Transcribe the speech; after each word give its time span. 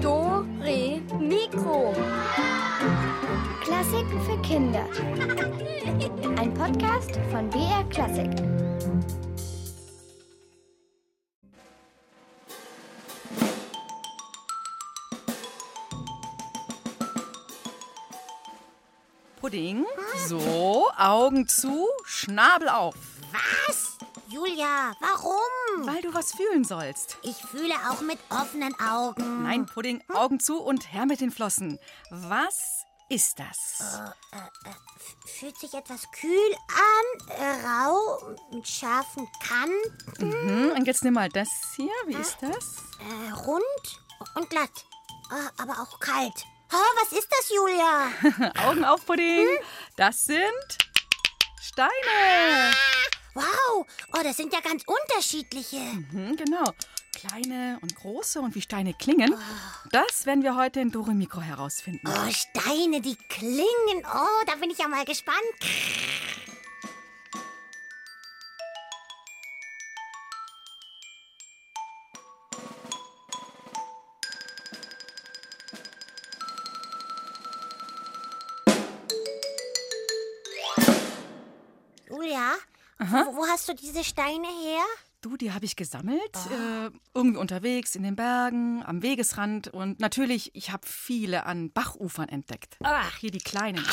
Dore 0.00 0.44
Mikro. 1.18 1.92
Klassiken 3.60 4.20
für 4.24 4.40
Kinder. 4.42 4.86
Ein 6.38 6.54
Podcast 6.54 7.18
von 7.32 7.50
BR 7.50 7.82
Klassik. 7.90 8.30
Pudding. 19.40 19.84
So, 20.28 20.88
Augen 20.96 21.48
zu, 21.48 21.88
Schnabel 22.04 22.68
auf. 22.68 22.94
Was? 23.32 23.89
Julia, 24.30 24.94
warum? 25.00 25.86
Weil 25.86 26.02
du 26.02 26.12
was 26.14 26.32
fühlen 26.32 26.64
sollst. 26.64 27.16
Ich 27.22 27.36
fühle 27.36 27.74
auch 27.90 28.00
mit 28.00 28.18
offenen 28.30 28.78
Augen. 28.80 29.42
Nein, 29.42 29.66
Pudding, 29.66 30.02
Augen 30.12 30.38
zu 30.40 30.60
und 30.60 30.92
her 30.92 31.06
mit 31.06 31.20
den 31.20 31.30
Flossen. 31.32 31.78
Was 32.10 32.84
ist 33.08 33.38
das? 33.40 33.82
Fühlt 35.26 35.58
sich 35.58 35.74
etwas 35.74 36.02
kühl 36.12 36.54
an, 36.68 37.28
äh, 37.36 37.66
rau, 37.66 38.36
mit 38.52 38.68
scharfen 38.68 39.26
Kanten, 39.42 40.32
Hm, 40.32 40.72
und 40.76 40.86
jetzt 40.86 41.02
nimm 41.02 41.14
mal 41.14 41.28
das 41.28 41.48
hier. 41.74 41.90
Wie 42.06 42.14
ist 42.14 42.36
das? 42.40 42.76
äh, 43.00 43.30
rund 43.32 44.00
und 44.36 44.48
glatt. 44.50 44.84
Ah, 45.30 45.50
aber 45.62 45.72
auch 45.80 45.98
kalt. 45.98 46.44
Oh, 46.72 46.76
was 47.02 47.12
ist 47.18 47.28
das, 47.30 47.50
Julia? 47.50 48.52
Augen 48.68 48.84
auf, 48.84 49.04
Pudding. 49.06 49.48
Das 49.96 50.22
sind 50.24 50.78
Steine. 51.60 52.70
Wow, 53.34 53.86
oh, 54.12 54.20
das 54.22 54.36
sind 54.36 54.52
ja 54.52 54.60
ganz 54.60 54.84
unterschiedliche. 54.84 55.78
Hm, 55.78 56.36
genau. 56.36 56.72
Kleine 57.12 57.78
und 57.82 57.94
große 57.94 58.40
und 58.40 58.54
wie 58.54 58.62
Steine 58.62 58.94
klingen. 58.94 59.34
Das 59.90 60.26
werden 60.26 60.42
wir 60.42 60.56
heute 60.56 60.80
in 60.80 60.90
Dore 60.90 61.12
Mikro 61.12 61.40
herausfinden. 61.40 62.06
Oh, 62.06 62.30
Steine, 62.30 63.00
die 63.00 63.16
klingen. 63.28 64.04
Oh, 64.04 64.44
da 64.46 64.54
bin 64.56 64.70
ich 64.70 64.78
ja 64.78 64.88
mal 64.88 65.04
gespannt. 65.04 65.38
Wo, 83.00 83.36
wo 83.36 83.46
hast 83.46 83.68
du 83.68 83.74
diese 83.74 84.04
Steine 84.04 84.46
her? 84.46 84.84
Du, 85.22 85.36
die 85.36 85.52
habe 85.52 85.66
ich 85.66 85.76
gesammelt. 85.76 86.36
Äh, 86.50 86.90
irgendwie 87.14 87.38
unterwegs, 87.38 87.94
in 87.94 88.02
den 88.02 88.16
Bergen, 88.16 88.82
am 88.84 89.02
Wegesrand. 89.02 89.68
Und 89.68 90.00
natürlich, 90.00 90.54
ich 90.54 90.70
habe 90.70 90.86
viele 90.86 91.44
an 91.44 91.70
Bachufern 91.70 92.28
entdeckt. 92.28 92.78
Ach, 92.82 93.16
hier 93.18 93.30
die 93.30 93.38
kleinen. 93.38 93.84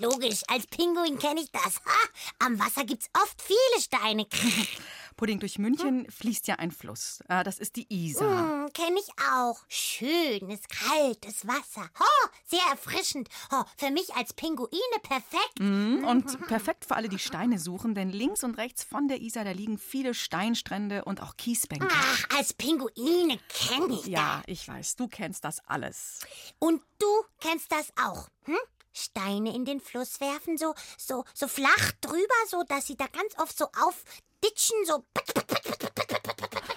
Logisch, 0.00 0.42
als 0.48 0.66
Pinguin 0.68 1.18
kenne 1.18 1.40
ich 1.40 1.50
das. 1.50 1.76
Ha, 1.84 2.08
am 2.46 2.58
Wasser 2.58 2.84
gibt's 2.84 3.08
oft 3.20 3.40
viele 3.42 3.82
Steine. 3.82 4.26
Pudding 5.16 5.40
durch 5.40 5.58
München 5.58 6.08
fließt 6.08 6.46
ja 6.46 6.54
ein 6.56 6.70
Fluss. 6.70 7.18
Äh, 7.28 7.42
das 7.42 7.58
ist 7.58 7.74
die 7.74 7.86
Isar. 7.92 8.38
Hm, 8.66 8.72
kenne 8.72 9.00
ich 9.00 9.08
auch. 9.32 9.58
Schönes, 9.68 10.60
kaltes 10.68 11.44
Wasser. 11.48 11.90
Oh, 11.98 12.28
sehr 12.46 12.62
erfrischend. 12.70 13.28
Oh, 13.50 13.64
für 13.76 13.90
mich 13.90 14.14
als 14.14 14.32
Pinguine 14.32 14.70
perfekt. 15.02 15.58
Mhm, 15.58 16.04
Und 16.04 16.46
perfekt 16.46 16.84
für 16.84 16.94
alle, 16.94 17.08
die 17.08 17.18
Steine 17.18 17.58
suchen, 17.58 17.96
denn 17.96 18.10
links 18.10 18.44
und 18.44 18.58
rechts 18.58 18.84
von 18.84 19.08
der 19.08 19.20
Isar, 19.20 19.42
da 19.44 19.50
liegen 19.50 19.78
viele 19.78 20.14
Steinstrände 20.14 21.04
und 21.04 21.20
auch 21.20 21.36
Kiesbänke. 21.36 21.88
Ach, 21.90 22.24
als 22.36 22.52
Pinguine 22.52 23.40
kenne 23.48 23.94
ich 23.94 24.06
Ja, 24.06 24.42
ich 24.46 24.68
weiß, 24.68 24.94
du 24.94 25.08
kennst 25.08 25.44
das 25.44 25.58
alles. 25.66 26.20
das. 26.20 26.28
Und 26.60 26.80
du 27.00 27.06
kennst 27.40 27.72
das 27.72 27.88
auch, 28.00 28.28
hm? 28.44 28.56
Steine 28.98 29.54
in 29.54 29.64
den 29.64 29.80
Fluss 29.80 30.20
werfen, 30.20 30.58
so, 30.58 30.74
so, 30.96 31.24
so 31.34 31.48
flach 31.48 31.92
drüber, 32.00 32.34
so 32.48 32.64
dass 32.64 32.86
sie 32.86 32.96
da 32.96 33.06
ganz 33.06 33.38
oft 33.38 33.56
so 33.56 33.66
aufditschen, 33.66 34.76
so. 34.84 35.04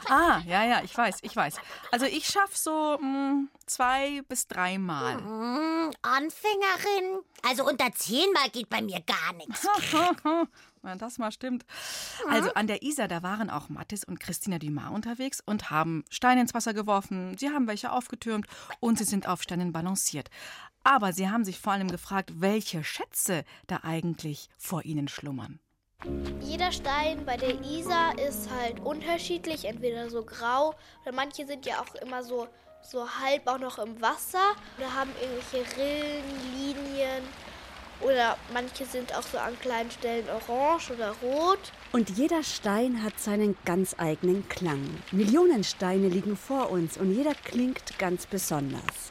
Ah, 0.07 0.41
ja, 0.45 0.65
ja, 0.65 0.81
ich 0.83 0.97
weiß, 0.97 1.19
ich 1.21 1.35
weiß. 1.35 1.55
Also 1.91 2.05
ich 2.05 2.27
schaffe 2.27 2.57
so 2.57 2.97
mh, 2.99 3.47
zwei 3.65 4.21
bis 4.27 4.45
dreimal. 4.45 5.15
Hm, 5.15 5.91
Anfängerin. 6.01 7.21
Also 7.47 7.65
unter 7.65 7.91
zehnmal 7.93 8.49
geht 8.49 8.69
bei 8.69 8.81
mir 8.81 9.01
gar 9.01 9.33
nichts. 9.33 9.65
Wenn 10.83 10.97
das 10.97 11.19
mal 11.19 11.31
stimmt. 11.31 11.63
Also 12.27 12.53
an 12.55 12.65
der 12.65 12.81
Isar, 12.81 13.07
da 13.07 13.21
waren 13.21 13.51
auch 13.51 13.69
Mathis 13.69 14.03
und 14.03 14.19
Christina 14.19 14.57
Dumas 14.57 14.91
unterwegs 14.91 15.39
und 15.45 15.69
haben 15.69 16.03
Steine 16.09 16.41
ins 16.41 16.55
Wasser 16.55 16.73
geworfen. 16.73 17.37
Sie 17.37 17.49
haben 17.49 17.67
welche 17.67 17.91
aufgetürmt 17.91 18.47
und 18.79 18.97
sie 18.97 19.03
sind 19.03 19.27
auf 19.27 19.43
Steinen 19.43 19.71
balanciert. 19.71 20.31
Aber 20.83 21.13
sie 21.13 21.29
haben 21.29 21.45
sich 21.45 21.59
vor 21.59 21.73
allem 21.73 21.89
gefragt, 21.89 22.41
welche 22.41 22.83
Schätze 22.83 23.43
da 23.67 23.81
eigentlich 23.83 24.49
vor 24.57 24.83
ihnen 24.83 25.07
schlummern. 25.07 25.59
Jeder 26.39 26.71
Stein 26.71 27.25
bei 27.25 27.37
der 27.37 27.61
Isar 27.61 28.17
ist 28.17 28.49
halt 28.49 28.79
unterschiedlich, 28.79 29.65
entweder 29.65 30.09
so 30.09 30.23
grau 30.23 30.73
oder 31.03 31.13
manche 31.13 31.45
sind 31.45 31.67
ja 31.67 31.79
auch 31.79 31.93
immer 32.01 32.23
so, 32.23 32.47
so 32.81 33.07
halb 33.07 33.47
auch 33.47 33.59
noch 33.59 33.77
im 33.77 34.01
Wasser 34.01 34.55
oder 34.79 34.91
haben 34.95 35.11
irgendwelche 35.21 35.77
Rillen, 35.77 36.23
Linien 36.57 37.23
oder 38.01 38.37
manche 38.53 38.85
sind 38.85 39.15
auch 39.15 39.23
so 39.23 39.37
an 39.37 39.57
kleinen 39.59 39.91
Stellen 39.91 40.25
orange 40.29 40.91
oder 40.91 41.11
rot. 41.21 41.59
Und 41.91 42.09
jeder 42.11 42.43
Stein 42.43 43.03
hat 43.03 43.19
seinen 43.19 43.55
ganz 43.65 43.95
eigenen 43.97 44.47
Klang. 44.49 44.81
Millionen 45.11 45.63
Steine 45.63 46.07
liegen 46.07 46.37
vor 46.37 46.69
uns 46.69 46.97
und 46.97 47.13
jeder 47.13 47.33
klingt 47.35 47.97
ganz 47.99 48.25
besonders. 48.25 49.09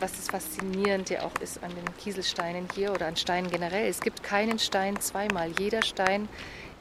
was 0.00 0.12
das 0.12 0.26
Faszinierende 0.28 1.22
auch 1.22 1.34
ist 1.40 1.62
an 1.62 1.70
den 1.70 1.96
Kieselsteinen 1.96 2.68
hier 2.74 2.92
oder 2.92 3.06
an 3.06 3.16
Steinen 3.16 3.50
generell. 3.50 3.88
Es 3.88 4.00
gibt 4.00 4.22
keinen 4.22 4.58
Stein 4.58 5.00
zweimal. 5.00 5.50
Jeder 5.58 5.82
Stein 5.82 6.28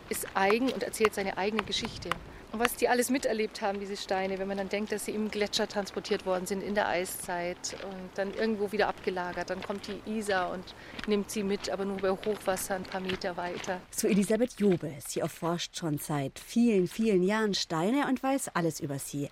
ist 0.10 0.28
eigen 0.34 0.72
und 0.72 0.84
erzählt 0.84 1.14
seine 1.14 1.38
eigene 1.38 1.64
Geschichte. 1.64 2.10
Und 2.54 2.60
was 2.60 2.76
die 2.76 2.88
alles 2.88 3.10
miterlebt 3.10 3.64
haben, 3.64 3.80
diese 3.80 3.98
Steine, 3.98 4.38
wenn 4.38 4.48
man 4.48 4.58
dann 4.58 4.70
denkt, 4.70 4.92
dass 4.92 5.06
sie 5.06 5.12
im 5.12 5.32
Gletscher 5.32 5.68
transportiert 5.68 6.28
worden 6.28 6.46
sind 6.46 6.62
in 6.62 6.76
der 6.76 6.88
Eiszeit 6.88 7.76
und 7.84 8.12
dann 8.14 8.32
irgendwo 8.32 8.72
wieder 8.72 8.90
abgelagert, 8.90 9.50
dann 9.50 9.60
kommt 9.64 9.88
die 9.88 10.20
Isar 10.20 10.52
und 10.52 10.64
nimmt 11.08 11.32
sie 11.32 11.42
mit, 11.42 11.72
aber 11.72 11.84
nur 11.84 11.98
bei 11.98 12.12
Hochwasser 12.12 12.76
ein 12.76 12.84
paar 12.84 13.02
Meter 13.02 13.36
weiter. 13.38 13.82
So 13.90 14.08
Elisabeth 14.08 14.60
Jobe. 14.60 14.94
Sie 15.04 15.22
erforscht 15.22 15.76
schon 15.78 15.98
seit 15.98 16.38
vielen, 16.38 16.88
vielen 16.88 17.24
Jahren 17.24 17.56
Steine 17.56 18.06
und 18.08 18.22
weiß 18.22 18.50
alles 18.50 18.80
über 18.82 19.00
sie. 19.00 19.30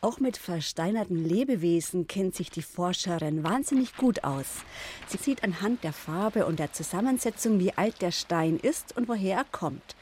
Auch 0.00 0.18
mit 0.18 0.38
versteinerten 0.38 1.22
Lebewesen 1.22 2.06
kennt 2.06 2.34
sich 2.34 2.50
die 2.50 2.62
Forscherin 2.62 3.44
wahnsinnig 3.44 3.94
gut 3.98 4.24
aus. 4.24 4.64
Sie 5.06 5.18
sieht 5.18 5.44
anhand 5.44 5.84
der 5.84 5.92
Farbe 5.92 6.46
und 6.46 6.58
der 6.58 6.72
Zusammensetzung, 6.72 7.60
wie 7.60 7.74
alt 7.74 8.00
der 8.00 8.10
Stein 8.10 8.56
ist 8.56 8.96
und 8.96 9.06
woher 9.06 9.36
er 9.36 9.44
kommt. 9.44 9.94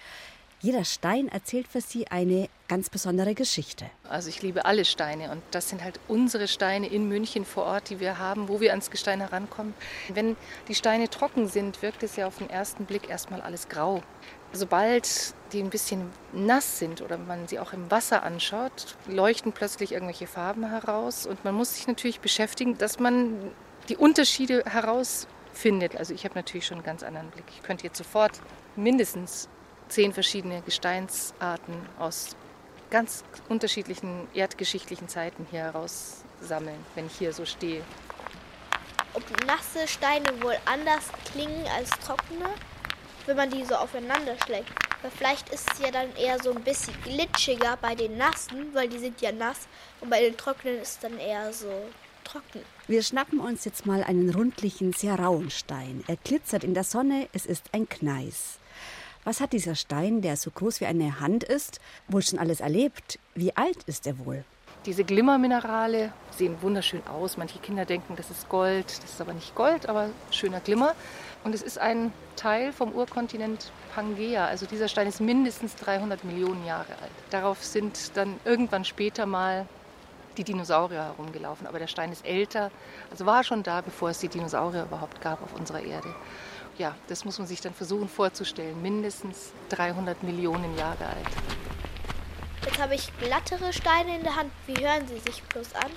Jeder 0.65 0.84
Stein 0.84 1.27
erzählt 1.27 1.67
für 1.67 1.81
sie 1.81 2.06
eine 2.06 2.49
ganz 2.69 2.89
besondere 2.89 3.34
Geschichte. 3.34 3.87
Also 4.09 4.28
ich 4.28 4.43
liebe 4.43 4.65
alle 4.65 4.84
Steine 4.84 5.33
und 5.33 5.43
das 5.50 5.69
sind 5.69 5.83
halt 5.83 5.99
unsere 6.06 6.47
Steine 6.47 6.87
in 6.87 7.09
München 7.09 7.45
vor 7.45 7.65
Ort, 7.65 7.91
die 7.91 7.99
wir 7.99 8.21
haben, 8.21 8.47
wo 8.47 8.61
wir 8.61 8.71
ans 8.71 8.89
Gestein 8.89 9.19
herankommen. 9.19 9.75
Wenn 10.15 10.37
die 10.69 10.77
Steine 10.77 11.11
trocken 11.11 11.49
sind, 11.49 11.83
wirkt 11.83 12.05
es 12.05 12.15
ja 12.15 12.28
auf 12.28 12.39
den 12.39 12.49
ersten 12.49 12.84
Blick 12.84 13.11
erstmal 13.11 13.41
alles 13.41 13.69
grau. 13.69 14.05
Sobald 14.53 15.34
die 15.53 15.59
ein 15.61 15.71
bisschen 15.71 16.09
nass 16.33 16.79
sind 16.79 17.03
oder 17.03 17.19
man 17.19 17.49
sie 17.49 17.59
auch 17.59 17.73
im 17.73 17.91
Wasser 17.91 18.23
anschaut, 18.23 18.97
leuchten 19.09 19.50
plötzlich 19.50 19.91
irgendwelche 19.91 20.29
Farben 20.29 20.71
heraus 20.71 21.27
und 21.27 21.44
man 21.44 21.56
muss 21.56 21.75
sich 21.75 21.89
natürlich 21.89 22.21
beschäftigen, 22.21 22.79
dass 22.79 23.00
man 23.00 23.50
die 23.89 23.97
Unterschiede 23.97 24.62
herausfindet. 24.65 25.97
Also 25.97 26.15
ich 26.15 26.25
habe 26.25 26.37
natürlich 26.37 26.67
schon 26.67 26.77
einen 26.77 26.87
ganz 26.87 27.03
anderen 27.03 27.31
Blick. 27.31 27.47
Ich 27.53 27.65
könnte 27.65 27.83
jetzt 27.83 27.99
sofort 27.99 28.41
mindestens 28.77 29.49
zehn 29.93 30.13
verschiedene 30.15 30.63
Gesteinsarten 30.63 31.75
aus 31.99 32.35
ganz 32.91 33.25
unterschiedlichen 33.51 34.27
erdgeschichtlichen 34.33 35.09
Zeiten 35.09 35.47
hier 35.50 35.61
heraussammeln, 35.61 36.79
wenn 36.94 37.06
ich 37.06 37.19
hier 37.19 37.33
so 37.33 37.44
stehe. 37.44 37.83
Ob 39.12 39.23
nasse 39.47 39.87
Steine 39.87 40.43
wohl 40.43 40.56
anders 40.65 41.11
klingen 41.31 41.67
als 41.77 41.91
trockene, 41.91 42.49
wenn 43.27 43.37
man 43.37 43.50
die 43.50 43.65
so 43.65 43.75
aufeinander 43.75 44.37
schlägt. 44.47 44.73
Weil 45.03 45.11
vielleicht 45.11 45.50
ist 45.50 45.71
es 45.73 45.81
ja 45.81 45.91
dann 45.91 46.15
eher 46.17 46.43
so 46.43 46.53
ein 46.53 46.62
bisschen 46.62 46.95
glitschiger 47.03 47.77
bei 47.83 47.95
den 47.95 48.17
nassen, 48.17 48.73
weil 48.73 48.88
die 48.88 48.99
sind 48.99 49.21
ja 49.21 49.33
nass. 49.33 49.69
Und 50.00 50.09
bei 50.09 50.21
den 50.21 50.37
trockenen 50.37 50.79
ist 50.79 50.93
es 50.93 50.99
dann 51.00 51.19
eher 51.19 51.53
so 51.53 51.71
trocken. 52.25 52.61
Wir 52.87 53.03
schnappen 53.03 53.41
uns 53.41 53.67
jetzt 53.67 53.85
mal 53.85 54.03
einen 54.03 54.31
rundlichen, 54.31 54.95
sehr 54.95 55.19
rauen 55.19 55.50
Stein. 55.50 56.03
Er 56.06 56.17
glitzert 56.17 56.65
in 56.65 56.73
der 56.73 56.85
Sonne, 56.85 57.29
es 57.33 57.45
ist 57.45 57.65
ein 57.73 57.87
Gneis. 57.88 58.59
Was 59.25 59.41
hat 59.41 59.53
dieser 59.53 59.77
Stein, 59.77 60.21
der 60.21 60.37
so 60.37 60.51
groß 60.51 60.81
wie 60.81 60.87
eine 60.87 61.21
Hand 61.21 61.45
ist, 61.45 61.81
wohl 62.09 62.23
schon 62.23 62.41
alles 62.41 62.61
erlebt? 62.61 63.21
Wie 63.37 63.57
alt 63.57 63.85
ist 63.85 64.05
er 64.07 64.19
wohl? 64.19 64.45
Diese 64.85 65.05
Glimmerminerale 65.05 66.13
sehen 66.37 66.57
wunderschön 66.61 67.07
aus. 67.07 67.37
Manche 67.37 67.61
Kinder 67.61 67.85
denken, 67.85 68.17
das 68.17 68.31
ist 68.31 68.49
Gold. 68.49 68.87
Das 68.87 69.13
ist 69.13 69.21
aber 69.21 69.33
nicht 69.33 69.55
Gold, 69.55 69.89
aber 69.89 70.11
schöner 70.33 70.59
Glimmer. 70.59 70.97
Und 71.45 71.55
es 71.55 71.63
ist 71.63 71.79
ein 71.79 72.13
Teil 72.35 72.73
vom 72.73 72.91
Urkontinent 72.93 73.71
Pangea. 73.95 74.47
Also 74.47 74.67
dieser 74.67 74.89
Stein 74.89 75.07
ist 75.07 75.21
mindestens 75.21 75.77
300 75.77 76.25
Millionen 76.25 76.67
Jahre 76.67 76.91
alt. 77.01 77.13
Darauf 77.31 77.63
sind 77.63 78.17
dann 78.17 78.41
irgendwann 78.45 78.85
später 78.85 79.25
mal 79.25 79.67
die 80.37 80.43
Dinosaurier 80.43 81.05
herumgelaufen. 81.05 81.69
Aber 81.69 81.79
der 81.79 81.87
Stein 81.87 82.11
ist 82.11 82.27
älter, 82.27 82.73
also 83.09 83.25
war 83.25 83.45
schon 83.45 83.63
da, 83.63 83.83
bevor 83.83 84.11
es 84.11 84.19
die 84.19 84.29
Dinosaurier 84.29 84.83
überhaupt 84.83 85.21
gab 85.21 85.41
auf 85.45 85.55
unserer 85.55 85.81
Erde. 85.81 86.13
Ja, 86.79 86.95
das 87.09 87.25
muss 87.25 87.39
man 87.39 87.47
sich 87.47 87.61
dann 87.61 87.75
versuchen 87.75 88.09
vorzustellen. 88.09 88.81
Mindestens 88.81 89.53
300 89.69 90.23
Millionen 90.23 90.77
Jahre 90.77 91.07
alt. 91.07 91.27
Jetzt 92.65 92.81
habe 92.81 92.95
ich 92.95 93.11
glattere 93.19 93.73
Steine 93.73 94.17
in 94.17 94.23
der 94.23 94.37
Hand. 94.37 94.51
Wie 94.67 94.77
hören 94.83 95.07
sie 95.07 95.19
sich 95.19 95.43
bloß 95.43 95.75
an? 95.75 95.91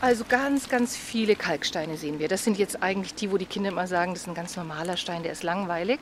Also 0.00 0.24
ganz, 0.24 0.68
ganz 0.68 0.96
viele 0.96 1.36
Kalksteine 1.36 1.96
sehen 1.96 2.18
wir. 2.18 2.28
Das 2.28 2.44
sind 2.44 2.58
jetzt 2.58 2.82
eigentlich 2.82 3.14
die, 3.14 3.30
wo 3.32 3.38
die 3.38 3.46
Kinder 3.46 3.70
immer 3.70 3.86
sagen, 3.86 4.12
das 4.12 4.22
ist 4.22 4.28
ein 4.28 4.34
ganz 4.34 4.56
normaler 4.56 4.96
Stein, 4.96 5.22
der 5.22 5.32
ist 5.32 5.42
langweilig. 5.42 6.00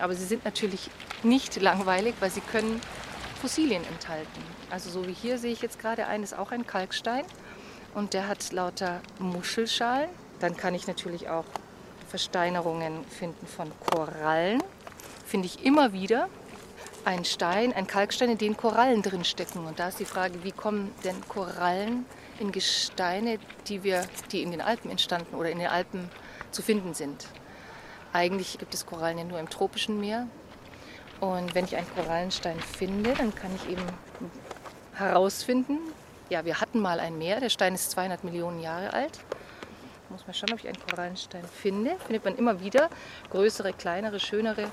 Aber 0.00 0.14
sie 0.14 0.24
sind 0.24 0.44
natürlich 0.44 0.88
nicht 1.22 1.60
langweilig, 1.60 2.14
weil 2.20 2.30
sie 2.30 2.40
können 2.40 2.80
Fossilien 3.40 3.84
enthalten. 3.84 4.42
Also 4.70 4.88
so 4.90 5.06
wie 5.06 5.12
hier 5.12 5.38
sehe 5.38 5.52
ich 5.52 5.62
jetzt 5.62 5.78
gerade 5.78 6.06
einen, 6.06 6.24
ist 6.24 6.36
auch 6.36 6.52
ein 6.52 6.66
Kalkstein 6.66 7.24
und 7.94 8.14
der 8.14 8.28
hat 8.28 8.52
lauter 8.52 9.00
Muschelschalen. 9.18 10.08
Dann 10.40 10.56
kann 10.56 10.74
ich 10.74 10.86
natürlich 10.86 11.28
auch 11.28 11.44
Versteinerungen 12.08 13.04
finden 13.06 13.46
von 13.46 13.70
Korallen. 13.90 14.62
Finde 15.26 15.46
ich 15.46 15.64
immer 15.64 15.92
wieder. 15.92 16.28
Ein 17.04 17.24
Stein, 17.24 17.72
ein 17.72 17.86
Kalkstein, 17.86 18.30
in 18.30 18.38
dem 18.38 18.56
Korallen 18.56 19.02
drin 19.02 19.24
stecken. 19.24 19.66
Und 19.66 19.78
da 19.78 19.88
ist 19.88 19.98
die 19.98 20.04
Frage, 20.04 20.44
wie 20.44 20.52
kommen 20.52 20.94
denn 21.04 21.16
Korallen 21.28 22.04
in 22.38 22.52
Gesteine, 22.52 23.38
die, 23.66 23.82
wir, 23.82 24.04
die 24.30 24.42
in 24.42 24.50
den 24.50 24.60
Alpen 24.60 24.90
entstanden 24.90 25.34
oder 25.34 25.50
in 25.50 25.58
den 25.58 25.68
Alpen 25.68 26.10
zu 26.50 26.62
finden 26.62 26.94
sind? 26.94 27.26
Eigentlich 28.12 28.58
gibt 28.58 28.74
es 28.74 28.86
Korallen 28.86 29.18
ja 29.18 29.24
nur 29.24 29.40
im 29.40 29.48
tropischen 29.48 30.00
Meer. 30.00 30.28
Und 31.20 31.54
wenn 31.54 31.64
ich 31.64 31.76
einen 31.76 31.86
Korallenstein 31.94 32.58
finde, 32.60 33.14
dann 33.14 33.34
kann 33.34 33.54
ich 33.54 33.70
eben 33.70 33.86
herausfinden, 34.94 35.78
ja, 36.32 36.44
wir 36.44 36.60
hatten 36.60 36.80
mal 36.80 36.98
ein 36.98 37.18
Meer, 37.18 37.40
der 37.40 37.50
Stein 37.50 37.74
ist 37.74 37.90
200 37.92 38.24
Millionen 38.24 38.60
Jahre 38.60 38.92
alt 38.92 39.20
muss 40.12 40.26
man 40.26 40.34
schauen, 40.34 40.52
ob 40.52 40.60
ich 40.60 40.68
einen 40.68 40.78
Korallenstein 40.78 41.44
finde. 41.44 41.96
Findet 42.06 42.24
man 42.24 42.36
immer 42.36 42.60
wieder. 42.60 42.90
Größere, 43.30 43.72
kleinere, 43.72 44.20
schönere. 44.20 44.70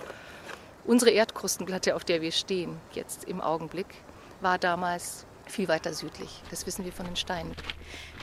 Unsere 0.85 1.11
Erdkrustenplatte, 1.11 1.95
auf 1.95 2.03
der 2.03 2.21
wir 2.21 2.31
stehen, 2.31 2.77
jetzt 2.93 3.23
im 3.23 3.41
Augenblick, 3.41 3.87
war 4.41 4.57
damals 4.57 5.25
viel 5.45 5.67
weiter 5.67 5.93
südlich. 5.93 6.43
Das 6.51 6.67
wissen 6.67 6.85
wir 6.85 6.91
von 6.91 7.05
den 7.05 7.15
Steinen. 7.15 7.53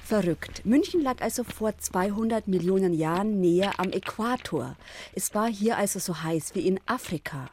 Verrückt. 0.05 0.65
München 0.65 1.03
lag 1.03 1.21
also 1.21 1.43
vor 1.43 1.77
200 1.77 2.47
Millionen 2.47 2.93
Jahren 2.93 3.41
näher 3.41 3.73
am 3.79 3.91
Äquator. 3.91 4.77
Es 5.15 5.35
war 5.35 5.49
hier 5.49 5.77
also 5.77 5.99
so 5.99 6.23
heiß 6.23 6.55
wie 6.55 6.67
in 6.67 6.79
Afrika. 6.87 7.49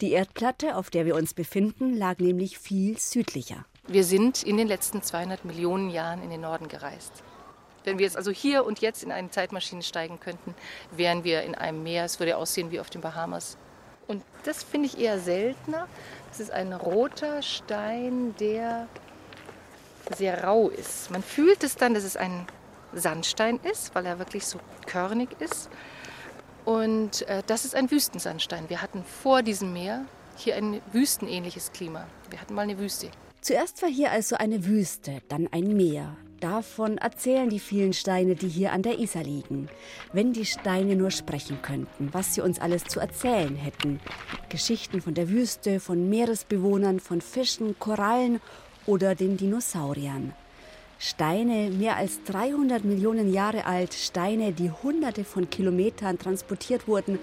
Die 0.00 0.10
Erdplatte, 0.10 0.74
auf 0.76 0.90
der 0.90 1.06
wir 1.06 1.14
uns 1.14 1.34
befinden, 1.34 1.94
lag 1.94 2.18
nämlich 2.18 2.58
viel 2.58 2.98
südlicher. 2.98 3.64
Wir 3.88 4.04
sind 4.04 4.44
in 4.44 4.56
den 4.56 4.68
letzten 4.68 5.02
200 5.02 5.44
Millionen 5.44 5.90
Jahren 5.90 6.22
in 6.22 6.30
den 6.30 6.42
Norden 6.42 6.68
gereist. 6.68 7.12
Wenn 7.82 7.98
wir 7.98 8.06
jetzt 8.06 8.16
also 8.16 8.30
hier 8.30 8.64
und 8.64 8.80
jetzt 8.80 9.02
in 9.02 9.10
eine 9.10 9.30
Zeitmaschine 9.30 9.82
steigen 9.82 10.20
könnten, 10.20 10.54
wären 10.92 11.24
wir 11.24 11.42
in 11.42 11.56
einem 11.56 11.82
Meer. 11.82 12.04
Es 12.04 12.20
würde 12.20 12.36
aussehen 12.36 12.70
wie 12.70 12.78
auf 12.78 12.90
den 12.90 13.00
Bahamas. 13.00 13.56
Und 14.06 14.22
das 14.44 14.62
finde 14.62 14.86
ich 14.86 15.00
eher 15.00 15.18
seltener. 15.18 15.88
Das 16.28 16.38
ist 16.38 16.52
ein 16.52 16.72
roter 16.72 17.42
Stein, 17.42 18.36
der 18.38 18.86
sehr 20.16 20.44
rau 20.44 20.68
ist. 20.68 21.10
Man 21.10 21.24
fühlt 21.24 21.64
es 21.64 21.74
dann, 21.74 21.92
dass 21.92 22.04
es 22.04 22.16
ein 22.16 22.46
Sandstein 22.92 23.58
ist, 23.64 23.96
weil 23.96 24.06
er 24.06 24.20
wirklich 24.20 24.46
so 24.46 24.60
körnig 24.86 25.28
ist. 25.40 25.68
Und 26.64 27.22
äh, 27.22 27.42
das 27.48 27.64
ist 27.64 27.74
ein 27.74 27.90
Wüstensandstein. 27.90 28.70
Wir 28.70 28.80
hatten 28.80 29.02
vor 29.02 29.42
diesem 29.42 29.72
Meer 29.72 30.04
hier 30.36 30.54
ein 30.54 30.80
wüstenähnliches 30.92 31.72
Klima. 31.72 32.06
Wir 32.30 32.40
hatten 32.40 32.54
mal 32.54 32.62
eine 32.62 32.78
Wüste. 32.78 33.10
Zuerst 33.42 33.82
war 33.82 33.88
hier 33.88 34.12
also 34.12 34.36
eine 34.36 34.66
Wüste, 34.66 35.20
dann 35.28 35.48
ein 35.50 35.76
Meer. 35.76 36.16
Davon 36.38 36.96
erzählen 36.98 37.50
die 37.50 37.58
vielen 37.58 37.92
Steine, 37.92 38.36
die 38.36 38.46
hier 38.46 38.72
an 38.72 38.82
der 38.82 39.00
Isar 39.00 39.24
liegen. 39.24 39.68
Wenn 40.12 40.32
die 40.32 40.44
Steine 40.46 40.94
nur 40.94 41.10
sprechen 41.10 41.60
könnten, 41.60 42.10
was 42.12 42.34
sie 42.34 42.40
uns 42.40 42.60
alles 42.60 42.84
zu 42.84 43.00
erzählen 43.00 43.56
hätten. 43.56 43.98
Geschichten 44.48 45.00
von 45.00 45.14
der 45.14 45.28
Wüste, 45.28 45.80
von 45.80 46.08
Meeresbewohnern, 46.08 47.00
von 47.00 47.20
Fischen, 47.20 47.76
Korallen 47.80 48.40
oder 48.86 49.16
den 49.16 49.36
Dinosauriern. 49.36 50.32
Steine 51.00 51.70
mehr 51.70 51.96
als 51.96 52.22
300 52.22 52.84
Millionen 52.84 53.32
Jahre 53.32 53.66
alt, 53.66 53.92
Steine, 53.92 54.52
die 54.52 54.70
hunderte 54.70 55.24
von 55.24 55.50
Kilometern 55.50 56.16
transportiert 56.16 56.86
wurden, 56.86 57.18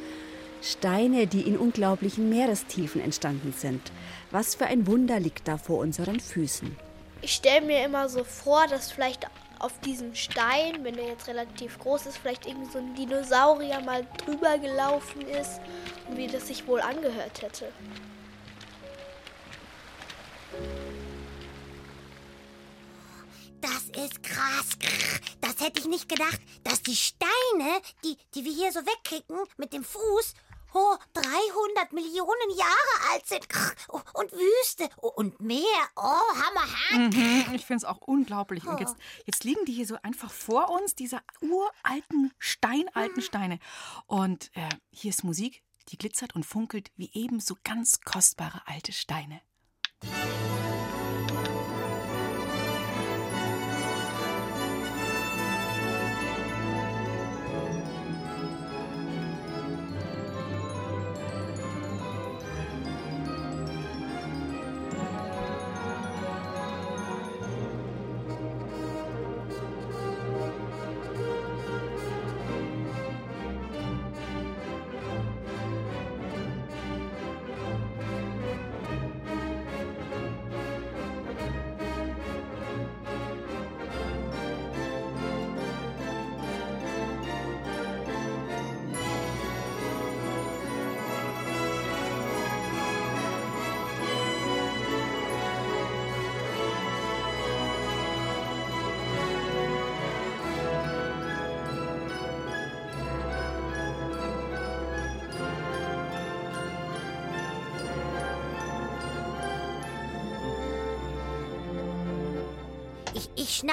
Steine, 0.61 1.27
die 1.27 1.41
in 1.41 1.57
unglaublichen 1.57 2.29
Meerestiefen 2.29 3.01
entstanden 3.01 3.53
sind. 3.57 3.91
Was 4.31 4.55
für 4.55 4.65
ein 4.65 4.87
Wunder 4.87 5.19
liegt 5.19 5.47
da 5.47 5.57
vor 5.57 5.79
unseren 5.79 6.19
Füßen. 6.19 6.75
Ich 7.21 7.33
stelle 7.33 7.65
mir 7.65 7.83
immer 7.85 8.09
so 8.09 8.23
vor, 8.23 8.67
dass 8.67 8.91
vielleicht 8.91 9.27
auf 9.59 9.77
diesem 9.81 10.15
Stein, 10.15 10.83
wenn 10.83 10.95
der 10.95 11.07
jetzt 11.07 11.27
relativ 11.27 11.77
groß 11.79 12.05
ist, 12.05 12.17
vielleicht 12.17 12.45
irgendwie 12.45 12.71
so 12.71 12.79
ein 12.79 12.95
Dinosaurier 12.95 13.81
mal 13.81 14.05
drüber 14.25 14.57
gelaufen 14.57 15.21
ist 15.21 15.59
und 16.07 16.17
wie 16.17 16.27
das 16.27 16.47
sich 16.47 16.65
wohl 16.65 16.79
angehört 16.79 17.41
hätte. 17.41 17.71
Das 23.61 24.03
ist 24.03 24.23
krass. 24.23 24.69
Das 25.41 25.59
hätte 25.59 25.81
ich 25.81 25.87
nicht 25.87 26.07
gedacht, 26.07 26.39
dass 26.63 26.81
die 26.81 26.95
Steine, 26.95 27.81
die, 28.05 28.15
die 28.33 28.45
wir 28.45 28.53
hier 28.53 28.71
so 28.71 28.79
wegkicken 28.79 29.37
mit 29.57 29.73
dem 29.73 29.83
Fuß, 29.83 30.33
oh, 30.73 30.95
300 31.13 31.93
Millionen 31.93 32.57
Jahre 32.57 33.11
alt 33.11 33.25
sind. 33.25 33.47
Und 34.13 34.31
Wüste 34.31 34.89
und 34.97 35.39
Meer. 35.39 35.59
Oh, 35.95 36.01
Hammer. 36.03 37.09
Mhm, 37.09 37.55
ich 37.55 37.65
finde 37.65 37.77
es 37.77 37.85
auch 37.85 38.01
unglaublich. 38.01 38.65
Und 38.65 38.79
jetzt, 38.79 38.95
jetzt 39.25 39.43
liegen 39.43 39.65
die 39.65 39.73
hier 39.73 39.87
so 39.87 39.97
einfach 40.03 40.31
vor 40.31 40.69
uns, 40.69 40.95
diese 40.95 41.21
uralten, 41.41 42.31
steinalten 42.37 43.21
Steine. 43.21 43.59
Und 44.07 44.51
äh, 44.55 44.69
hier 44.91 45.09
ist 45.09 45.23
Musik, 45.23 45.63
die 45.89 45.97
glitzert 45.97 46.35
und 46.35 46.45
funkelt 46.45 46.91
wie 46.95 47.09
ebenso 47.13 47.55
ganz 47.63 48.01
kostbare 48.01 48.61
alte 48.65 48.91
Steine. 48.91 49.41
Ich, 50.03 50.68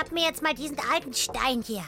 schnapp 0.07 0.13
mir 0.13 0.25
jetzt 0.25 0.43
mal 0.43 0.55
diesen 0.55 0.79
alten 0.79 1.15
Stein 1.15 1.63
hier. 1.63 1.85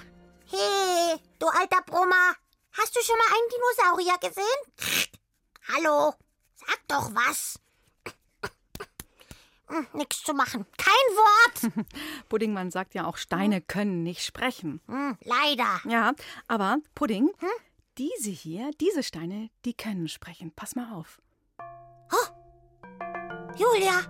Hey, 0.46 1.18
du 1.38 1.46
alter 1.46 1.82
Brummer. 1.87 2.34
Hast 2.72 2.96
du 2.96 3.00
schon 3.02 3.16
mal 3.16 3.26
einen 3.34 3.96
Dinosaurier 3.96 4.18
gesehen? 4.20 5.14
Hallo, 5.75 6.14
sag 6.54 6.88
doch 6.88 7.14
was. 7.14 7.60
Hm, 9.68 9.87
nix 9.92 10.22
zu 10.22 10.32
machen. 10.32 10.66
Kein 10.78 10.94
Wort. 11.16 11.87
Puddingmann 12.28 12.70
sagt 12.70 12.94
ja 12.94 13.06
auch, 13.06 13.18
Steine 13.18 13.60
können 13.60 14.02
nicht 14.02 14.25
sprechen. 14.25 14.80
Hm, 14.87 15.18
leider. 15.25 15.80
Ja, 15.84 16.12
aber 16.46 16.78
Pudding, 16.94 17.30
diese 17.98 18.30
hier, 18.30 18.70
diese 18.80 19.02
Steine, 19.02 19.50
die 19.64 19.75
können 19.75 20.08
sprechen. 20.08 20.52
Pass 20.54 20.75
mal 20.75 20.94
auf. 20.94 21.20
Julia, 23.56 24.00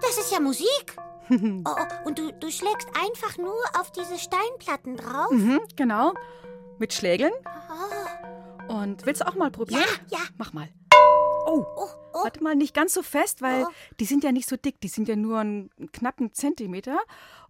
das 0.00 0.16
ist 0.16 0.32
ja 0.32 0.40
Musik. 0.40 0.96
Oh, 1.30 1.62
oh, 1.66 2.06
und 2.08 2.18
du, 2.18 2.32
du 2.32 2.50
schlägst 2.50 2.88
einfach 3.00 3.36
nur 3.38 3.54
auf 3.78 3.90
diese 3.92 4.18
Steinplatten 4.18 4.96
drauf? 4.96 5.30
Mhm, 5.30 5.60
genau. 5.76 6.12
Mit 6.78 6.92
Schlägeln. 6.92 7.32
Oh, 8.68 8.72
Und 8.74 9.06
willst 9.06 9.20
du 9.22 9.26
auch 9.28 9.34
mal 9.34 9.50
probieren? 9.50 9.82
ja, 10.10 10.18
ja. 10.18 10.24
Mach 10.36 10.52
mal. 10.52 10.68
Oh, 11.46 11.64
Oh, 11.76 11.86
oh. 12.14 12.24
warte 12.24 12.42
mal, 12.42 12.54
nicht 12.56 12.74
ganz 12.74 12.94
so 12.94 13.02
fest, 13.02 13.42
weil 13.42 13.64
Oh. 13.64 13.68
die 14.00 14.06
sind 14.06 14.24
ja 14.24 14.32
nicht 14.32 14.48
so 14.48 14.56
dick. 14.56 14.80
Die 14.80 14.88
sind 14.88 15.08
ja 15.08 15.14
nur 15.16 15.38
einen 15.40 15.70
knappen 15.92 16.32
Zentimeter. 16.32 16.98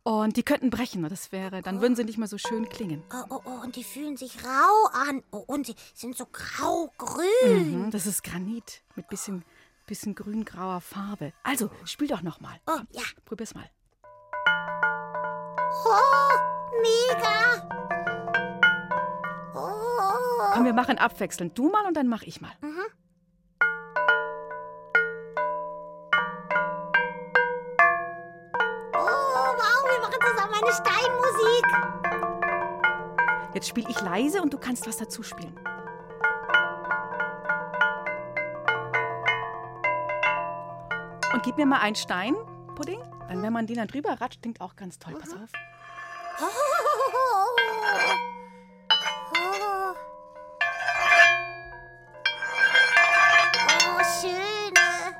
Und 0.02 0.36
die 0.36 0.42
könnten 0.42 0.68
brechen. 0.68 1.02
Das 1.08 1.32
wäre, 1.32 1.62
dann 1.62 1.80
würden 1.80 1.96
sie 1.96 2.04
nicht 2.04 2.18
mehr 2.18 2.28
so 2.28 2.36
schön 2.36 2.68
klingen. 2.68 3.02
Oh, 3.12 3.24
oh, 3.36 3.40
oh, 3.46 3.62
und 3.64 3.76
die 3.76 3.84
fühlen 3.84 4.16
sich 4.18 4.44
rau 4.44 4.88
an. 5.08 5.22
Oh, 5.30 5.44
und 5.46 5.66
sie 5.66 5.74
sind 5.94 6.16
so 6.16 6.26
grau-grün. 6.30 7.84
Mhm, 7.84 7.90
das 7.90 8.06
ist 8.06 8.22
Granit 8.22 8.82
mit 8.96 9.08
bisschen, 9.08 9.44
bisschen 9.86 10.14
grün-grauer 10.14 10.80
Farbe. 10.80 11.32
Also, 11.42 11.70
spiel 11.84 12.08
doch 12.08 12.22
noch 12.22 12.40
mal. 12.40 12.58
Oh, 12.66 12.80
ja. 12.92 13.02
Probier's 13.24 13.54
mal. 13.54 13.68
Oh, 15.86 16.38
mega. 16.82 17.68
Oh. 19.54 20.52
Komm, 20.52 20.64
wir 20.64 20.72
machen 20.72 20.98
abwechselnd. 20.98 21.56
Du 21.58 21.68
mal 21.70 21.86
und 21.86 21.96
dann 21.96 22.08
mach 22.08 22.22
ich 22.22 22.40
mal. 22.40 22.52
Oh, 28.92 29.06
wow, 29.58 29.84
wir 29.90 30.00
machen 30.00 30.20
zusammen 30.20 30.54
eine 30.54 30.72
Steinmusik. 30.72 31.66
Jetzt 33.54 33.68
spiele 33.68 33.88
ich 33.90 34.00
leise 34.00 34.42
und 34.42 34.52
du 34.52 34.58
kannst 34.58 34.86
was 34.86 34.96
dazu 34.96 35.22
spielen. 35.22 35.58
Und 41.34 41.42
gib 41.42 41.56
mir 41.56 41.66
mal 41.66 41.80
einen 41.80 41.96
Stein, 41.96 42.36
Pudding. 42.76 43.00
Dann, 43.26 43.42
wenn 43.42 43.52
man 43.52 43.66
den 43.66 43.74
dann 43.74 43.88
drüber 43.88 44.20
ratscht, 44.20 44.40
klingt 44.40 44.60
auch 44.60 44.76
ganz 44.76 45.00
toll. 45.00 45.16
Pass 45.18 45.32
auf. 45.32 45.50
Oh. 46.40 46.44
Schöne. 54.20 55.16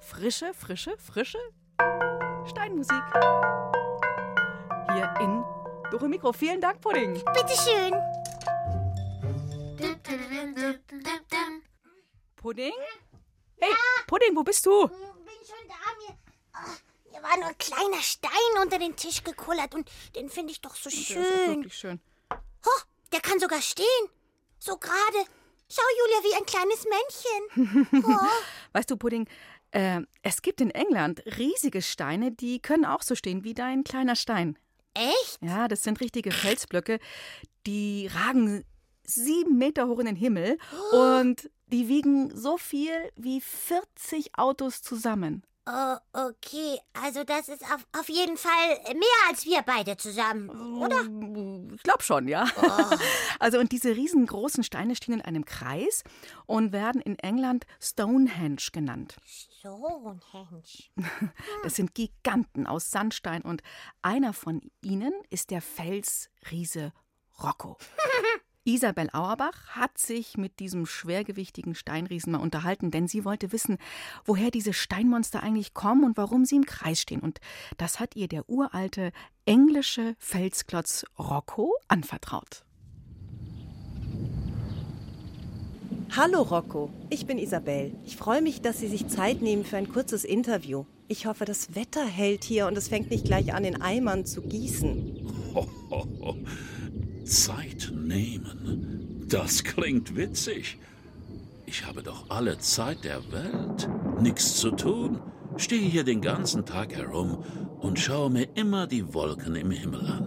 Frische, 0.00 0.54
frische, 0.54 0.96
frische 0.96 1.38
Steinmusik. 2.46 3.02
Hier 4.94 5.12
in 5.20 5.44
Dore 5.90 6.08
Mikro. 6.08 6.32
Vielen 6.32 6.62
Dank, 6.62 6.80
Pudding. 6.80 7.22
Bitteschön. 7.34 7.94
Pudding? 12.36 12.72
Pudding, 14.08 14.34
wo 14.34 14.42
bist 14.42 14.66
du? 14.66 14.88
Bin 14.88 14.96
schon 15.46 15.68
da. 15.68 15.74
Mir, 16.06 16.18
Ah, 16.52 16.74
hier 17.12 17.22
war 17.22 17.36
nur 17.36 17.46
ein 17.48 17.58
kleiner 17.58 18.02
Stein 18.02 18.30
unter 18.62 18.78
den 18.80 18.96
Tisch 18.96 19.22
gekullert 19.22 19.74
und 19.76 19.88
den 20.16 20.28
finde 20.28 20.50
ich 20.50 20.60
doch 20.60 20.74
so 20.74 20.90
Der 20.90 20.98
ist 20.98 21.10
auch 21.10 21.14
schön. 21.14 21.48
wirklich 21.56 21.74
schön. 21.76 22.00
Oh, 22.32 22.80
der 23.12 23.20
kann 23.20 23.38
sogar 23.38 23.62
stehen. 23.62 23.86
So 24.58 24.76
gerade. 24.76 25.24
Schau, 25.70 25.82
Julia, 26.00 26.24
wie 26.24 26.34
ein 26.36 26.46
kleines 26.46 26.84
Männchen. 27.84 28.04
Oh. 28.04 28.26
Weißt 28.72 28.90
du, 28.90 28.96
Pudding, 28.96 29.28
äh, 29.70 30.00
es 30.22 30.40
gibt 30.42 30.60
in 30.62 30.70
England 30.70 31.22
riesige 31.38 31.82
Steine, 31.82 32.32
die 32.32 32.60
können 32.60 32.86
auch 32.86 33.02
so 33.02 33.14
stehen 33.14 33.44
wie 33.44 33.54
dein 33.54 33.84
kleiner 33.84 34.16
Stein. 34.16 34.58
Echt? 34.94 35.38
Ja, 35.42 35.68
das 35.68 35.82
sind 35.82 36.00
richtige 36.00 36.32
Felsblöcke, 36.32 36.98
die 37.66 38.08
ragen 38.12 38.64
sieben 39.08 39.58
Meter 39.58 39.88
hoch 39.88 39.98
in 39.98 40.06
den 40.06 40.16
Himmel 40.16 40.58
und 40.92 41.50
die 41.66 41.88
wiegen 41.88 42.34
so 42.36 42.56
viel 42.56 42.92
wie 43.16 43.40
40 43.40 44.38
Autos 44.38 44.82
zusammen. 44.82 45.42
Oh, 45.70 45.96
okay. 46.14 46.78
Also 47.04 47.24
das 47.24 47.48
ist 47.50 47.62
auf, 47.62 47.86
auf 47.92 48.08
jeden 48.08 48.38
Fall 48.38 48.78
mehr 48.94 49.28
als 49.28 49.44
wir 49.44 49.60
beide 49.60 49.98
zusammen, 49.98 50.48
oder? 50.78 51.02
Ich 51.74 51.82
glaube 51.82 52.02
schon, 52.02 52.26
ja. 52.26 52.46
Also 53.38 53.58
und 53.58 53.70
diese 53.70 53.94
riesengroßen 53.94 54.64
Steine 54.64 54.96
stehen 54.96 55.14
in 55.14 55.20
einem 55.20 55.44
Kreis 55.44 56.04
und 56.46 56.72
werden 56.72 57.02
in 57.02 57.18
England 57.18 57.66
Stonehenge 57.80 58.70
genannt. 58.72 59.16
Stonehenge. 59.26 60.22
Das 61.62 61.74
sind 61.74 61.94
Giganten 61.94 62.66
aus 62.66 62.90
Sandstein 62.90 63.42
und 63.42 63.62
einer 64.00 64.32
von 64.32 64.62
ihnen 64.80 65.12
ist 65.28 65.50
der 65.50 65.60
Felsriese 65.60 66.92
Rocco. 67.42 67.76
Isabel 68.68 69.08
Auerbach 69.14 69.68
hat 69.68 69.96
sich 69.96 70.36
mit 70.36 70.60
diesem 70.60 70.84
schwergewichtigen 70.84 71.74
Steinriesen 71.74 72.32
mal 72.32 72.40
unterhalten, 72.40 72.90
denn 72.90 73.08
sie 73.08 73.24
wollte 73.24 73.50
wissen, 73.50 73.78
woher 74.26 74.50
diese 74.50 74.74
Steinmonster 74.74 75.42
eigentlich 75.42 75.72
kommen 75.72 76.04
und 76.04 76.18
warum 76.18 76.44
sie 76.44 76.56
im 76.56 76.66
Kreis 76.66 77.00
stehen. 77.00 77.20
Und 77.20 77.40
das 77.78 77.98
hat 77.98 78.14
ihr 78.14 78.28
der 78.28 78.46
uralte 78.50 79.12
englische 79.46 80.14
Felsklotz 80.18 81.06
Rocco 81.18 81.72
anvertraut. 81.88 82.66
Hallo 86.14 86.42
Rocco, 86.42 86.90
ich 87.08 87.26
bin 87.26 87.38
Isabel. 87.38 87.94
Ich 88.04 88.18
freue 88.18 88.42
mich, 88.42 88.60
dass 88.60 88.80
Sie 88.80 88.88
sich 88.88 89.08
Zeit 89.08 89.40
nehmen 89.40 89.64
für 89.64 89.78
ein 89.78 89.90
kurzes 89.90 90.24
Interview. 90.24 90.84
Ich 91.06 91.24
hoffe, 91.24 91.46
das 91.46 91.74
Wetter 91.74 92.04
hält 92.04 92.44
hier 92.44 92.66
und 92.66 92.76
es 92.76 92.88
fängt 92.88 93.10
nicht 93.10 93.24
gleich 93.24 93.54
an, 93.54 93.64
in 93.64 93.80
Eimern 93.80 94.26
zu 94.26 94.42
gießen. 94.42 95.54
Hohoho. 95.54 96.36
Zeit 97.28 97.92
nehmen. 97.94 99.26
Das 99.28 99.62
klingt 99.62 100.16
witzig. 100.16 100.78
Ich 101.66 101.86
habe 101.86 102.02
doch 102.02 102.30
alle 102.30 102.58
Zeit 102.58 103.04
der 103.04 103.20
Welt. 103.30 103.88
Nichts 104.20 104.56
zu 104.56 104.70
tun. 104.70 105.20
Stehe 105.56 105.86
hier 105.86 106.04
den 106.04 106.22
ganzen 106.22 106.64
Tag 106.64 106.96
herum 106.96 107.44
und 107.80 107.98
schaue 107.98 108.30
mir 108.30 108.48
immer 108.54 108.86
die 108.86 109.12
Wolken 109.12 109.54
im 109.54 109.70
Himmel 109.70 110.00
an. 110.00 110.26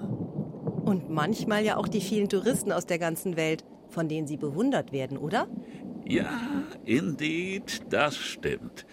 Und 0.85 1.09
manchmal 1.09 1.63
ja 1.65 1.77
auch 1.77 1.87
die 1.87 2.01
vielen 2.01 2.29
Touristen 2.29 2.71
aus 2.71 2.85
der 2.85 2.99
ganzen 2.99 3.35
Welt, 3.35 3.63
von 3.89 4.07
denen 4.07 4.27
Sie 4.27 4.37
bewundert 4.37 4.91
werden, 4.91 5.17
oder? 5.17 5.47
Ja, 6.05 6.39
indeed, 6.85 7.81
das 7.89 8.15
stimmt. 8.15 8.85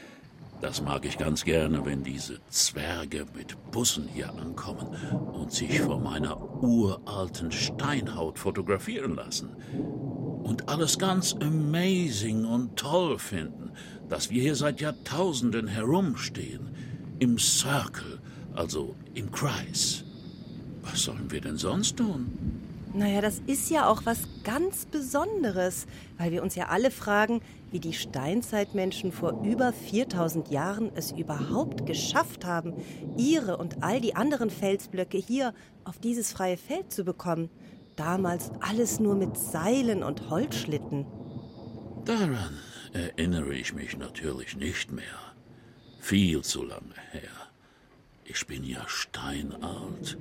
Das 0.60 0.82
mag 0.82 1.04
ich 1.04 1.18
ganz 1.18 1.44
gerne, 1.44 1.84
wenn 1.86 2.02
diese 2.02 2.40
Zwerge 2.50 3.26
mit 3.36 3.56
Bussen 3.70 4.08
hier 4.12 4.34
ankommen 4.34 4.88
und 5.32 5.52
sich 5.52 5.80
vor 5.80 6.00
meiner 6.00 6.62
uralten 6.62 7.52
Steinhaut 7.52 8.40
fotografieren 8.40 9.14
lassen. 9.14 9.50
Und 10.42 10.68
alles 10.68 10.98
ganz 10.98 11.34
amazing 11.40 12.44
und 12.44 12.74
toll 12.76 13.18
finden, 13.20 13.70
dass 14.08 14.30
wir 14.30 14.42
hier 14.42 14.56
seit 14.56 14.80
Jahrtausenden 14.80 15.68
herumstehen. 15.68 16.74
Im 17.20 17.38
Circle, 17.38 18.18
also 18.54 18.96
im 19.14 19.30
Kreis. 19.30 20.04
Was 20.82 21.02
sollen 21.02 21.30
wir 21.30 21.40
denn 21.40 21.56
sonst 21.56 21.98
tun? 21.98 22.67
Naja, 22.94 23.20
das 23.20 23.40
ist 23.46 23.70
ja 23.70 23.88
auch 23.88 24.06
was 24.06 24.20
ganz 24.44 24.86
Besonderes, 24.86 25.86
weil 26.16 26.32
wir 26.32 26.42
uns 26.42 26.54
ja 26.54 26.68
alle 26.68 26.90
fragen, 26.90 27.42
wie 27.70 27.80
die 27.80 27.92
Steinzeitmenschen 27.92 29.12
vor 29.12 29.42
über 29.44 29.72
4000 29.72 30.50
Jahren 30.50 30.90
es 30.94 31.12
überhaupt 31.12 31.86
geschafft 31.86 32.44
haben, 32.44 32.74
ihre 33.16 33.58
und 33.58 33.82
all 33.82 34.00
die 34.00 34.16
anderen 34.16 34.50
Felsblöcke 34.50 35.18
hier 35.18 35.54
auf 35.84 35.98
dieses 35.98 36.32
freie 36.32 36.56
Feld 36.56 36.92
zu 36.92 37.04
bekommen. 37.04 37.50
Damals 37.96 38.50
alles 38.60 39.00
nur 39.00 39.16
mit 39.16 39.36
Seilen 39.36 40.02
und 40.02 40.30
Holzschlitten. 40.30 41.04
Daran 42.04 42.58
erinnere 42.92 43.54
ich 43.54 43.74
mich 43.74 43.98
natürlich 43.98 44.56
nicht 44.56 44.90
mehr. 44.92 45.04
Viel 46.00 46.42
zu 46.42 46.62
lange 46.62 46.94
her. 47.10 47.28
Ich 48.24 48.46
bin 48.46 48.64
ja 48.64 48.82
steinalt. 48.86 50.16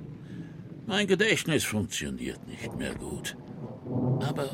Mein 0.88 1.06
Gedächtnis 1.06 1.64
funktioniert 1.64 2.48
nicht 2.48 2.74
mehr 2.78 2.94
gut. 2.94 3.36
Aber 4.26 4.48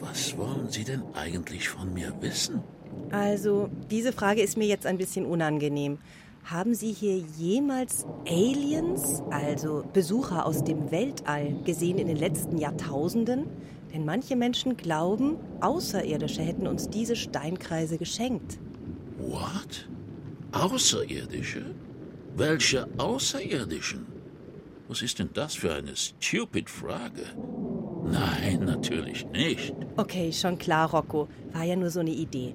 was 0.00 0.34
wollen 0.38 0.70
Sie 0.70 0.84
denn 0.84 1.02
eigentlich 1.12 1.68
von 1.68 1.92
mir 1.92 2.14
wissen? 2.22 2.62
Also, 3.10 3.68
diese 3.90 4.14
Frage 4.14 4.40
ist 4.40 4.56
mir 4.56 4.66
jetzt 4.66 4.86
ein 4.86 4.96
bisschen 4.96 5.26
unangenehm. 5.26 5.98
Haben 6.44 6.74
Sie 6.74 6.92
hier 6.92 7.18
jemals 7.36 8.06
Aliens, 8.26 9.22
also 9.30 9.84
Besucher 9.92 10.46
aus 10.46 10.64
dem 10.64 10.90
Weltall, 10.90 11.54
gesehen 11.66 11.98
in 11.98 12.06
den 12.06 12.16
letzten 12.16 12.56
Jahrtausenden? 12.56 13.44
Denn 13.92 14.06
manche 14.06 14.34
Menschen 14.34 14.78
glauben, 14.78 15.36
Außerirdische 15.60 16.40
hätten 16.40 16.66
uns 16.66 16.88
diese 16.88 17.16
Steinkreise 17.16 17.98
geschenkt. 17.98 18.58
What? 19.18 19.86
Außerirdische? 20.52 21.66
Welche 22.34 22.88
Außerirdischen? 22.96 24.15
Was 24.88 25.02
ist 25.02 25.18
denn 25.18 25.30
das 25.34 25.54
für 25.54 25.74
eine 25.74 25.96
stupid 25.96 26.70
Frage? 26.70 27.22
Nein, 28.04 28.64
natürlich 28.64 29.26
nicht. 29.26 29.74
Okay, 29.96 30.32
schon 30.32 30.58
klar, 30.58 30.90
Rocco. 30.90 31.28
War 31.52 31.64
ja 31.64 31.74
nur 31.74 31.90
so 31.90 32.00
eine 32.00 32.12
Idee. 32.12 32.54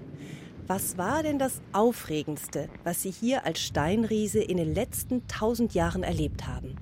Was 0.68 0.98
war 0.98 1.24
denn 1.24 1.40
das 1.40 1.62
Aufregendste, 1.74 2.70
was 2.86 3.02
Sie 3.02 3.12
hier 3.12 3.46
als 3.46 3.60
Steinriese 3.60 4.40
in 4.40 4.56
den 4.56 4.74
letzten 4.74 5.28
tausend 5.28 5.74
Jahren 5.74 6.04
erlebt 6.04 6.48
haben? 6.48 6.78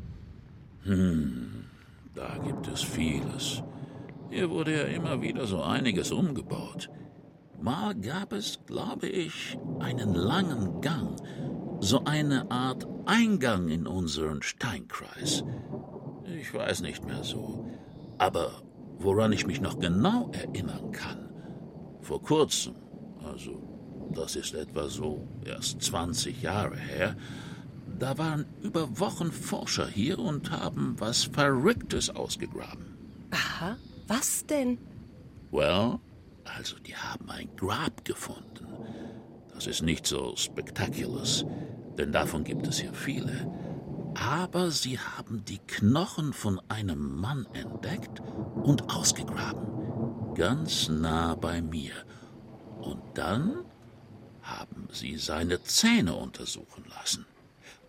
Da 2.13 2.37
gibt 2.45 2.67
es 2.67 2.83
vieles. 2.83 3.63
Hier 4.29 4.51
wurde 4.51 4.75
ja 4.75 4.83
immer 4.83 5.21
wieder 5.21 5.47
so 5.47 5.63
einiges 5.63 6.11
umgebaut. 6.11 6.91
Mal 7.61 7.95
gab 7.95 8.33
es, 8.33 8.59
glaube 8.67 9.07
ich, 9.07 9.57
einen 9.79 10.13
langen 10.13 10.81
Gang, 10.81 11.15
so 11.79 12.03
eine 12.05 12.49
Art 12.51 12.87
Eingang 13.05 13.69
in 13.69 13.87
unseren 13.87 14.41
Steinkreis. 14.41 15.43
Ich 16.39 16.53
weiß 16.53 16.81
nicht 16.81 17.05
mehr 17.05 17.23
so. 17.23 17.65
Aber 18.17 18.61
woran 18.97 19.31
ich 19.31 19.47
mich 19.47 19.61
noch 19.61 19.79
genau 19.79 20.29
erinnern 20.31 20.91
kann, 20.91 21.29
vor 22.01 22.21
kurzem, 22.21 22.75
also 23.23 23.61
das 24.13 24.35
ist 24.35 24.53
etwa 24.53 24.89
so 24.89 25.27
erst 25.45 25.81
20 25.81 26.41
Jahre 26.41 26.77
her, 26.77 27.15
da 27.97 28.17
waren 28.17 28.45
über 28.61 28.99
Wochen 28.99 29.31
Forscher 29.31 29.87
hier 29.87 30.19
und 30.19 30.51
haben 30.51 30.95
was 30.99 31.23
Verrücktes 31.23 32.09
ausgegraben. 32.09 32.97
Aha, 33.31 33.77
was 34.07 34.45
denn? 34.45 34.77
Well, 35.51 35.99
also 36.45 36.77
die 36.79 36.95
haben 36.95 37.29
ein 37.29 37.49
Grab 37.55 38.03
gefunden. 38.05 38.67
Das 39.59 39.67
ist 39.67 39.81
nicht 39.81 40.07
so 40.07 40.37
spektakulös, 40.37 41.43
denn 41.97 42.13
davon 42.13 42.45
gibt 42.45 42.65
es 42.65 42.79
hier 42.79 42.93
viele. 42.93 43.51
Aber 44.15 44.71
sie 44.71 44.97
haben 44.97 45.43
die 45.43 45.57
Knochen 45.57 46.31
von 46.31 46.61
einem 46.69 47.19
Mann 47.19 47.45
entdeckt 47.51 48.21
und 48.63 48.89
ausgegraben. 48.89 50.33
Ganz 50.33 50.87
nah 50.87 51.35
bei 51.35 51.61
mir. 51.61 51.91
Und 52.79 53.01
dann 53.15 53.65
haben 54.41 54.87
sie 54.93 55.17
seine 55.17 55.61
Zähne 55.63 56.15
untersuchen 56.15 56.85
lassen. 56.87 57.25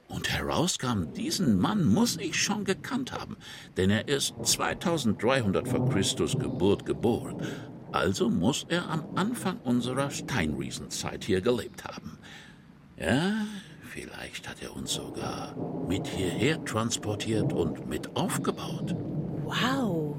Und 0.08 0.28
herauskam, 0.28 1.12
diesen 1.14 1.56
Mann 1.56 1.84
muss 1.84 2.16
ich 2.16 2.34
schon 2.34 2.64
gekannt 2.64 3.12
haben, 3.12 3.36
denn 3.76 3.90
er 3.90 4.08
ist 4.08 4.34
2300 4.42 5.68
vor 5.68 5.88
Christus 5.88 6.36
Geburt 6.36 6.84
geboren. 6.84 7.46
Also 7.92 8.30
muss 8.30 8.66
er 8.68 8.88
am 8.88 9.04
Anfang 9.16 9.58
unserer 9.64 10.10
Steinriesenzeit 10.10 11.24
hier 11.24 11.40
gelebt 11.40 11.84
haben. 11.84 12.18
Ja, 12.96 13.32
vielleicht 13.82 14.48
hat 14.48 14.62
er 14.62 14.76
uns 14.76 14.94
sogar 14.94 15.56
mit 15.88 16.06
hierher 16.06 16.64
transportiert 16.64 17.52
und 17.52 17.88
mit 17.88 18.14
aufgebaut. 18.16 18.94
Wow. 19.44 20.16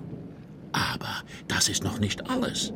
Aber 0.74 1.24
das 1.48 1.70
ist 1.70 1.84
noch 1.84 2.00
nicht 2.00 2.30
alles. 2.30 2.74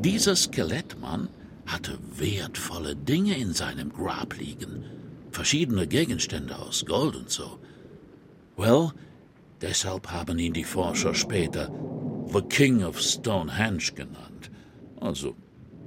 Dieser 0.00 0.36
Skelettmann 0.36 1.28
hatte 1.66 1.98
wertvolle 2.16 2.96
Dinge 2.96 3.36
in 3.36 3.52
seinem 3.52 3.92
Grab 3.92 4.36
liegen. 4.38 4.84
Verschiedene 5.30 5.86
Gegenstände 5.86 6.58
aus 6.58 6.84
Gold 6.86 7.16
und 7.16 7.30
so. 7.30 7.58
Well, 8.56 8.90
deshalb 9.60 10.10
haben 10.10 10.38
ihn 10.38 10.52
die 10.52 10.64
Forscher 10.64 11.14
später 11.14 11.70
The 12.32 12.42
King 12.42 12.84
of 12.84 13.00
Stonehenge 13.00 13.92
genannt. 13.94 14.31
Also, 15.02 15.34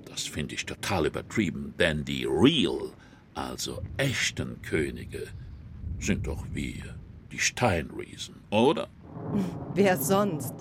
das 0.06 0.24
finde 0.24 0.56
ich 0.56 0.66
total 0.66 1.06
übertrieben, 1.06 1.74
denn 1.80 2.04
die 2.04 2.26
real, 2.26 2.92
also 3.34 3.82
echten 3.96 4.62
Könige, 4.62 5.28
sind 6.00 6.28
doch 6.28 6.44
wir, 6.52 6.96
die 7.32 7.40
Steinriesen, 7.40 8.36
oder? 8.50 8.90
Wer 9.74 9.98
sonst? 9.98 10.54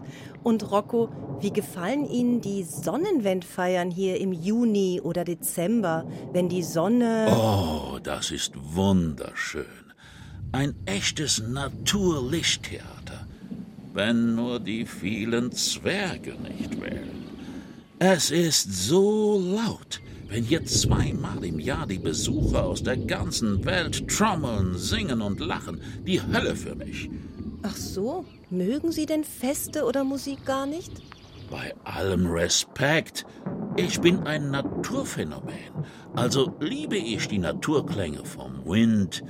Und 0.45 0.71
Rocco, 0.71 1.11
wie 1.41 1.53
gefallen 1.53 2.09
Ihnen 2.09 2.41
die 2.43 2.63
Sonnenwendfeiern 2.63 3.91
hier 3.91 4.21
im 4.21 4.33
Juni 4.33 5.01
oder 5.03 5.25
Dezember, 5.25 6.07
wenn 6.33 6.49
die 6.49 6.63
Sonne. 6.63 7.27
Oh, 7.31 7.99
das 8.01 8.31
ist 8.31 8.53
wunderschön. 8.55 9.65
Ein 10.53 10.77
echtes 10.85 11.43
Naturlichttheater. 11.43 13.27
Wenn 13.93 14.37
nur 14.37 14.61
die 14.61 14.87
vielen 14.87 15.51
Zwerge 15.51 16.35
nicht 16.35 16.81
wären. 16.81 17.24
Es 18.01 18.33
ist 18.33 18.73
so 18.73 19.39
laut, 19.39 20.01
wenn 20.29 20.43
hier 20.43 20.65
zweimal 20.65 21.45
im 21.45 21.61
Jahr 21.61 21.87
die 21.87 21.99
Besucher 21.99 22.65
aus 22.65 22.83
der 22.83 22.97
ganzen 22.97 23.65
Welt 23.65 24.09
trommeln, 24.09 24.77
singen 24.77 25.23
und 25.23 25.39
lachen. 25.39 25.81
Die 26.05 26.21
Hölle 26.21 26.57
für 26.57 26.75
mich. 26.75 27.09
Ach 27.63 27.77
so, 27.77 28.25
mögen 28.51 28.91
Sie 28.91 29.07
denn 29.07 29.23
Feste 29.23 29.85
oder 29.85 30.03
Musik 30.03 30.45
gar 30.45 30.67
nicht? 30.67 30.91
Bei 31.51 31.73
allem 31.85 32.27
Respekt. 32.27 33.27
Ich 33.77 34.01
bin 34.01 34.25
ein 34.25 34.51
Naturphänomen. 34.51 35.87
Also 36.15 36.53
liebe 36.61 36.97
ich 36.97 37.29
die 37.29 37.39
Naturklänge 37.39 38.25
vom 38.25 38.65
Wind, 38.65 39.23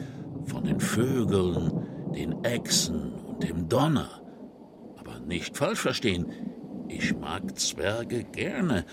von 0.46 0.64
den 0.64 0.80
Vögeln, 0.80 1.86
den 2.14 2.42
Echsen 2.44 3.12
und 3.12 3.42
dem 3.42 3.68
Donner. 3.68 4.22
Aber 4.96 5.20
nicht 5.20 5.56
falsch 5.56 5.80
verstehen, 5.80 6.26
ich 6.88 7.16
mag 7.16 7.58
Zwerge 7.58 8.24
gerne, 8.24 8.84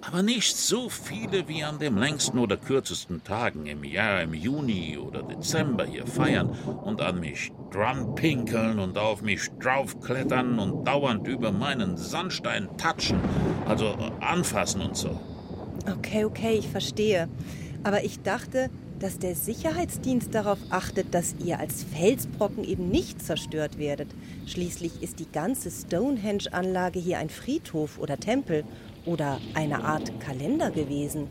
aber 0.00 0.22
nicht 0.22 0.56
so 0.56 0.88
viele 0.88 1.48
wie 1.48 1.64
an 1.64 1.78
dem 1.78 1.98
längsten 1.98 2.38
oder 2.38 2.56
kürzesten 2.56 3.24
Tagen 3.24 3.66
im 3.66 3.84
Jahr 3.84 4.22
im 4.22 4.32
Juni 4.32 4.96
oder 4.96 5.22
Dezember 5.22 5.84
hier 5.84 6.06
feiern 6.06 6.50
und 6.84 7.00
an 7.00 7.20
mich 7.20 7.52
dran 7.70 8.14
pinkeln 8.14 8.78
und 8.78 8.96
auf 8.96 9.22
mich 9.22 9.50
draufklettern 9.60 10.58
und 10.58 10.86
dauernd 10.86 11.26
über 11.26 11.52
meinen 11.52 11.96
Sandstein 11.96 12.68
touchen, 12.76 13.20
also 13.66 13.96
anfassen 14.20 14.80
und 14.80 14.96
so. 14.96 15.20
Okay, 15.90 16.24
okay, 16.24 16.54
ich 16.58 16.68
verstehe. 16.68 17.28
Aber 17.82 18.04
ich 18.04 18.22
dachte, 18.22 18.70
dass 19.00 19.18
der 19.18 19.34
Sicherheitsdienst 19.34 20.34
darauf 20.34 20.58
achtet, 20.70 21.14
dass 21.14 21.34
ihr 21.44 21.58
als 21.58 21.84
Felsbrocken 21.84 22.64
eben 22.64 22.88
nicht 22.88 23.22
zerstört 23.22 23.78
werdet. 23.78 24.08
Schließlich 24.46 25.02
ist 25.02 25.20
die 25.20 25.30
ganze 25.30 25.70
Stonehenge-Anlage 25.70 26.98
hier 26.98 27.18
ein 27.18 27.30
Friedhof 27.30 27.98
oder 27.98 28.18
Tempel 28.18 28.64
oder 29.04 29.40
eine 29.54 29.84
Art 29.84 30.20
Kalender 30.20 30.70
gewesen. 30.70 31.28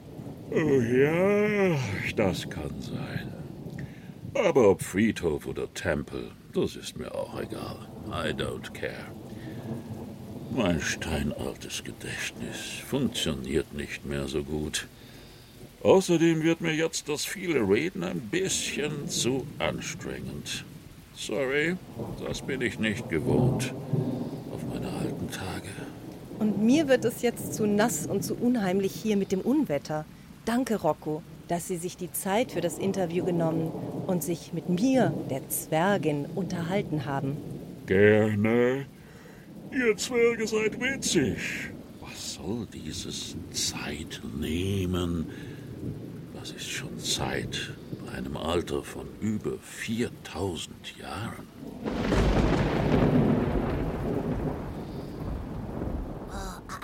Oh 0.52 0.82
ja, 0.82 1.78
das 2.16 2.50
kann 2.50 2.74
sein. 2.80 3.34
Aber 4.34 4.70
ob 4.70 4.82
Friedhof 4.82 5.48
oder 5.48 5.74
Tempel, 5.74 6.32
das 6.54 6.76
ist 6.76 6.98
mir 6.98 7.14
auch 7.14 7.40
egal. 7.40 7.88
I 8.08 8.32
don't 8.34 8.72
care. 8.74 9.12
Mein 10.52 10.80
steinaltes 10.80 11.84
Gedächtnis 11.84 12.82
funktioniert 12.88 13.74
nicht 13.74 14.06
mehr 14.06 14.28
so 14.28 14.44
gut. 14.44 14.88
Außerdem 15.84 16.44
wird 16.44 16.62
mir 16.62 16.74
jetzt 16.74 17.08
das 17.08 17.26
viele 17.26 17.60
Reden 17.60 18.04
ein 18.04 18.20
bisschen 18.20 19.08
zu 19.10 19.46
anstrengend. 19.60 20.66
Sorry, 21.16 21.76
das 22.26 22.42
bin 22.42 22.62
ich 22.62 22.80
nicht 22.80 23.10
gewohnt 23.10 23.74
auf 24.52 24.62
meine 24.72 24.90
alten 24.90 25.30
Tage. 25.32 25.70
Und 26.40 26.64
mir 26.64 26.88
wird 26.88 27.06
es 27.06 27.22
jetzt 27.22 27.54
zu 27.54 27.66
nass 27.66 28.06
und 28.06 28.24
zu 28.24 28.36
unheimlich 28.36 28.94
hier 28.94 29.18
mit 29.18 29.32
dem 29.32 29.42
Unwetter. 29.42 30.06
Danke, 30.46 30.76
Rocco, 30.82 31.24
dass 31.48 31.68
Sie 31.68 31.78
sich 31.78 31.98
die 31.98 32.12
Zeit 32.12 32.52
für 32.52 32.62
das 32.62 32.78
Interview 32.78 33.26
genommen 33.26 33.72
und 34.06 34.24
sich 34.24 34.54
mit 34.54 34.70
mir, 34.70 35.14
der 35.30 35.48
Zwergin, 35.50 36.26
unterhalten 36.36 37.06
haben. 37.06 37.38
Gerne. 37.86 38.86
Ihr 39.72 39.98
Zwerge 39.98 40.48
seid 40.48 40.80
witzig. 40.80 41.38
Was 42.02 42.36
soll 42.36 42.68
dieses 42.72 43.36
Zeit 43.52 44.22
nehmen? 44.40 45.28
Das 46.48 46.56
ist 46.56 46.70
schon 46.70 46.98
Zeit 46.98 47.74
bei 48.06 48.14
einem 48.14 48.38
Alter 48.38 48.82
von 48.82 49.06
über 49.20 49.58
4000 49.60 50.98
Jahren. 50.98 51.46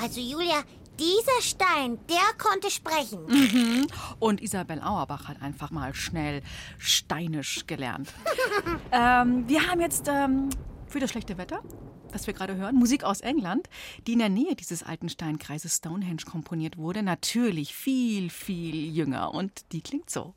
Also 0.02 0.20
Julia, 0.20 0.64
dieser 1.00 1.42
Stein, 1.42 1.98
der 2.10 2.18
konnte 2.38 2.70
sprechen. 2.70 3.88
Und 4.20 4.42
Isabel 4.42 4.82
Auerbach 4.82 5.30
hat 5.30 5.42
einfach 5.42 5.72
mal 5.72 5.96
schnell 5.96 6.42
Steinisch 6.78 7.66
gelernt. 7.66 8.10
ähm, 8.92 9.48
wir 9.48 9.66
haben 9.66 9.80
jetzt 9.80 10.10
ähm, 10.10 10.50
für 10.88 11.00
das 11.00 11.10
schlechte 11.10 11.38
Wetter, 11.38 11.62
das 12.14 12.28
wir 12.28 12.34
gerade 12.34 12.56
hören, 12.56 12.76
Musik 12.76 13.04
aus 13.04 13.22
England, 13.22 13.68
die 14.08 14.14
in 14.14 14.20
der 14.20 14.30
Nähe 14.30 14.56
dieses 14.56 14.84
alten 14.84 15.10
Steinkreises 15.10 15.78
Stonehenge 15.78 16.24
komponiert 16.30 16.78
wurde. 16.78 17.04
Natürlich 17.04 17.76
viel, 17.76 18.30
viel 18.30 18.96
jünger. 18.96 19.34
Und 19.34 19.52
die 19.72 19.82
klingt 19.82 20.10
so. 20.10 20.34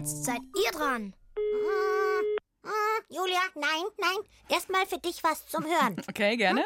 Jetzt 0.00 0.24
seid 0.24 0.40
ihr 0.64 0.70
dran. 0.72 1.12
Hm, 1.36 2.38
hm, 2.64 3.04
Julia, 3.10 3.38
nein, 3.54 3.84
nein. 3.98 4.16
Erstmal 4.48 4.86
für 4.86 4.96
dich 4.96 5.22
was 5.22 5.44
zum 5.46 5.62
Hören. 5.62 5.94
Okay, 6.08 6.38
gerne. 6.38 6.64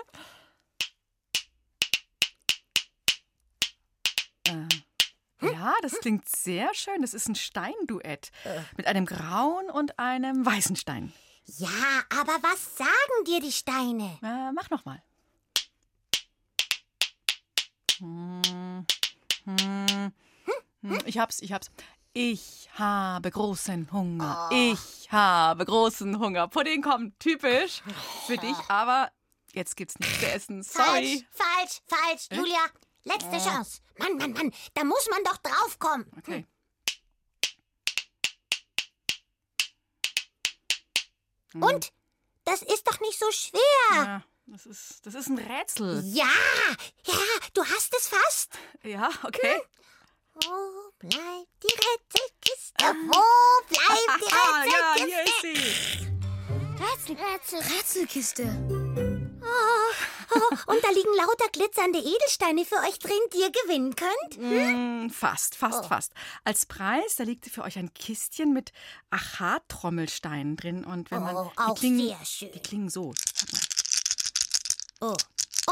Äh, 4.47 4.69
Ja, 5.43 5.75
das 5.83 5.99
klingt 5.99 6.29
sehr 6.29 6.73
schön. 6.75 7.03
Das 7.03 7.13
ist 7.13 7.27
ein 7.29 7.35
Steinduett 7.35 8.31
mit 8.77 8.87
einem 8.87 9.05
grauen 9.05 9.69
und 9.69 9.99
einem 9.99 10.47
weißen 10.47 10.77
Stein. 10.77 11.13
Ja, 11.47 12.05
aber 12.17 12.35
was 12.41 12.77
sagen 12.77 13.25
dir 13.27 13.41
die 13.41 13.51
Steine? 13.51 14.17
Äh, 14.23 14.53
mach 14.53 14.71
noch 14.71 14.85
mal. 14.85 15.03
Hm, 17.99 18.87
hm, 19.45 20.13
hm, 20.83 20.99
Ich 21.07 21.19
hab's, 21.19 21.43
ich 21.43 21.53
hab's. 21.53 21.69
Ich 22.17 22.71
habe 22.75 23.29
großen 23.29 23.91
Hunger. 23.91 24.49
Ich 24.53 25.11
habe 25.11 25.65
großen 25.65 26.17
Hunger. 26.21 26.47
Pudding 26.47 26.81
kommt 26.81 27.19
typisch 27.19 27.83
für 28.29 28.37
dich, 28.37 28.57
aber 28.69 29.11
jetzt 29.53 29.77
gibt's 29.77 29.99
nichts 29.99 30.21
zu 30.21 30.31
essen. 30.31 30.63
Sorry. 30.63 31.27
Falsch, 31.33 31.81
falsch, 31.89 32.29
falsch. 32.29 32.39
Julia, 32.39 32.65
letzte 33.03 33.37
Chance. 33.39 33.81
Mann, 33.99 34.17
Mann, 34.17 34.33
Mann, 34.33 34.55
da 34.75 34.85
muss 34.85 35.09
man 35.11 35.25
doch 35.25 35.39
draufkommen. 35.39 36.07
Okay. 36.19 36.47
Und? 41.55 41.93
Das 42.45 42.63
ist 42.63 42.87
doch 42.87 43.01
nicht 43.01 43.19
so 43.19 43.29
schwer. 43.33 43.61
Ja, 43.93 44.25
das 44.47 44.67
ist, 44.67 45.05
das 45.05 45.15
ist 45.15 45.31
ein 45.31 45.39
Rätsel. 45.39 46.01
Ja, 46.05 46.31
ja, 47.07 47.15
du 47.55 47.65
hast 47.65 47.93
es 47.93 48.07
fast. 48.07 48.57
Ja, 48.85 49.11
okay. 49.25 49.61
Wo 50.35 50.93
bleibt 50.99 51.49
die 51.63 51.75
Rätselkiste? 51.75 52.85
Wo 53.07 53.67
bleibt 53.69 54.21
die 54.21 54.33
Ah, 54.33 54.65
ja, 54.65 54.95
hier 54.97 55.19
Rätselkiste? 55.19 55.49
ist 55.49 56.01
sie. 56.01 56.15
Rätsel, 56.83 57.17
Rätsel, 57.17 57.61
Rätselkiste. 57.61 58.45
Oh, 60.37 60.73
und 60.73 60.83
da 60.83 60.91
liegen 60.91 61.15
lauter 61.17 61.49
glitzernde 61.53 61.99
Edelsteine 62.01 62.65
für 62.65 62.77
euch 62.77 62.99
drin, 62.99 63.19
die 63.33 63.39
ihr 63.39 63.53
gewinnen 63.53 63.95
könnt. 63.95 64.39
Mm, 64.39 65.11
fast, 65.11 65.55
fast, 65.55 65.87
fast. 65.87 66.13
Als 66.43 66.67
Preis, 66.67 67.17
da 67.17 67.25
liegt 67.25 67.47
für 67.47 67.63
euch 67.63 67.79
ein 67.79 67.95
Kistchen 67.95 68.53
mit 68.53 68.73
Achat-Trommelsteinen 69.11 70.57
drin. 70.57 70.85
Und 70.85 71.11
wenn 71.11 71.23
man. 71.23 71.37
Oh, 71.37 71.51
die 71.53 71.59
auch 71.59 71.75
klingen, 71.77 72.09
sehr 72.09 72.25
schön. 72.25 72.53
Die 72.53 72.61
klingen 72.61 72.89
so. 72.89 73.15
Oh. 75.01 75.15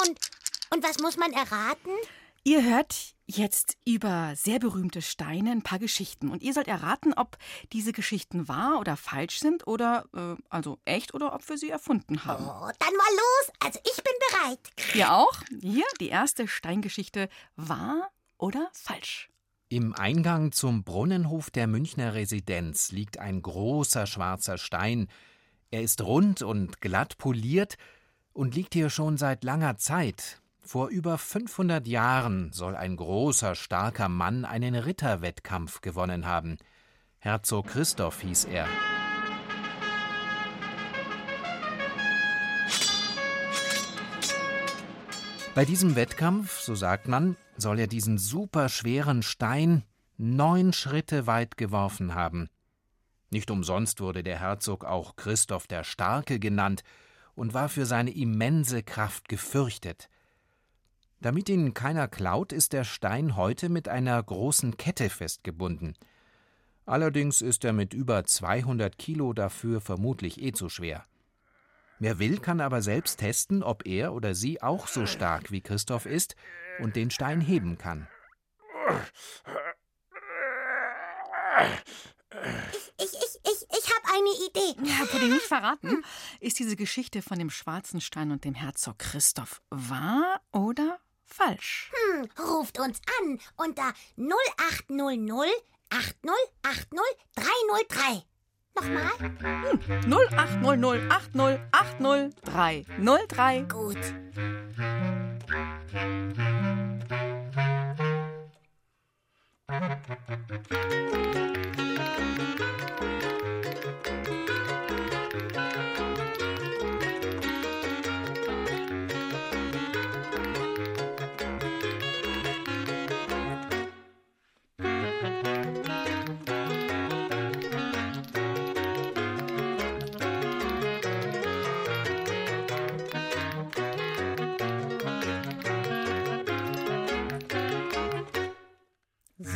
Und, 0.00 0.18
und 0.70 0.84
was 0.84 0.98
muss 0.98 1.16
man 1.16 1.32
erraten? 1.32 1.92
Ihr 2.44 2.62
hört 2.62 3.11
jetzt 3.26 3.76
über 3.86 4.34
sehr 4.36 4.58
berühmte 4.58 5.02
Steine 5.02 5.50
ein 5.50 5.62
paar 5.62 5.78
Geschichten. 5.78 6.28
Und 6.28 6.42
ihr 6.42 6.52
sollt 6.52 6.68
erraten, 6.68 7.12
ob 7.14 7.38
diese 7.72 7.92
Geschichten 7.92 8.48
wahr 8.48 8.78
oder 8.80 8.96
falsch 8.96 9.38
sind 9.38 9.66
oder 9.66 10.06
äh, 10.14 10.42
also 10.48 10.78
echt 10.84 11.14
oder 11.14 11.34
ob 11.34 11.48
wir 11.48 11.58
sie 11.58 11.70
erfunden 11.70 12.24
haben. 12.24 12.44
Oh, 12.44 12.70
dann 12.78 12.96
mal 12.96 13.12
los. 13.12 13.52
Also 13.60 13.80
ich 13.84 14.02
bin 14.02 14.12
bereit. 14.30 14.70
Ihr 14.94 15.12
auch? 15.12 15.42
Hier 15.60 15.84
die 16.00 16.08
erste 16.08 16.48
Steingeschichte 16.48 17.28
wahr 17.56 18.10
oder 18.38 18.68
falsch. 18.72 19.28
Im 19.68 19.94
Eingang 19.94 20.52
zum 20.52 20.84
Brunnenhof 20.84 21.50
der 21.50 21.66
Münchner 21.66 22.12
Residenz 22.12 22.92
liegt 22.92 23.18
ein 23.18 23.40
großer 23.40 24.06
schwarzer 24.06 24.58
Stein. 24.58 25.08
Er 25.70 25.80
ist 25.80 26.02
rund 26.02 26.42
und 26.42 26.82
glatt 26.82 27.16
poliert 27.16 27.78
und 28.34 28.54
liegt 28.54 28.74
hier 28.74 28.90
schon 28.90 29.16
seit 29.16 29.44
langer 29.44 29.78
Zeit. 29.78 30.41
Vor 30.64 30.88
über 30.88 31.18
500 31.18 31.88
Jahren 31.88 32.52
soll 32.52 32.76
ein 32.76 32.96
großer, 32.96 33.56
starker 33.56 34.08
Mann 34.08 34.44
einen 34.44 34.76
Ritterwettkampf 34.76 35.80
gewonnen 35.80 36.24
haben. 36.24 36.56
Herzog 37.18 37.66
Christoph 37.66 38.20
hieß 38.20 38.44
er. 38.44 38.66
Bei 45.54 45.64
diesem 45.64 45.96
Wettkampf, 45.96 46.60
so 46.60 46.74
sagt 46.74 47.08
man, 47.08 47.36
soll 47.56 47.80
er 47.80 47.88
diesen 47.88 48.16
superschweren 48.16 49.22
Stein 49.22 49.82
neun 50.16 50.72
Schritte 50.72 51.26
weit 51.26 51.56
geworfen 51.56 52.14
haben. 52.14 52.48
Nicht 53.30 53.50
umsonst 53.50 54.00
wurde 54.00 54.22
der 54.22 54.38
Herzog 54.38 54.84
auch 54.84 55.16
Christoph 55.16 55.66
der 55.66 55.82
Starke 55.82 56.38
genannt 56.38 56.84
und 57.34 57.52
war 57.52 57.68
für 57.68 57.84
seine 57.84 58.14
immense 58.14 58.82
Kraft 58.82 59.28
gefürchtet. 59.28 60.08
Damit 61.22 61.48
ihn 61.48 61.72
keiner 61.72 62.08
klaut, 62.08 62.52
ist 62.52 62.72
der 62.72 62.82
Stein 62.82 63.36
heute 63.36 63.68
mit 63.68 63.88
einer 63.88 64.20
großen 64.20 64.76
Kette 64.76 65.08
festgebunden. 65.08 65.96
Allerdings 66.84 67.40
ist 67.40 67.64
er 67.64 67.72
mit 67.72 67.94
über 67.94 68.24
200 68.24 68.98
Kilo 68.98 69.32
dafür 69.32 69.80
vermutlich 69.80 70.42
eh 70.42 70.50
zu 70.50 70.68
schwer. 70.68 71.04
Wer 72.00 72.18
will, 72.18 72.38
kann 72.38 72.60
aber 72.60 72.82
selbst 72.82 73.20
testen, 73.20 73.62
ob 73.62 73.86
er 73.86 74.14
oder 74.14 74.34
sie 74.34 74.60
auch 74.60 74.88
so 74.88 75.06
stark 75.06 75.52
wie 75.52 75.60
Christoph 75.60 76.06
ist 76.06 76.34
und 76.80 76.96
den 76.96 77.12
Stein 77.12 77.40
heben 77.40 77.78
kann. 77.78 78.08
Ich, 82.72 83.04
ich, 83.04 83.40
ich, 83.44 83.66
ich 83.70 83.94
habe 83.94 84.08
eine 84.12 84.48
Idee. 84.48 84.90
Ja, 84.90 85.04
Pudding, 85.06 85.30
nicht 85.30 85.46
verraten. 85.46 86.02
Ist 86.40 86.58
diese 86.58 86.74
Geschichte 86.74 87.22
von 87.22 87.38
dem 87.38 87.50
schwarzen 87.50 88.00
Stein 88.00 88.32
und 88.32 88.44
dem 88.44 88.54
Herzog 88.54 88.98
Christoph 88.98 89.62
wahr 89.70 90.40
oder 90.50 90.98
falsch? 91.32 91.90
Hm, 91.92 92.28
ruft 92.38 92.78
uns 92.78 93.00
an 93.20 93.38
unter 93.56 93.92
0800 94.16 95.50
8080 95.90 96.90
303. 97.36 98.22
Nochmal? 98.74 99.12
0800 100.06 101.10
80 101.10 101.60
80 101.72 102.34
303. 102.44 104.22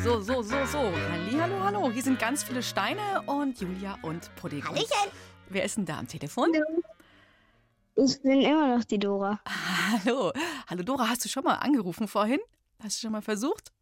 So, 0.06 0.20
so, 0.20 0.40
so, 0.40 0.64
so. 0.66 0.78
Halli, 0.78 1.32
hallo, 1.32 1.60
hallo. 1.64 1.90
Hier 1.90 2.00
sind 2.04 2.20
ganz 2.20 2.44
viele 2.44 2.62
Steine 2.62 3.22
und 3.22 3.60
Julia 3.60 3.98
und 4.02 4.32
Pudding. 4.36 4.62
Hallöchen. 4.64 5.10
Wer 5.48 5.64
ist 5.64 5.78
denn 5.78 5.84
da 5.84 5.98
am 5.98 6.06
Telefon? 6.06 6.52
Ich 7.96 8.22
bin 8.22 8.40
immer 8.40 8.76
noch 8.76 8.84
die 8.84 9.00
Dora. 9.00 9.40
Hallo. 10.04 10.32
Hallo 10.68 10.84
Dora, 10.84 11.08
hast 11.08 11.24
du 11.24 11.28
schon 11.28 11.42
mal 11.42 11.54
angerufen 11.54 12.06
vorhin? 12.06 12.38
Hast 12.80 12.98
du 12.98 13.00
schon 13.06 13.10
mal 13.10 13.20
versucht? 13.20 13.72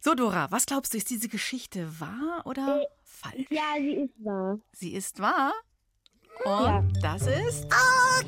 So, 0.00 0.14
Dora, 0.16 0.50
was 0.50 0.66
glaubst 0.66 0.94
du, 0.94 0.98
ist 0.98 1.10
diese 1.10 1.28
Geschichte 1.28 2.00
wahr 2.00 2.42
oder 2.44 2.82
falsch? 3.04 3.46
Ja, 3.50 3.76
sie 3.78 3.92
ist 3.92 4.24
wahr. 4.24 4.58
Sie 4.72 4.94
ist 4.94 5.20
wahr. 5.20 5.52
Und 6.44 6.92
das 7.04 7.22
ist. 7.22 7.66
Oh, 7.66 8.20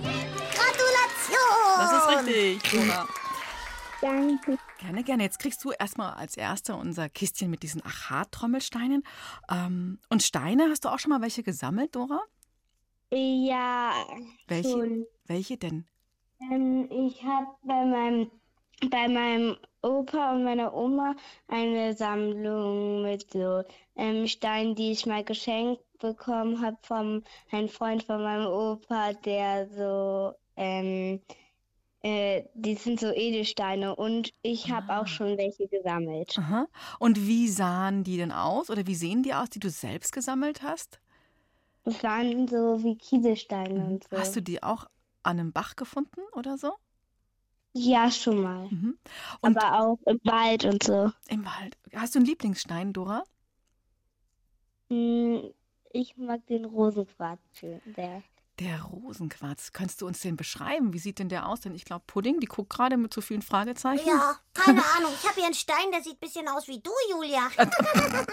Gratulation. 0.54 1.78
Das 1.78 1.92
ist 1.92 2.28
richtig, 2.28 2.70
Dora. 2.70 3.08
Danke. 4.02 4.58
Gerne, 4.78 5.04
gerne. 5.04 5.22
Jetzt 5.22 5.38
kriegst 5.38 5.64
du 5.64 5.70
erstmal 5.70 6.14
als 6.14 6.36
Erster 6.36 6.76
unser 6.76 7.08
Kistchen 7.08 7.50
mit 7.50 7.62
diesen 7.62 7.82
Achat-Trommelsteinen. 7.84 9.04
Ähm, 9.48 10.00
und 10.10 10.24
Steine, 10.24 10.64
hast 10.70 10.84
du 10.84 10.88
auch 10.88 10.98
schon 10.98 11.10
mal 11.10 11.22
welche 11.22 11.44
gesammelt, 11.44 11.94
Dora? 11.94 12.20
Ja, 13.12 13.92
Welche? 14.48 14.70
schon. 14.70 15.06
Welche 15.26 15.56
denn? 15.56 15.86
Ähm, 16.40 16.88
ich 16.90 17.22
habe 17.22 17.46
bei 17.62 17.84
meinem, 17.84 18.30
bei 18.90 19.06
meinem 19.06 19.56
Opa 19.82 20.32
und 20.32 20.42
meiner 20.42 20.74
Oma 20.74 21.14
eine 21.46 21.94
Sammlung 21.94 23.02
mit 23.02 23.30
so 23.30 23.62
ähm, 23.94 24.26
Steinen, 24.26 24.74
die 24.74 24.90
ich 24.90 25.06
mal 25.06 25.22
geschenkt 25.22 25.80
bekommen 26.00 26.60
habe 26.60 26.78
von 26.82 27.22
einem 27.52 27.68
Freund 27.68 28.02
von 28.02 28.20
meinem 28.20 28.46
Opa, 28.46 29.12
der 29.12 29.68
so, 29.68 30.34
ähm, 30.56 31.20
äh, 32.02 32.44
die 32.54 32.74
sind 32.74 33.00
so 33.00 33.12
Edelsteine 33.12 33.94
und 33.96 34.32
ich 34.42 34.70
habe 34.70 34.96
auch 34.96 35.06
schon 35.06 35.38
welche 35.38 35.68
gesammelt. 35.68 36.36
Aha. 36.38 36.66
Und 36.98 37.26
wie 37.26 37.48
sahen 37.48 38.04
die 38.04 38.16
denn 38.16 38.32
aus? 38.32 38.70
Oder 38.70 38.86
wie 38.86 38.94
sehen 38.94 39.22
die 39.22 39.34
aus, 39.34 39.50
die 39.50 39.60
du 39.60 39.70
selbst 39.70 40.12
gesammelt 40.12 40.62
hast? 40.62 41.00
Das 41.84 42.02
waren 42.02 42.46
so 42.48 42.82
wie 42.82 42.96
Kieselsteine 42.96 43.84
und 43.86 44.04
so. 44.10 44.16
Hast 44.16 44.36
du 44.36 44.40
die 44.42 44.62
auch 44.62 44.86
an 45.22 45.38
einem 45.38 45.52
Bach 45.52 45.76
gefunden 45.76 46.20
oder 46.32 46.56
so? 46.58 46.72
Ja, 47.74 48.10
schon 48.10 48.42
mal. 48.42 48.68
Mhm. 48.68 48.98
Und 49.40 49.56
Aber 49.56 49.80
auch 49.80 49.98
im 50.06 50.20
Wald 50.24 50.64
und 50.64 50.82
so. 50.82 51.10
im 51.28 51.44
Wald. 51.44 51.76
Hast 51.94 52.14
du 52.14 52.18
einen 52.18 52.26
Lieblingsstein, 52.26 52.92
Dora? 52.92 53.24
Hm, 54.90 55.52
Ich 55.94 56.16
mag 56.16 56.46
den 56.46 56.64
Rosenquarz 56.64 57.40
sehr. 57.94 58.22
Der 58.60 58.82
Rosenquarz. 58.82 59.72
Kannst 59.72 60.02
du 60.02 60.06
uns 60.06 60.20
den 60.20 60.36
beschreiben? 60.36 60.92
Wie 60.92 60.98
sieht 60.98 61.18
denn 61.18 61.30
der 61.30 61.48
aus? 61.48 61.60
Denn 61.60 61.74
ich 61.74 61.84
glaube, 61.86 62.04
Pudding, 62.06 62.38
die 62.38 62.46
guckt 62.46 62.68
gerade 62.70 62.96
mit 62.98 63.12
so 63.14 63.20
vielen 63.22 63.40
Fragezeichen. 63.42 64.06
Ja, 64.06 64.36
keine 64.52 64.82
Ahnung. 64.96 65.10
Ich 65.20 65.24
habe 65.26 65.36
hier 65.36 65.46
einen 65.46 65.54
Stein, 65.54 65.90
der 65.92 66.02
sieht 66.02 66.14
ein 66.14 66.20
bisschen 66.20 66.46
aus 66.48 66.68
wie 66.68 66.80
du, 66.80 66.90
Julia. 67.10 67.48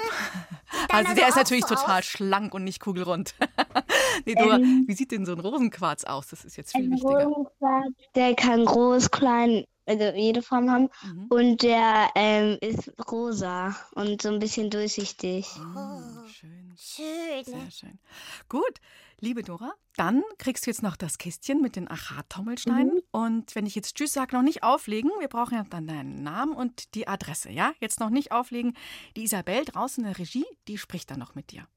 Also 0.91 1.13
der 1.13 1.27
ist 1.29 1.35
natürlich 1.35 1.65
so 1.65 1.75
total 1.75 1.99
aus. 1.99 2.05
schlank 2.05 2.53
und 2.53 2.63
nicht 2.63 2.79
kugelrund. 2.79 3.33
nee, 4.25 4.35
Dora, 4.35 4.57
Ähm. 4.57 4.85
wie 4.87 4.93
sieht 4.93 5.11
denn 5.11 5.25
so 5.25 5.31
ein 5.33 5.39
Rosenquarz 5.39 6.03
aus? 6.03 6.27
Das 6.27 6.45
ist 6.45 6.57
jetzt 6.57 6.71
viel 6.73 6.85
Ein 6.85 6.91
wichtiger. 6.91 7.25
Rosenquarz, 7.25 7.87
der 8.15 8.35
kann 8.35 8.65
groß, 8.65 9.09
klein, 9.11 9.65
also 9.85 10.03
jede 10.15 10.41
Form 10.41 10.69
haben. 10.69 10.89
Mhm. 11.03 11.25
Und 11.29 11.61
der 11.63 12.09
ähm, 12.15 12.57
ist 12.61 12.91
rosa 13.11 13.75
und 13.93 14.21
so 14.21 14.29
ein 14.29 14.39
bisschen 14.39 14.69
durchsichtig. 14.69 15.47
Mm, 15.57 16.27
schön. 16.29 16.73
Schön. 16.77 17.43
Sehr 17.45 17.71
schön. 17.71 17.99
Gut, 18.47 18.79
liebe 19.21 19.43
Dora, 19.43 19.73
dann 19.95 20.23
kriegst 20.37 20.65
du 20.65 20.71
jetzt 20.71 20.83
noch 20.83 20.95
das 20.95 21.17
Kistchen 21.17 21.61
mit 21.61 21.75
den 21.75 21.89
Achat-Tommelsteinen. 21.89 23.01
Und 23.11 23.55
wenn 23.55 23.65
ich 23.65 23.75
jetzt 23.75 23.95
Tschüss 23.95 24.13
sage, 24.13 24.35
noch 24.35 24.43
nicht 24.43 24.63
auflegen. 24.63 25.11
Wir 25.19 25.27
brauchen 25.27 25.55
ja 25.55 25.65
dann 25.69 25.87
deinen 25.87 26.23
Namen 26.23 26.53
und 26.53 26.95
die 26.95 27.07
Adresse, 27.07 27.49
ja? 27.51 27.73
Jetzt 27.79 27.99
noch 27.99 28.09
nicht 28.09 28.31
auflegen. 28.31 28.75
Die 29.15 29.23
Isabel 29.23 29.65
draußen 29.65 30.03
in 30.03 30.09
der 30.09 30.19
Regie, 30.19 30.45
die 30.67 30.77
spricht 30.77 31.11
dann 31.11 31.19
noch 31.19 31.35
mit 31.35 31.51
dir. 31.51 31.67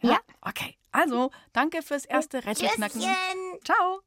Ja. 0.00 0.20
Okay, 0.42 0.76
also 0.92 1.30
danke 1.52 1.82
fürs 1.82 2.04
erste 2.04 2.44
Rätselknacken. 2.44 3.02
Ciao. 3.64 4.00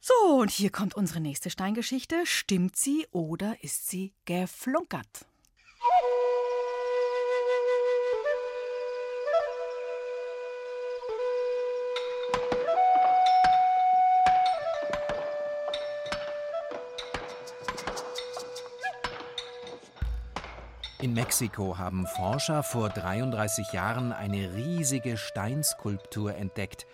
So, 0.00 0.40
und 0.40 0.50
hier 0.50 0.70
kommt 0.70 0.94
unsere 0.94 1.20
nächste 1.20 1.50
Steingeschichte. 1.50 2.24
Stimmt 2.24 2.76
sie 2.76 3.06
oder 3.10 3.62
ist 3.62 3.88
sie 3.88 4.14
geflunkert? 4.24 5.26
In 21.10 21.14
Mexiko 21.14 21.76
haben 21.76 22.06
Forscher 22.06 22.62
vor 22.62 22.88
33 22.88 23.72
Jahren 23.72 24.12
eine 24.12 24.54
riesige 24.54 25.16
Steinskulptur 25.16 26.36
entdeckt, 26.36 26.86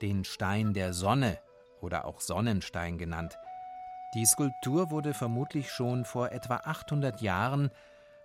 den 0.00 0.24
Stein 0.24 0.74
der 0.74 0.92
Sonne 0.92 1.40
oder 1.80 2.04
auch 2.04 2.20
Sonnenstein 2.20 2.98
genannt. 2.98 3.36
Die 4.14 4.24
Skulptur 4.26 4.92
wurde 4.92 5.12
vermutlich 5.12 5.72
schon 5.72 6.04
vor 6.04 6.30
etwa 6.30 6.58
800 6.58 7.20
Jahren 7.20 7.72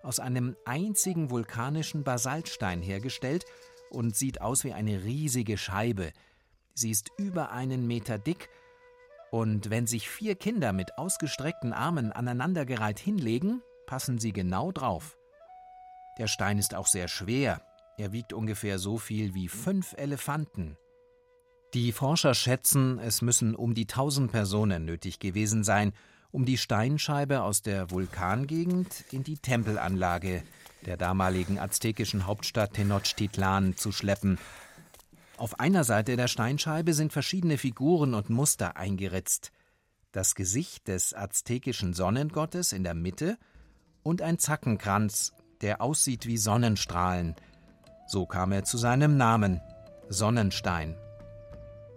aus 0.04 0.20
einem 0.20 0.56
einzigen 0.66 1.32
vulkanischen 1.32 2.04
Basaltstein 2.04 2.84
hergestellt 2.84 3.44
und 3.90 4.16
sieht 4.16 4.40
aus 4.40 4.64
wie 4.64 4.74
eine 4.74 5.04
riesige 5.04 5.58
Scheibe. 5.58 6.12
Sie 6.76 6.92
ist 6.92 7.10
über 7.18 7.50
einen 7.50 7.88
Meter 7.88 8.20
dick 8.20 8.50
und 9.32 9.72
wenn 9.72 9.88
sich 9.88 10.08
vier 10.10 10.36
Kinder 10.36 10.74
mit 10.74 11.00
ausgestreckten 11.00 11.74
Armen 11.74 12.12
aneinandergereiht 12.12 13.00
hinlegen, 13.00 13.64
passen 13.88 14.20
sie 14.20 14.32
genau 14.32 14.72
drauf. 14.72 15.18
Der 16.18 16.28
Stein 16.28 16.58
ist 16.58 16.76
auch 16.76 16.88
sehr 16.88 17.08
schwer. 17.08 17.62
Er 17.98 18.12
wiegt 18.12 18.34
ungefähr 18.34 18.80
so 18.80 18.98
viel 18.98 19.34
wie 19.34 19.48
fünf 19.48 19.94
Elefanten. 19.98 20.78
Die 21.74 21.92
Forscher 21.92 22.36
schätzen, 22.36 23.00
es 23.00 23.22
müssen 23.22 23.56
um 23.56 23.74
die 23.74 23.88
1000 23.88 24.32
Personen 24.32 24.86
nötig 24.86 25.20
gewesen 25.20 25.64
sein, 25.64 25.94
um 26.32 26.46
die 26.46 26.58
Steinscheibe 26.58 27.42
aus 27.42 27.62
der 27.62 27.90
Vulkangegend 27.90 29.06
in 29.12 29.24
die 29.24 29.38
Tempelanlage 29.38 30.44
der 30.86 30.98
damaligen 30.98 31.58
aztekischen 31.60 32.28
Hauptstadt 32.28 32.74
Tenochtitlan 32.74 33.76
zu 33.76 33.92
schleppen. 33.92 34.38
Auf 35.38 35.60
einer 35.60 35.84
Seite 35.84 36.16
der 36.16 36.28
Steinscheibe 36.28 36.94
sind 36.94 37.12
verschiedene 37.12 37.58
Figuren 37.58 38.14
und 38.14 38.30
Muster 38.30 38.78
eingeritzt. 38.78 39.52
Das 40.12 40.36
Gesicht 40.36 40.88
des 40.88 41.14
aztekischen 41.16 41.94
Sonnengottes 41.94 42.72
in 42.72 42.84
der 42.84 42.94
Mitte 42.94 43.38
und 44.04 44.22
ein 44.22 44.38
Zackenkranz, 44.38 45.34
der 45.62 45.82
aussieht 45.82 46.28
wie 46.28 46.38
Sonnenstrahlen. 46.38 47.36
So 48.08 48.26
kam 48.26 48.52
er 48.52 48.64
zu 48.64 48.78
seinem 48.78 49.18
Namen 49.18 49.62
Sonnenstein. 50.10 50.96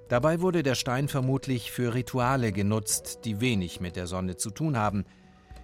Dabei 0.09 0.41
wurde 0.41 0.63
der 0.63 0.77
Stein 0.77 1.09
vermutlich 1.09 1.73
für 1.73 1.95
Rituale 1.95 2.53
genutzt, 2.53 3.21
die 3.25 3.41
wenig 3.41 3.81
mit 3.81 3.97
der 3.97 4.07
Sonne 4.07 4.37
zu 4.37 4.51
tun 4.51 4.77
haben, 4.77 5.05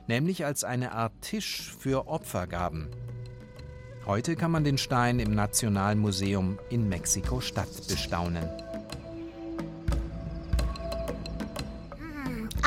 nämlich 0.08 0.44
als 0.44 0.64
eine 0.64 0.92
Art 0.92 1.12
Tisch 1.20 1.72
für 1.78 2.08
Opfergaben. 2.08 2.88
Heute 4.04 4.34
kann 4.34 4.50
man 4.50 4.64
den 4.64 4.78
Stein 4.78 5.20
im 5.20 5.32
Nationalmuseum 5.34 6.58
in 6.70 6.88
Mexiko-Stadt 6.88 7.86
bestaunen. 7.86 8.48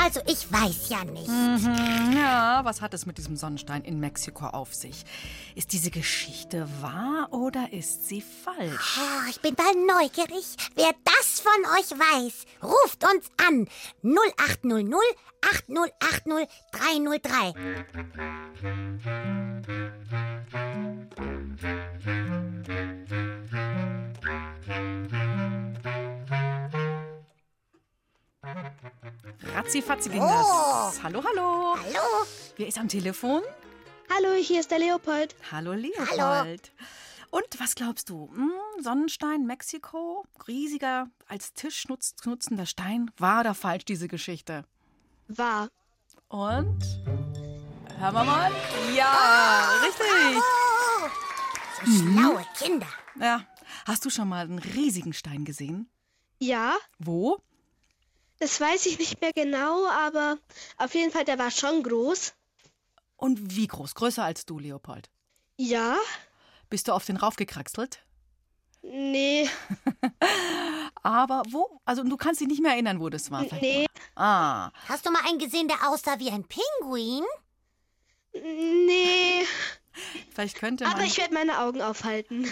Also, 0.05 0.21
ich 0.27 0.51
weiß 0.51 0.89
ja 0.89 1.03
nicht. 1.03 1.27
Mhm, 1.27 2.13
ja, 2.15 2.63
was 2.63 2.79
hat 2.79 2.93
es 2.93 3.07
mit 3.07 3.17
diesem 3.17 3.35
Sonnenstein 3.35 3.83
in 3.83 3.99
Mexiko 3.99 4.45
auf 4.45 4.71
sich? 4.71 5.03
Ist 5.55 5.73
diese 5.73 5.89
Geschichte 5.89 6.69
wahr 6.79 7.29
oder 7.31 7.73
ist 7.73 8.07
sie 8.07 8.21
falsch? 8.21 8.99
Oh, 8.99 9.27
ich 9.27 9.41
bin 9.41 9.55
mal 9.57 9.73
neugierig, 9.73 10.45
wer 10.75 10.91
das 11.03 11.39
von 11.39 11.59
euch 11.75 11.89
weiß. 11.89 12.45
Ruft 12.61 13.03
uns 13.03 13.25
an. 13.47 13.67
0800 14.03 14.93
8080 15.41 16.49
303. 16.71 17.53
Ratzifatzi 29.43 30.09
ging 30.09 30.21
Oh. 30.21 30.27
das. 30.27 31.01
Hallo, 31.03 31.23
hallo. 31.23 31.75
Hallo? 31.77 32.25
Wer 32.57 32.67
ist 32.67 32.77
am 32.77 32.87
Telefon? 32.87 33.41
Hallo, 34.13 34.33
hier 34.39 34.59
ist 34.59 34.71
der 34.71 34.79
Leopold. 34.79 35.35
Hallo, 35.51 35.73
Leopold. 35.73 36.71
Und 37.31 37.59
was 37.59 37.75
glaubst 37.75 38.09
du? 38.09 38.29
Hm, 38.33 38.51
Sonnenstein, 38.81 39.45
Mexiko, 39.45 40.25
riesiger, 40.47 41.07
als 41.27 41.53
Tisch 41.53 41.87
nutz, 41.87 42.13
nutzender 42.23 42.65
Stein. 42.65 43.11
Wahr 43.17 43.41
oder 43.41 43.53
falsch, 43.55 43.85
diese 43.85 44.07
Geschichte? 44.07 44.63
War. 45.27 45.69
Und? 46.29 46.81
Hören 47.97 48.13
wir 48.13 48.23
mal. 48.23 48.51
Ja, 48.95 49.69
richtig. 49.83 50.37
Oh, 50.37 51.07
so 51.85 51.91
schlaue 51.91 52.45
Kinder. 52.57 52.87
Ja. 53.19 53.41
Hast 53.85 54.05
du 54.05 54.09
schon 54.09 54.29
mal 54.29 54.45
einen 54.45 54.59
riesigen 54.59 55.13
Stein 55.13 55.45
gesehen? 55.45 55.89
Ja, 56.39 56.75
Wo? 56.99 57.37
Das 58.45 58.61
weiß 58.61 58.85
ich 58.85 58.99
nicht 58.99 59.19
mehr 59.21 59.33
genau, 59.33 59.87
aber 59.87 60.37
auf 60.77 60.93
jeden 60.93 61.11
Fall, 61.11 61.25
der 61.25 61.39
war 61.39 61.49
schon 61.49 61.81
groß. 61.81 62.33
Und 63.17 63.55
wie 63.55 63.65
groß? 63.65 63.95
Größer 63.95 64.23
als 64.23 64.45
du, 64.45 64.59
Leopold. 64.59 65.09
Ja, 65.57 65.95
Bist 66.69 66.87
du 66.87 66.91
auf 66.93 67.05
den 67.05 67.17
raufgekraxelt? 67.17 67.99
nee, 68.83 69.49
Aber 71.01 71.41
wo? 71.49 71.79
Also 71.85 72.03
du 72.03 72.17
kannst 72.17 72.39
dich 72.41 72.47
nicht 72.47 72.61
mehr 72.61 72.73
erinnern, 72.73 72.99
wo 72.99 73.09
das 73.09 73.31
war. 73.31 73.43
vielleicht 73.45 73.61
nee. 73.63 73.85
Ah, 74.15 74.69
Hast 74.87 75.05
du 75.07 75.11
mal 75.11 75.23
einen 75.27 75.39
gesehen, 75.39 75.67
der 75.67 75.89
aussah 75.89 76.19
wie 76.19 76.29
ein 76.29 76.43
Pinguin? 76.47 77.23
nee. 78.33 79.43
Vielleicht 80.33 80.57
könnte 80.57 80.85
Aber 80.85 80.97
man. 80.97 81.05
ich 81.05 81.17
werde 81.17 81.33
meine 81.33 81.59
Augen 81.59 81.81
aufhalten. 81.81 82.45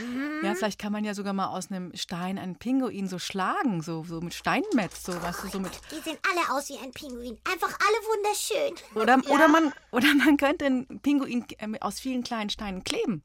Ja, 0.43 0.55
vielleicht 0.55 0.79
kann 0.79 0.91
man 0.91 1.03
ja 1.03 1.13
sogar 1.13 1.33
mal 1.33 1.47
aus 1.47 1.71
einem 1.71 1.95
Stein 1.95 2.37
einen 2.37 2.57
Pinguin 2.57 3.07
so 3.07 3.19
schlagen, 3.19 3.81
so, 3.81 4.03
so 4.03 4.21
mit 4.21 4.33
Steinmetz, 4.33 5.03
so, 5.03 5.13
weißt 5.13 5.43
du, 5.43 5.47
so 5.49 5.59
mit. 5.59 5.71
Die 5.91 5.99
sehen 6.01 6.17
alle 6.29 6.57
aus 6.57 6.69
wie 6.69 6.77
ein 6.77 6.91
Pinguin. 6.91 7.37
Einfach 7.51 7.77
alle 7.79 7.97
wunderschön. 8.07 8.75
Oder, 8.95 9.33
oder, 9.33 9.47
man, 9.47 9.73
oder 9.91 10.13
man 10.15 10.37
könnte 10.37 10.65
einen 10.65 11.01
Pinguin 11.01 11.45
äh, 11.57 11.79
aus 11.79 11.99
vielen 11.99 12.23
kleinen 12.23 12.49
Steinen 12.49 12.83
kleben. 12.83 13.23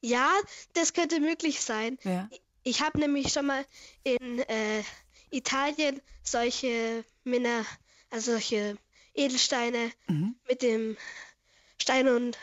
Ja, 0.00 0.30
das 0.74 0.92
könnte 0.92 1.20
möglich 1.20 1.60
sein. 1.60 1.98
Ja. 2.04 2.28
Ich 2.62 2.82
habe 2.82 2.98
nämlich 2.98 3.32
schon 3.32 3.46
mal 3.46 3.64
in 4.04 4.38
äh, 4.40 4.82
Italien 5.30 6.00
solche 6.22 7.04
Männer, 7.24 7.64
also 8.10 8.32
solche 8.32 8.76
Edelsteine 9.14 9.90
mit 10.48 10.62
dem 10.62 10.96
Stein 11.80 12.08
und 12.08 12.38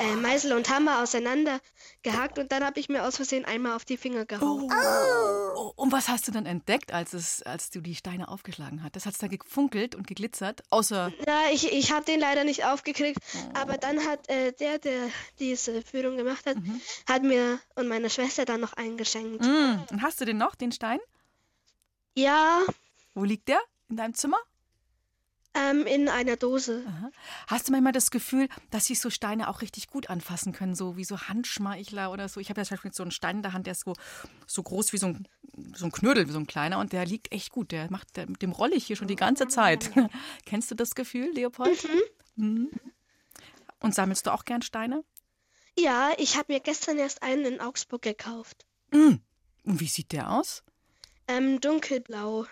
äh, 0.00 0.16
Meißel 0.16 0.52
und 0.52 0.68
Hammer 0.68 1.02
auseinander 1.02 1.60
gehackt 2.02 2.38
und 2.38 2.50
dann 2.52 2.64
habe 2.64 2.80
ich 2.80 2.88
mir 2.88 3.04
aus 3.04 3.16
Versehen 3.16 3.44
einmal 3.44 3.74
auf 3.74 3.84
die 3.84 3.96
Finger 3.96 4.24
gehauen. 4.24 4.70
Oh, 4.72 5.72
und 5.76 5.92
was 5.92 6.08
hast 6.08 6.26
du 6.28 6.32
dann 6.32 6.46
entdeckt, 6.46 6.92
als, 6.92 7.12
es, 7.12 7.42
als 7.42 7.70
du 7.70 7.80
die 7.80 7.94
Steine 7.94 8.28
aufgeschlagen 8.28 8.82
hattest? 8.82 9.06
Hat 9.06 9.12
es 9.14 9.18
da 9.18 9.26
gefunkelt 9.28 9.94
und 9.94 10.06
geglitzert? 10.06 10.62
Außer. 10.70 11.12
Na, 11.26 11.50
ich, 11.52 11.72
ich 11.72 11.92
habe 11.92 12.04
den 12.04 12.20
leider 12.20 12.44
nicht 12.44 12.64
aufgekriegt, 12.64 13.18
aber 13.54 13.78
dann 13.78 14.04
hat 14.06 14.28
äh, 14.28 14.52
der, 14.52 14.78
der 14.78 15.08
diese 15.38 15.82
Führung 15.82 16.16
gemacht 16.16 16.46
hat, 16.46 16.56
hat 17.08 17.22
mir 17.22 17.58
und 17.74 17.88
meiner 17.88 18.08
Schwester 18.08 18.44
dann 18.44 18.60
noch 18.60 18.72
eingeschenkt. 18.74 19.44
Mm, 19.44 19.80
und 19.90 20.02
hast 20.02 20.20
du 20.20 20.24
den 20.24 20.38
noch, 20.38 20.54
den 20.54 20.72
Stein? 20.72 21.00
Ja, 22.14 22.60
Wo 23.14 23.24
liegt 23.24 23.48
der? 23.48 23.60
In 23.88 23.96
deinem 23.96 24.14
Zimmer? 24.14 24.38
Ähm, 25.54 25.86
in 25.86 26.08
einer 26.08 26.36
Dose. 26.36 26.82
Aha. 26.86 27.10
Hast 27.46 27.68
du 27.68 27.72
manchmal 27.72 27.92
das 27.92 28.10
Gefühl, 28.10 28.48
dass 28.70 28.86
sich 28.86 29.00
so 29.00 29.10
Steine 29.10 29.48
auch 29.48 29.60
richtig 29.60 29.88
gut 29.88 30.08
anfassen 30.08 30.52
können, 30.52 30.74
so 30.74 30.96
wie 30.96 31.04
so 31.04 31.20
Handschmeichler 31.20 32.10
oder 32.10 32.28
so? 32.28 32.40
Ich 32.40 32.48
habe 32.48 32.60
ja 32.60 32.64
zum 32.64 32.76
Beispiel 32.76 32.92
so 32.94 33.02
einen 33.02 33.10
Stein 33.10 33.36
in 33.36 33.42
der 33.42 33.52
Hand, 33.52 33.66
der 33.66 33.72
ist 33.72 33.84
so, 33.84 33.92
so 34.46 34.62
groß 34.62 34.94
wie 34.94 34.98
so 34.98 35.08
ein, 35.08 35.28
so 35.74 35.84
ein 35.84 35.92
Knödel, 35.92 36.26
wie 36.26 36.32
so 36.32 36.38
ein 36.38 36.46
kleiner 36.46 36.78
und 36.78 36.94
der 36.94 37.04
liegt 37.04 37.32
echt 37.32 37.52
gut. 37.52 37.70
Der 37.70 37.90
macht, 37.90 38.16
der, 38.16 38.28
mit 38.28 38.40
dem 38.40 38.52
rolle 38.52 38.74
ich 38.74 38.86
hier 38.86 38.96
schon 38.96 39.08
die 39.08 39.16
ganze 39.16 39.46
Zeit. 39.46 39.90
Kennst 40.46 40.70
du 40.70 40.74
das 40.74 40.94
Gefühl, 40.94 41.30
Leopold? 41.34 41.86
Mhm. 42.36 42.70
Und 43.80 43.94
sammelst 43.94 44.26
du 44.26 44.32
auch 44.32 44.46
gern 44.46 44.62
Steine? 44.62 45.04
Ja, 45.78 46.12
ich 46.16 46.36
habe 46.38 46.52
mir 46.52 46.60
gestern 46.60 46.98
erst 46.98 47.22
einen 47.22 47.44
in 47.44 47.60
Augsburg 47.60 48.02
gekauft. 48.02 48.64
Mhm. 48.90 49.20
Und 49.64 49.80
wie 49.80 49.86
sieht 49.86 50.12
der 50.12 50.30
aus? 50.30 50.62
Ähm, 51.28 51.60
dunkelblau. 51.60 52.46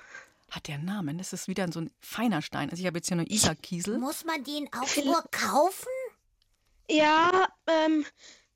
Hat 0.51 0.67
der 0.67 0.77
einen 0.77 0.85
Namen? 0.85 1.19
Das 1.19 1.33
ist 1.33 1.49
wieder 1.49 1.71
so 1.71 1.81
ein 1.81 1.91
feiner 2.01 2.43
Stein. 2.43 2.71
Also 2.71 2.81
ich 2.81 2.87
habe 2.87 2.99
jetzt 2.99 3.09
hier 3.09 3.17
nur 3.17 3.31
Isar-Kiesel. 3.31 3.99
Muss 3.99 4.25
man 4.25 4.43
die 4.43 4.59
in 4.59 4.73
Augsburg 4.73 5.31
kaufen? 5.31 5.89
Ja, 6.89 7.49
ähm, 7.69 8.05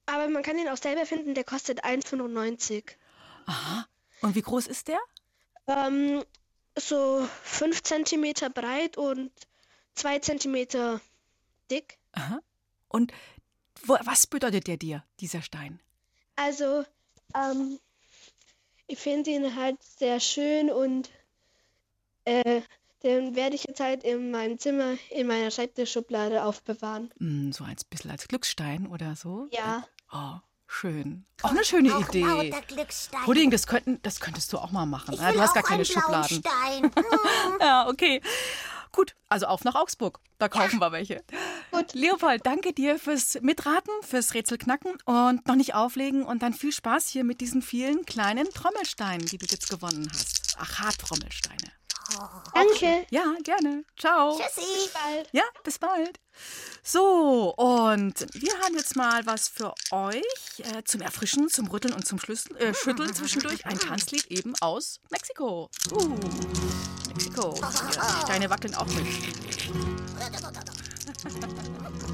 aber 0.07 0.29
man 0.29 0.43
kann 0.43 0.57
den 0.57 0.69
auch 0.69 0.77
selber 0.77 1.07
finden, 1.07 1.35
der 1.35 1.45
kostet 1.45 1.85
1,95. 1.85 2.85
Aha. 3.47 3.87
Und 4.23 4.35
wie 4.35 4.43
groß 4.43 4.67
ist 4.67 4.89
der? 4.89 4.99
Ähm, 5.69 6.25
so 6.77 7.27
5 7.45 7.83
cm 7.83 8.53
breit 8.53 8.97
und 8.97 9.31
2 9.95 10.19
cm 10.19 11.01
dick. 11.71 11.99
Aha. 12.13 12.41
Und 12.89 13.13
wo, 13.85 13.97
was 14.03 14.27
bedeutet 14.27 14.67
der 14.67 14.77
dir, 14.77 15.05
dieser 15.21 15.43
Stein? 15.43 15.81
Also, 16.37 16.85
ähm, 17.35 17.79
ich 18.87 18.99
finde 18.99 19.31
ihn 19.31 19.55
halt 19.57 19.83
sehr 19.83 20.21
schön 20.21 20.71
und 20.71 21.11
äh, 22.25 22.63
den 23.03 23.37
werde 23.37 23.55
ich 23.55 23.65
jetzt 23.65 23.81
halt 23.81 24.03
in 24.03 24.31
meinem 24.31 24.59
Zimmer 24.59 24.95
in 25.11 25.27
meiner 25.27 25.51
Schreibtischschublade 25.51 26.43
aufbewahren. 26.43 27.13
Hm, 27.19 27.53
so 27.53 27.65
ein 27.65 27.77
bisschen 27.91 28.11
als 28.11 28.27
Glücksstein 28.29 28.87
oder 28.87 29.15
so? 29.15 29.47
Ja. 29.51 29.87
Oh, 30.11 30.37
schön. 30.67 31.27
Auch 31.43 31.51
eine 31.51 31.65
schöne 31.65 31.95
auch 31.95 32.09
Idee. 32.09 32.55
Pudding, 33.25 33.51
das, 33.51 33.67
könnten, 33.67 34.01
das 34.03 34.21
könntest 34.21 34.53
du 34.53 34.59
auch 34.59 34.71
mal 34.71 34.87
machen. 34.87 35.15
Ich 35.15 35.21
Ja, 35.21 35.29
will 35.29 35.35
du 35.35 35.41
hast 35.43 35.55
gar 35.55 35.63
keine 35.63 35.85
Schubladen. 35.85 36.39
Stein. 36.41 36.91
Hm. 37.45 37.59
Ja, 37.61 37.89
okay. 37.89 38.23
Gut, 38.91 39.15
also 39.29 39.47
auf 39.47 39.65
nach 39.65 39.75
Augsburg. 39.75 40.21
Da 40.39 40.49
kaufen 40.49 40.79
wir 40.79 40.93
welche. 40.93 41.23
Gut. 41.73 41.95
Leopold, 41.95 42.47
danke 42.47 42.73
dir 42.73 42.99
fürs 42.99 43.39
Mitraten, 43.43 43.93
fürs 44.03 44.35
Rätsel 44.35 44.57
knacken 44.57 44.93
und 45.05 45.47
noch 45.47 45.57
nicht 45.57 45.75
auflegen 45.75 46.25
und 46.25 46.43
dann 46.43 46.55
viel 46.55 46.73
Spaß 46.73 47.09
hier 47.09 47.25
mit 47.25 47.41
diesen 47.41 47.61
vielen 47.61 48.07
kleinen 48.07 48.49
Trommelsteinen, 48.51 49.27
die 49.27 49.37
du 49.39 49.47
jetzt 49.47 49.69
gewonnen 49.69 50.09
hast. 50.13 50.57
Aha-Trommelsteine. 50.59 51.73
Danke. 52.53 53.07
Ja, 53.11 53.35
gerne. 53.43 53.85
Ciao. 53.99 54.39
Tschüssi. 54.39 54.91
Bald. 54.93 55.29
Ja, 55.33 55.43
bis 55.63 55.79
bald. 55.79 56.21
So, 56.83 57.55
und 57.57 58.27
wir 58.35 58.53
haben 58.61 58.75
jetzt 58.77 58.97
mal 58.97 59.25
was 59.27 59.49
für 59.49 59.75
euch 59.91 60.23
äh, 60.59 60.83
zum 60.85 61.01
Erfrischen, 61.01 61.49
zum 61.49 61.67
Rütteln 61.69 61.95
und 61.95 62.07
zum 62.07 62.19
Schlüssel, 62.19 62.57
äh, 62.57 62.75
Schütteln 62.75 63.15
zwischendurch. 63.15 63.65
Ein 63.67 63.79
Tanzlied 63.79 64.27
eben 64.27 64.55
aus 64.61 65.01
Mexiko. 65.11 65.71
Uh, 65.93 66.19
Mexiko. 67.09 67.55
Die 67.61 68.23
Steine 68.23 68.51
wackeln 68.51 68.75
auch 68.75 68.87
mit. 68.87 69.07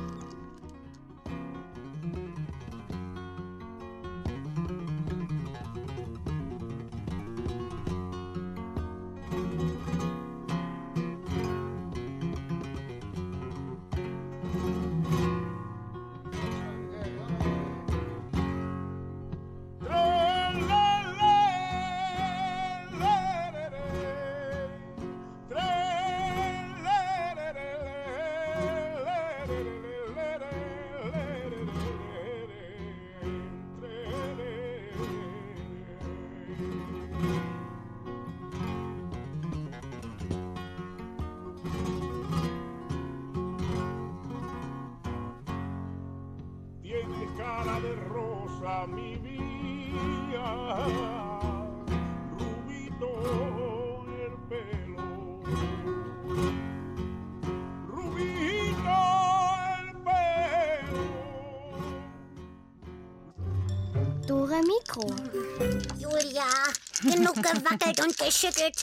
gewackelt 67.71 68.01
und 68.01 68.19
geschüttelt. 68.19 68.77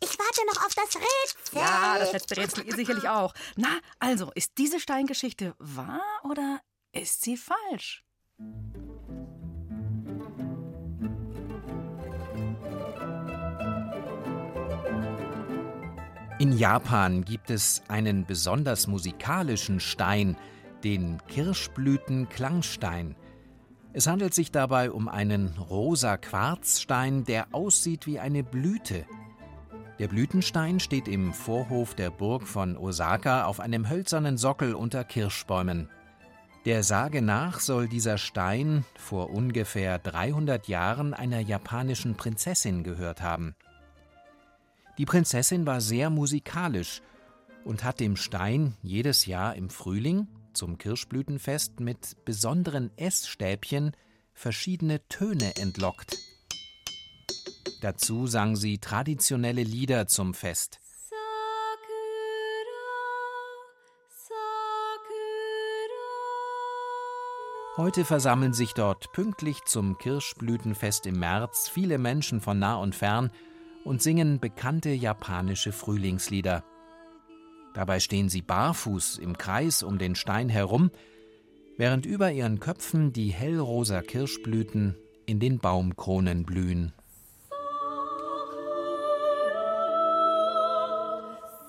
Ich 0.00 0.18
warte 0.18 0.46
noch 0.46 0.64
auf 0.64 0.74
das 0.74 0.96
Rätsel. 0.96 1.58
Ja, 1.60 1.98
das 1.98 2.12
letzte 2.12 2.36
Rätsel 2.36 2.66
ihr 2.66 2.74
sicherlich 2.74 3.08
auch. 3.08 3.34
Na, 3.56 3.78
also, 3.98 4.30
ist 4.34 4.52
diese 4.58 4.80
Steingeschichte 4.80 5.54
wahr 5.58 6.02
oder 6.24 6.60
ist 6.92 7.22
sie 7.22 7.36
falsch? 7.36 8.04
In 16.38 16.56
Japan 16.56 17.24
gibt 17.24 17.50
es 17.50 17.82
einen 17.88 18.24
besonders 18.24 18.86
musikalischen 18.86 19.78
Stein, 19.78 20.38
den 20.82 21.20
Kirschblüten-Klangstein. 21.28 23.14
Es 23.92 24.06
handelt 24.06 24.34
sich 24.34 24.52
dabei 24.52 24.92
um 24.92 25.08
einen 25.08 25.48
rosa 25.58 26.16
Quarzstein, 26.16 27.24
der 27.24 27.48
aussieht 27.52 28.06
wie 28.06 28.20
eine 28.20 28.44
Blüte. 28.44 29.04
Der 29.98 30.06
Blütenstein 30.06 30.78
steht 30.78 31.08
im 31.08 31.34
Vorhof 31.34 31.94
der 31.94 32.10
Burg 32.10 32.46
von 32.46 32.76
Osaka 32.76 33.44
auf 33.44 33.58
einem 33.58 33.90
hölzernen 33.90 34.38
Sockel 34.38 34.74
unter 34.74 35.02
Kirschbäumen. 35.02 35.88
Der 36.66 36.84
Sage 36.84 37.20
nach 37.20 37.58
soll 37.58 37.88
dieser 37.88 38.16
Stein 38.16 38.84
vor 38.96 39.30
ungefähr 39.30 39.98
300 39.98 40.68
Jahren 40.68 41.12
einer 41.12 41.40
japanischen 41.40 42.14
Prinzessin 42.14 42.84
gehört 42.84 43.22
haben. 43.22 43.56
Die 44.98 45.04
Prinzessin 45.06 45.66
war 45.66 45.80
sehr 45.80 46.10
musikalisch 46.10 47.02
und 47.64 47.82
hat 47.82 47.98
dem 47.98 48.16
Stein 48.16 48.74
jedes 48.82 49.26
Jahr 49.26 49.56
im 49.56 49.68
Frühling 49.68 50.28
zum 50.52 50.78
Kirschblütenfest 50.78 51.80
mit 51.80 52.24
besonderen 52.24 52.90
Essstäbchen 52.96 53.92
verschiedene 54.32 55.06
Töne 55.08 55.56
entlockt. 55.56 56.16
Dazu 57.80 58.26
sang 58.26 58.56
sie 58.56 58.78
traditionelle 58.78 59.62
Lieder 59.62 60.06
zum 60.06 60.34
Fest. 60.34 60.80
Heute 67.76 68.04
versammeln 68.04 68.52
sich 68.52 68.74
dort 68.74 69.10
pünktlich 69.12 69.64
zum 69.64 69.96
Kirschblütenfest 69.96 71.06
im 71.06 71.18
März 71.18 71.68
viele 71.68 71.96
Menschen 71.96 72.40
von 72.40 72.58
nah 72.58 72.74
und 72.74 72.94
fern 72.94 73.30
und 73.84 74.02
singen 74.02 74.38
bekannte 74.38 74.90
japanische 74.90 75.72
Frühlingslieder. 75.72 76.62
Dabei 77.74 78.00
stehen 78.00 78.28
sie 78.28 78.42
barfuß 78.42 79.18
im 79.18 79.38
Kreis 79.38 79.82
um 79.82 79.98
den 79.98 80.14
Stein 80.14 80.48
herum, 80.48 80.90
während 81.76 82.04
über 82.04 82.32
ihren 82.32 82.60
Köpfen 82.60 83.12
die 83.12 83.30
hellrosa 83.30 84.02
Kirschblüten 84.02 84.96
in 85.26 85.38
den 85.38 85.58
Baumkronen 85.58 86.44
blühen. 86.44 86.92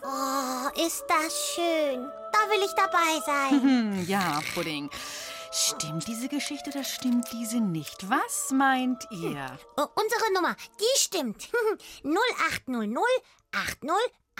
Oh, 0.03 0.85
ist 0.87 1.03
das 1.07 1.53
schön. 1.55 2.07
Da 2.31 2.39
will 2.49 2.63
ich 2.65 2.73
dabei 2.75 3.19
sein. 3.25 3.61
Hm, 3.61 4.05
ja, 4.07 4.41
Pudding. 4.55 4.89
Stimmt 5.53 6.07
diese 6.07 6.29
Geschichte 6.29 6.69
oder 6.69 6.83
stimmt 6.83 7.27
diese 7.33 7.59
nicht? 7.59 8.09
Was 8.09 8.51
meint 8.51 9.05
ihr? 9.11 9.45
Oh, 9.75 9.85
unsere 9.95 10.33
Nummer, 10.33 10.55
die 10.79 10.97
stimmt. 10.97 11.49
0800 12.03 14.11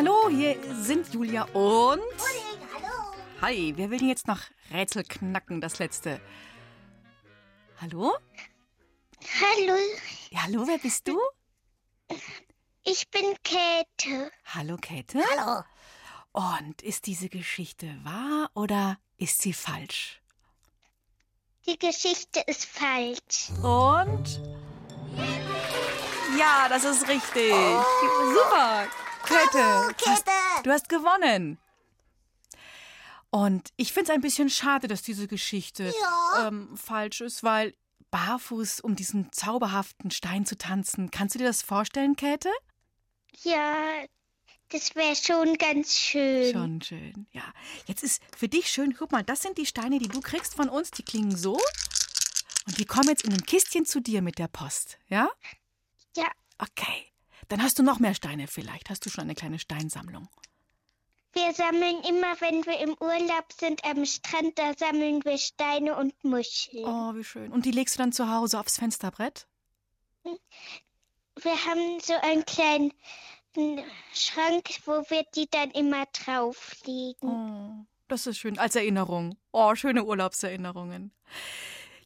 hallo, 0.00 0.30
hier 0.30 0.56
sind 0.76 1.12
Julia 1.12 1.42
und... 1.52 2.00
Hi, 3.42 3.74
wer 3.76 3.90
will 3.90 3.98
denn 3.98 4.08
jetzt 4.08 4.26
noch 4.26 4.40
Rätsel 4.70 5.04
knacken, 5.04 5.60
das 5.60 5.78
letzte? 5.78 6.22
Hallo? 7.82 8.16
Hallo, 9.42 9.76
Ja, 10.30 10.44
hallo, 10.44 10.66
wer 10.66 10.78
bist 10.78 11.06
du? 11.06 11.18
ich 12.82 13.10
bin 13.10 13.36
Käthe. 13.44 14.32
Hallo, 14.46 14.78
Käthe. 14.78 15.22
Hallo. 15.36 15.64
Und 16.32 16.80
ist 16.80 17.04
diese 17.06 17.28
Geschichte 17.28 17.94
wahr 18.02 18.50
oder 18.54 18.98
ist 19.18 19.42
sie 19.42 19.52
falsch? 19.52 20.22
Die 21.66 21.78
Geschichte 21.78 22.40
ist 22.46 22.64
falsch. 22.64 23.50
Und? 23.62 24.40
Ja, 26.38 26.70
das 26.70 26.84
ist 26.84 27.06
richtig. 27.06 27.52
Super. 27.52 28.88
Käthe, 29.30 29.94
du 29.98 30.06
hast, 30.10 30.24
Käthe. 30.26 30.62
du 30.64 30.70
hast 30.70 30.88
gewonnen. 30.88 31.58
Und 33.30 33.72
ich 33.76 33.92
finde 33.92 34.10
es 34.10 34.14
ein 34.14 34.20
bisschen 34.20 34.50
schade, 34.50 34.88
dass 34.88 35.02
diese 35.02 35.28
Geschichte 35.28 35.92
Ja. 36.02 36.48
ähm, 36.48 36.76
falsch 36.76 37.20
ist, 37.20 37.44
weil 37.44 37.74
barfuß 38.10 38.80
um 38.80 38.96
diesen 38.96 39.32
zauberhaften 39.32 40.10
Stein 40.10 40.44
zu 40.46 40.58
tanzen, 40.58 41.10
kannst 41.12 41.36
du 41.36 41.38
dir 41.38 41.44
das 41.44 41.62
vorstellen, 41.62 42.16
Käthe? 42.16 42.50
Ja, 43.42 43.76
das 44.70 44.96
wäre 44.96 45.14
schon 45.14 45.54
ganz 45.58 45.96
schön. 45.96 46.52
Schon 46.52 46.82
schön, 46.82 47.26
ja. 47.30 47.44
Jetzt 47.86 48.02
ist 48.02 48.20
für 48.36 48.48
dich 48.48 48.68
schön, 48.68 48.94
guck 48.98 49.12
mal, 49.12 49.22
das 49.22 49.42
sind 49.42 49.58
die 49.58 49.66
Steine, 49.66 49.98
die 50.00 50.08
du 50.08 50.20
kriegst 50.20 50.54
von 50.56 50.68
uns, 50.68 50.90
die 50.90 51.04
klingen 51.04 51.36
so. 51.36 51.56
Und 52.66 52.78
die 52.78 52.84
kommen 52.84 53.08
jetzt 53.08 53.24
in 53.24 53.32
einem 53.32 53.44
Kistchen 53.46 53.84
zu 53.86 54.00
dir 54.00 54.22
mit 54.22 54.38
der 54.38 54.48
Post, 54.48 54.98
ja? 55.08 55.28
Ja. 56.16 56.26
Okay. 56.58 57.06
Dann 57.50 57.62
hast 57.64 57.80
du 57.80 57.82
noch 57.82 57.98
mehr 57.98 58.14
Steine 58.14 58.46
vielleicht. 58.46 58.90
Hast 58.90 59.04
du 59.04 59.10
schon 59.10 59.24
eine 59.24 59.34
kleine 59.34 59.58
Steinsammlung? 59.58 60.28
Wir 61.32 61.52
sammeln 61.52 62.00
immer, 62.08 62.40
wenn 62.40 62.64
wir 62.64 62.78
im 62.78 62.96
Urlaub 63.00 63.52
sind 63.52 63.84
am 63.84 64.06
Strand, 64.06 64.56
da 64.56 64.72
sammeln 64.74 65.24
wir 65.24 65.36
Steine 65.36 65.96
und 65.96 66.24
Muscheln. 66.24 66.84
Oh, 66.84 67.14
wie 67.14 67.24
schön. 67.24 67.52
Und 67.52 67.66
die 67.66 67.72
legst 67.72 67.96
du 67.96 67.98
dann 67.98 68.12
zu 68.12 68.28
Hause 68.28 68.58
aufs 68.58 68.78
Fensterbrett? 68.78 69.48
Wir 70.22 71.66
haben 71.66 71.98
so 72.00 72.14
einen 72.22 72.44
kleinen 72.44 72.92
Schrank, 74.14 74.70
wo 74.84 75.04
wir 75.08 75.24
die 75.34 75.48
dann 75.50 75.72
immer 75.72 76.06
drauflegen. 76.06 77.28
Oh, 77.28 77.84
das 78.06 78.28
ist 78.28 78.38
schön. 78.38 78.58
Als 78.60 78.76
Erinnerung. 78.76 79.36
Oh, 79.50 79.74
schöne 79.74 80.04
Urlaubserinnerungen. 80.04 81.12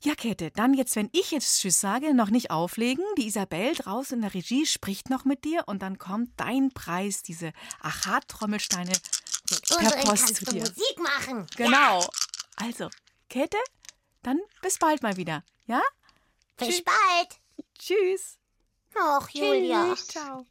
Ja, 0.04 0.14
Käthe, 0.14 0.50
dann 0.50 0.74
jetzt, 0.74 0.96
wenn 0.96 1.08
ich 1.12 1.30
jetzt 1.30 1.60
Tschüss 1.60 1.80
sage, 1.80 2.12
noch 2.12 2.28
nicht 2.28 2.50
auflegen. 2.50 3.02
Die 3.16 3.26
Isabel 3.26 3.74
draußen 3.74 4.16
in 4.18 4.20
der 4.20 4.34
Regie 4.34 4.66
spricht 4.66 5.08
noch 5.08 5.24
mit 5.24 5.46
dir 5.46 5.64
und 5.66 5.80
dann 5.80 5.96
kommt 5.96 6.32
dein 6.36 6.72
Preis, 6.72 7.22
diese 7.22 7.54
Achat-Trommelsteine 7.80 8.92
per 9.48 9.78
Unseren 9.78 10.04
Post 10.04 10.36
zu 10.36 10.44
dir. 10.44 10.60
Musik 10.60 10.98
machen. 10.98 11.46
Genau. 11.56 12.06
Also, 12.56 12.90
Käthe, 13.30 13.56
dann 14.22 14.40
bis 14.60 14.76
bald 14.76 15.02
mal 15.02 15.16
wieder. 15.16 15.42
Ja? 15.66 15.80
Bis 16.58 16.84
bald. 16.84 17.40
Tschüss. 17.78 18.36
Och, 18.94 19.30
Julia. 19.30 19.96
Ciao. 19.96 20.44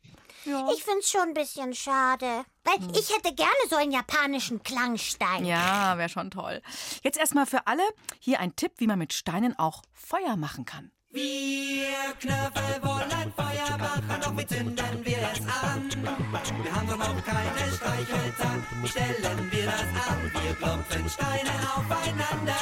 Ich 0.45 0.83
find's 0.83 1.09
schon 1.09 1.29
ein 1.29 1.33
bisschen 1.33 1.73
schade. 1.73 2.45
Weil 2.63 2.75
ich 2.97 3.15
hätte 3.15 3.33
gerne 3.33 3.51
so 3.69 3.75
einen 3.75 3.91
japanischen 3.91 4.63
Klangstein. 4.63 5.45
Ja, 5.45 5.97
wäre 5.97 6.09
schon 6.09 6.31
toll. 6.31 6.61
Jetzt 7.03 7.17
erstmal 7.17 7.45
für 7.45 7.67
alle 7.67 7.83
hier 8.19 8.39
ein 8.39 8.55
Tipp, 8.55 8.73
wie 8.77 8.87
man 8.87 8.99
mit 8.99 9.13
Steinen 9.13 9.57
auch 9.57 9.83
Feuer 9.93 10.35
machen 10.37 10.65
kann. 10.65 10.91
Wir 11.13 11.93
Knöpfe 12.19 12.81
wollen 12.81 13.31
Feuer 13.37 13.77
machen, 13.77 14.19
doch 14.19 14.35
wie 14.35 14.47
zünden 14.47 15.05
wir 15.05 15.17
es 15.31 15.41
an? 15.45 15.87
Wir 16.63 16.75
haben 16.75 16.87
doch 16.87 16.97
noch 16.97 17.23
keine 17.23 17.71
Streichhölzer, 17.71 18.51
stellen 18.85 19.51
wir 19.51 19.65
das 19.65 19.81
an? 20.09 20.31
Wir 20.33 20.55
klopfen 20.55 21.07
Steine 21.07 21.51
aufeinander, 21.75 22.55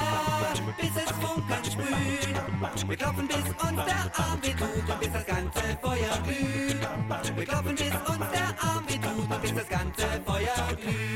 bis 0.78 0.90
es 1.02 1.12
Funken 1.12 1.64
sprüht. 1.64 2.90
Wir 2.90 2.98
klopfen, 2.98 3.28
bis 3.30 3.38
uns 3.38 3.86
der 3.86 4.12
Arm 4.22 4.44
wehtut 4.44 4.90
und 4.90 5.00
bis 5.00 5.14
das 5.14 5.26
ganze 5.26 5.78
Feuer 5.82 6.18
glüht. 6.26 7.38
Wir 7.38 7.46
klopfen, 7.46 7.76
bis 7.76 8.16
uns 8.16 8.32
der 8.34 8.70
Arm 8.70 8.84
wehtut 8.86 9.32
und 9.32 9.42
bis 9.42 9.54
das 9.54 9.70
ganze 9.70 10.08
Feuer 10.26 10.76
glüht. 10.76 11.11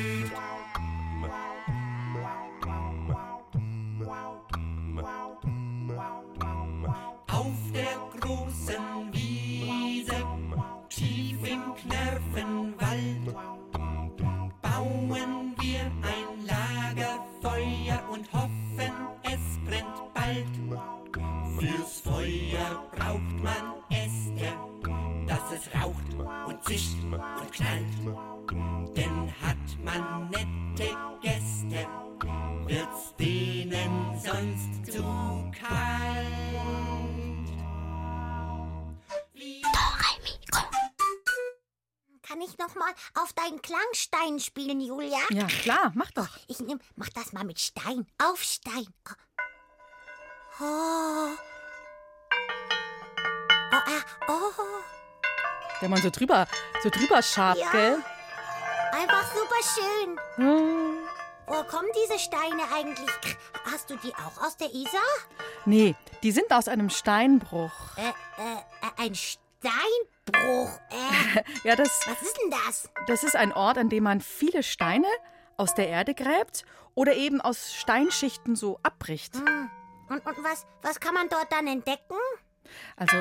Knörfenwald, 11.88 13.36
bauen 14.61 15.55
wir 15.59 15.81
ein 16.01 16.45
Lagerfeuer 16.45 18.01
und 18.11 18.31
hoffen, 18.33 18.93
es 19.23 19.59
brennt 19.65 20.13
bald. 20.13 20.45
Fürs 21.59 22.01
Feuer 22.01 22.83
braucht 22.91 23.43
man 23.43 23.75
Äste, 23.89 24.51
dass 25.27 25.51
es 25.53 25.69
raucht 25.75 26.47
und 26.47 26.63
zischt 26.63 26.97
und 27.03 27.51
knallt. 27.51 28.95
Denn 28.95 29.33
hat 29.41 29.83
man 29.83 30.29
nette 30.29 30.91
Gäste, 31.21 31.88
wird's 32.65 33.15
denen 33.17 34.19
sonst 34.19 34.91
zu 34.91 35.03
kalt. 35.51 36.34
Kann 42.36 42.43
ich 42.43 42.57
noch 42.57 42.75
mal 42.75 42.91
auf 43.23 43.31
deinen 43.31 43.61
Klangstein 43.61 44.41
spielen, 44.41 44.81
Julia? 44.81 45.19
Ja, 45.29 45.47
klar, 45.47 45.93
mach 45.95 46.11
doch. 46.11 46.27
Ich 46.49 46.59
nehm, 46.59 46.81
mach 46.97 47.07
das 47.07 47.31
mal 47.31 47.45
mit 47.45 47.61
Stein. 47.61 48.05
Auf 48.21 48.43
Stein. 48.43 48.93
Oh. 50.59 51.29
Oh, 53.71 53.77
ah, 53.77 54.01
oh. 54.27 54.51
Wenn 55.79 55.89
man 55.89 56.01
so 56.01 56.09
drüber, 56.09 56.45
so 56.83 56.89
drüber 56.89 57.21
schabt, 57.21 57.59
Ja. 57.59 57.71
gell? 57.71 58.03
Einfach 58.91 59.33
super 59.33 59.55
schön. 59.73 60.19
Hm. 60.36 60.97
Wo 61.47 61.63
kommen 61.63 61.88
diese 62.03 62.19
Steine 62.19 62.63
eigentlich? 62.75 63.38
Hast 63.71 63.89
du 63.89 63.95
die 63.95 64.13
auch 64.13 64.43
aus 64.45 64.57
der 64.57 64.73
Isar? 64.73 64.99
Nee, 65.63 65.95
die 66.21 66.33
sind 66.33 66.51
aus 66.51 66.67
einem 66.67 66.89
Steinbruch. 66.89 67.95
Äh, 67.95 68.09
äh, 68.09 68.57
äh, 68.57 69.05
ein 69.05 69.15
Steinbruch. 69.59 70.79
Äh, 70.89 71.43
Ja, 71.63 71.75
das, 71.75 72.01
was 72.07 72.21
ist 72.21 72.37
denn 72.41 72.51
das? 72.51 72.89
das 73.07 73.23
ist 73.23 73.35
ein 73.35 73.51
Ort, 73.51 73.77
an 73.77 73.89
dem 73.89 74.03
man 74.03 74.21
viele 74.21 74.63
Steine 74.63 75.07
aus 75.57 75.73
der 75.73 75.87
Erde 75.89 76.13
gräbt 76.13 76.65
oder 76.93 77.13
eben 77.15 77.41
aus 77.41 77.73
Steinschichten 77.73 78.55
so 78.55 78.79
abbricht. 78.83 79.35
Hm. 79.35 79.69
Und, 80.09 80.25
und 80.25 80.43
was, 80.43 80.65
was 80.81 80.99
kann 80.99 81.13
man 81.13 81.29
dort 81.29 81.51
dann 81.51 81.67
entdecken? 81.67 82.15
Also 82.95 83.17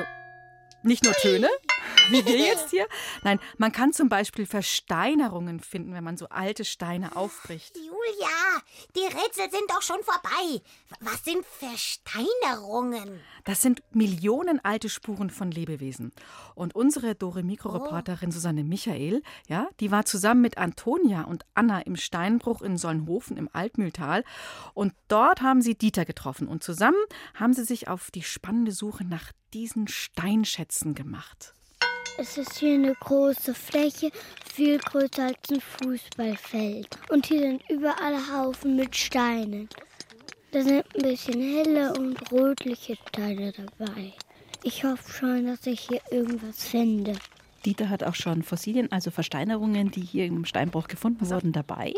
nicht 0.83 1.03
nur 1.03 1.13
Töne, 1.13 1.49
wie 2.09 2.25
wir 2.25 2.37
jetzt 2.37 2.69
hier. 2.69 2.87
Nein, 3.23 3.39
man 3.57 3.71
kann 3.71 3.93
zum 3.93 4.09
Beispiel 4.09 4.45
Versteinerungen 4.45 5.59
finden, 5.59 5.93
wenn 5.93 6.03
man 6.03 6.17
so 6.17 6.27
alte 6.29 6.65
Steine 6.65 7.15
aufbricht. 7.15 7.75
Julia, 7.75 8.61
die 8.95 9.05
Rätsel 9.05 9.49
sind 9.51 9.69
doch 9.69 9.81
schon 9.81 10.01
vorbei. 10.03 10.61
Was 10.99 11.23
sind 11.23 11.45
Versteinerungen? 11.45 13.19
Das 13.43 13.61
sind 13.61 13.83
Millionen 13.91 14.63
alte 14.63 14.89
Spuren 14.89 15.29
von 15.29 15.51
Lebewesen. 15.51 16.11
Und 16.55 16.75
unsere 16.75 17.15
Dore 17.15 17.43
Mikro-Reporterin 17.43 18.31
Susanne 18.31 18.63
Michael, 18.63 19.21
ja, 19.47 19.67
die 19.79 19.91
war 19.91 20.05
zusammen 20.05 20.41
mit 20.41 20.57
Antonia 20.57 21.23
und 21.23 21.45
Anna 21.53 21.81
im 21.81 21.95
Steinbruch 21.95 22.61
in 22.61 22.77
Solnhofen 22.77 23.37
im 23.37 23.49
Altmühltal. 23.53 24.23
Und 24.73 24.93
dort 25.07 25.41
haben 25.41 25.61
sie 25.61 25.75
Dieter 25.75 26.05
getroffen. 26.05 26.47
Und 26.47 26.63
zusammen 26.63 26.97
haben 27.33 27.53
sie 27.53 27.63
sich 27.63 27.87
auf 27.87 28.11
die 28.11 28.23
spannende 28.23 28.71
Suche 28.71 29.03
nach 29.03 29.31
diesen 29.53 29.87
Steinschätzen 29.87 30.95
gemacht. 30.95 31.53
Es 32.17 32.37
ist 32.37 32.57
hier 32.59 32.75
eine 32.75 32.95
große 32.95 33.53
Fläche, 33.53 34.11
viel 34.53 34.77
größer 34.77 35.23
als 35.23 35.37
ein 35.51 35.61
Fußballfeld. 35.61 36.87
Und 37.09 37.25
hier 37.25 37.41
sind 37.41 37.69
überall 37.69 38.17
Haufen 38.31 38.75
mit 38.75 38.95
Steinen. 38.95 39.67
Da 40.51 40.61
sind 40.61 40.85
ein 40.95 41.01
bisschen 41.01 41.41
helle 41.41 41.93
und 41.93 42.31
rötliche 42.31 42.95
Steine 43.09 43.51
dabei. 43.51 44.13
Ich 44.63 44.83
hoffe 44.83 45.11
schon, 45.11 45.47
dass 45.47 45.67
ich 45.67 45.81
hier 45.81 46.01
irgendwas 46.09 46.65
finde. 46.65 47.13
Dieter 47.65 47.89
hat 47.89 48.03
auch 48.03 48.15
schon 48.15 48.43
Fossilien, 48.43 48.91
also 48.91 49.11
Versteinerungen, 49.11 49.91
die 49.91 50.01
hier 50.01 50.25
im 50.25 50.45
Steinbruch 50.45 50.87
gefunden 50.87 51.29
wurden, 51.29 51.51
dabei. 51.51 51.93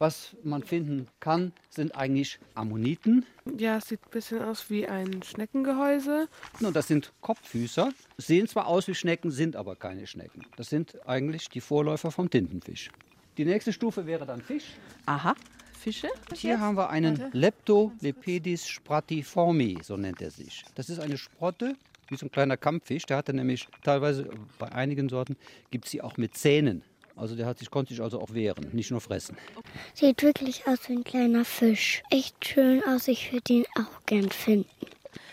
Was 0.00 0.34
man 0.42 0.62
finden 0.62 1.08
kann, 1.20 1.52
sind 1.68 1.94
eigentlich 1.94 2.38
Ammoniten. 2.54 3.26
Ja, 3.58 3.76
es 3.76 3.88
sieht 3.88 4.00
ein 4.02 4.10
bisschen 4.10 4.40
aus 4.40 4.70
wie 4.70 4.88
ein 4.88 5.22
Schneckengehäuse. 5.22 6.26
Und 6.58 6.74
das 6.74 6.88
sind 6.88 7.12
Kopffüßer. 7.20 7.92
Sehen 8.16 8.48
zwar 8.48 8.66
aus 8.66 8.88
wie 8.88 8.94
Schnecken, 8.94 9.30
sind 9.30 9.56
aber 9.56 9.76
keine 9.76 10.06
Schnecken. 10.06 10.46
Das 10.56 10.70
sind 10.70 11.06
eigentlich 11.06 11.50
die 11.50 11.60
Vorläufer 11.60 12.10
vom 12.10 12.30
Tintenfisch. 12.30 12.90
Die 13.36 13.44
nächste 13.44 13.74
Stufe 13.74 14.06
wäre 14.06 14.24
dann 14.24 14.40
Fisch. 14.40 14.64
Aha, 15.04 15.34
Fische. 15.78 16.08
Hier 16.32 16.58
haben 16.58 16.78
wir 16.78 16.88
einen 16.88 17.18
Warte. 17.18 17.36
Leptolepidis 17.36 18.66
spratiforme, 18.66 19.82
so 19.82 19.98
nennt 19.98 20.22
er 20.22 20.30
sich. 20.30 20.64
Das 20.76 20.88
ist 20.88 20.98
eine 20.98 21.18
Sprotte, 21.18 21.76
wie 22.08 22.16
so 22.16 22.24
ein 22.24 22.32
kleiner 22.32 22.56
Kampffisch. 22.56 23.04
Der 23.04 23.18
hatte 23.18 23.34
nämlich 23.34 23.68
teilweise, 23.84 24.30
bei 24.58 24.72
einigen 24.72 25.10
Sorten, 25.10 25.36
gibt 25.70 25.84
es 25.84 25.90
sie 25.90 26.00
auch 26.00 26.16
mit 26.16 26.38
Zähnen. 26.38 26.84
Also 27.20 27.36
der 27.36 27.46
hat 27.46 27.58
sich, 27.58 27.70
konnte 27.70 27.92
sich 27.92 28.02
also 28.02 28.20
auch 28.20 28.32
wehren, 28.32 28.68
nicht 28.72 28.90
nur 28.90 29.00
fressen. 29.00 29.36
Sieht 29.94 30.22
wirklich 30.22 30.66
aus 30.66 30.88
wie 30.88 30.94
ein 30.94 31.04
kleiner 31.04 31.44
Fisch. 31.44 32.02
Echt 32.10 32.34
schön 32.46 32.82
aus, 32.84 33.08
ich 33.08 33.32
würde 33.32 33.52
ihn 33.52 33.64
auch 33.78 34.06
gern 34.06 34.30
finden. 34.30 34.68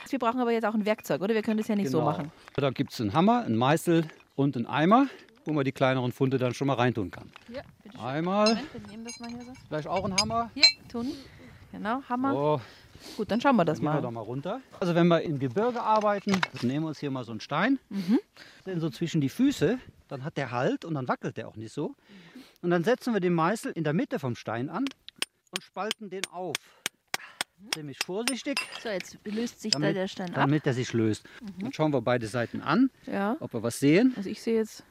Wir 0.10 0.20
brauchen 0.20 0.40
aber 0.40 0.52
jetzt 0.52 0.66
auch 0.66 0.74
ein 0.74 0.86
Werkzeug, 0.86 1.22
oder? 1.22 1.34
Wir 1.34 1.42
können 1.42 1.58
das 1.60 1.68
ja 1.70 1.76
nicht 1.76 1.90
so 1.90 2.00
Genau. 2.00 2.12
machen. 2.12 2.32
Da 2.56 2.70
gibt 2.72 2.92
es 2.94 3.00
einen 3.02 3.14
Hammer, 3.14 3.44
einen 3.46 3.56
Meißel 3.56 4.06
und 4.36 4.56
einen 4.58 4.66
Eimer, 4.66 5.08
wo 5.46 5.54
man 5.54 5.64
die 5.66 5.72
kleineren 5.72 6.12
Funde 6.12 6.38
dann 6.38 6.54
schon 6.54 6.68
mal 6.68 6.74
reintun 6.76 7.10
kann. 7.12 7.32
Ja, 7.54 7.62
bitte 7.84 7.98
schön. 7.98 8.06
Einmal. 8.06 8.48
Moment, 8.50 8.74
wir 8.74 8.88
nehmen 8.92 9.06
das 9.06 9.20
mal 9.20 9.30
hier 9.30 9.42
so. 9.42 9.52
Vielleicht 9.68 9.88
auch 9.88 10.04
ein 10.06 10.16
Hammer. 10.20 10.52
Hier, 10.54 10.64
tun. 10.92 11.12
Genau, 11.72 12.02
Hammer. 12.10 12.34
So, 12.34 12.62
Gut, 13.16 13.30
dann 13.32 13.40
schauen 13.40 13.56
wir 13.58 13.64
das 13.66 13.78
gehen 13.78 13.86
wir 13.86 13.94
mal. 13.94 14.02
doch 14.02 14.12
mal 14.12 14.22
runter. 14.22 14.60
Also 14.80 14.96
wenn 14.96 15.08
wir 15.08 15.22
im 15.22 15.38
Gebirge 15.40 15.82
arbeiten, 15.82 16.32
dann 16.32 16.68
nehmen 16.68 16.84
wir 16.86 16.90
uns 16.90 17.00
hier 17.00 17.12
mal 17.12 17.24
so 17.24 17.32
einen 17.32 17.42
Stein, 17.42 17.80
Mhm. 17.90 18.20
den 18.66 18.80
so 18.80 18.90
zwischen 18.90 19.22
die 19.22 19.30
Füße, 19.30 19.78
dann 20.08 20.24
hat 20.24 20.38
der 20.38 20.52
Halt 20.52 20.86
und 20.86 20.94
dann 20.96 21.08
wackelt 21.08 21.38
der 21.38 21.48
auch 21.48 21.56
nicht 21.56 21.74
so. 21.74 21.96
Und 22.62 22.70
dann 22.72 22.84
setzen 22.84 23.14
wir 23.14 23.20
den 23.20 23.34
Meißel 23.34 23.72
in 23.74 23.84
der 23.84 23.94
Mitte 23.94 24.20
vom 24.20 24.36
Stein 24.36 24.70
an 24.70 24.86
und 25.52 25.64
spalten 25.64 26.10
den 26.10 26.26
auf. 26.32 26.56
Ziemlich 27.74 27.98
vorsichtig, 28.06 28.60
So, 28.84 28.90
jetzt 28.90 29.18
löst 29.26 29.62
sich 29.62 29.72
da 29.72 29.80
damit, 29.80 29.96
der 29.96 30.08
Stein 30.08 30.30
ab. 30.30 30.36
damit 30.36 30.68
er 30.68 30.74
sich 30.74 30.94
löst. 30.94 31.26
Mhm. 31.42 31.62
Dann 31.64 31.74
schauen 31.74 31.92
wir 31.92 32.02
beide 32.02 32.28
Seiten 32.28 32.62
an, 32.62 32.92
Ja. 33.08 33.36
ob 33.40 33.52
wir 33.54 33.64
was 33.64 33.80
sehen. 33.80 34.14
Also 34.16 34.30
ich 34.30 34.42
sehe 34.44 34.58
jetzt 34.58 34.84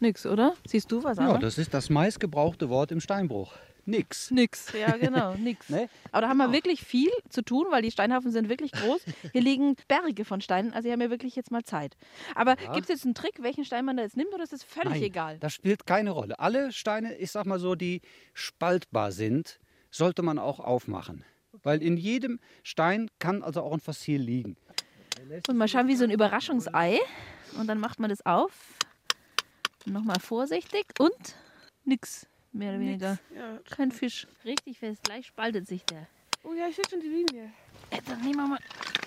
nichts, 0.00 0.26
oder? 0.26 0.54
Siehst 0.66 0.92
du 0.92 1.02
was 1.02 1.16
Ja, 1.16 1.30
Anna? 1.30 1.38
das 1.38 1.56
ist 1.56 1.72
das 1.72 1.88
meistgebrauchte 1.88 2.68
Wort 2.68 2.92
im 2.92 3.00
Steinbruch. 3.00 3.54
Nix. 3.90 4.30
Nix, 4.30 4.72
ja 4.72 4.96
genau, 4.96 5.34
nix. 5.34 5.68
Ne? 5.70 5.88
Aber 6.12 6.22
da 6.22 6.28
haben 6.28 6.38
wir 6.38 6.52
wirklich 6.52 6.80
viel 6.82 7.10
zu 7.28 7.42
tun, 7.42 7.66
weil 7.70 7.82
die 7.82 7.90
Steinhaufen 7.90 8.30
sind 8.30 8.48
wirklich 8.48 8.72
groß. 8.72 9.02
Hier 9.32 9.40
liegen 9.40 9.76
Berge 9.88 10.24
von 10.24 10.40
Steinen, 10.40 10.72
also 10.72 10.86
wir 10.86 10.92
haben 10.92 11.00
ja 11.00 11.10
wirklich 11.10 11.34
jetzt 11.36 11.50
mal 11.50 11.62
Zeit. 11.64 11.96
Aber 12.34 12.60
Ja. 12.60 12.72
gibt 12.72 12.84
es 12.84 12.88
jetzt 12.88 13.04
einen 13.04 13.14
Trick, 13.14 13.42
welchen 13.42 13.64
Stein 13.64 13.84
man 13.84 13.96
da 13.96 14.02
jetzt 14.04 14.16
nimmt 14.16 14.32
oder 14.32 14.42
ist 14.44 14.52
das 14.52 14.62
völlig 14.62 14.92
Nein, 14.94 15.02
egal? 15.02 15.38
Das 15.40 15.52
spielt 15.54 15.86
keine 15.86 16.10
Rolle. 16.10 16.38
Alle 16.38 16.72
Steine, 16.72 17.16
ich 17.16 17.30
sag 17.30 17.46
mal 17.46 17.58
so, 17.58 17.74
die 17.74 18.00
spaltbar 18.34 19.12
sind, 19.12 19.58
sollte 19.90 20.22
man 20.22 20.38
auch 20.38 20.60
aufmachen. 20.60 21.24
Weil 21.62 21.82
in 21.82 21.96
jedem 21.96 22.38
Stein 22.62 23.10
kann 23.18 23.42
also 23.42 23.62
auch 23.62 23.72
ein 23.72 23.80
Fossil 23.80 24.20
liegen. 24.20 24.56
Und 25.48 25.56
mal 25.56 25.68
schauen, 25.68 25.88
wie 25.88 25.96
so 25.96 26.04
ein 26.04 26.10
Überraschungsei. 26.10 26.98
Und 27.58 27.66
dann 27.66 27.78
macht 27.80 27.98
man 28.00 28.08
das 28.10 28.24
auf. 28.24 28.52
Nochmal 29.84 30.20
vorsichtig 30.20 30.86
und 30.98 31.34
nix, 31.84 32.26
mehr 32.52 32.70
oder 32.70 32.80
weniger. 32.80 33.18
Ja. 33.34 33.58
Kein 33.70 33.92
Fisch. 33.92 34.26
Richtig 34.44 34.78
fest, 34.78 35.02
gleich 35.04 35.26
spaltet 35.26 35.66
sich 35.66 35.84
der. 35.84 36.06
Oh 36.42 36.52
ja, 36.54 36.68
ich 36.68 36.76
sehe 36.76 36.84
schon 36.88 37.00
die 37.00 37.08
Linie. 37.08 37.50
Äh, 37.90 38.00
Dann 38.06 38.20
nehmen 38.22 38.36
wir 38.36 38.46
mal. 38.46 38.58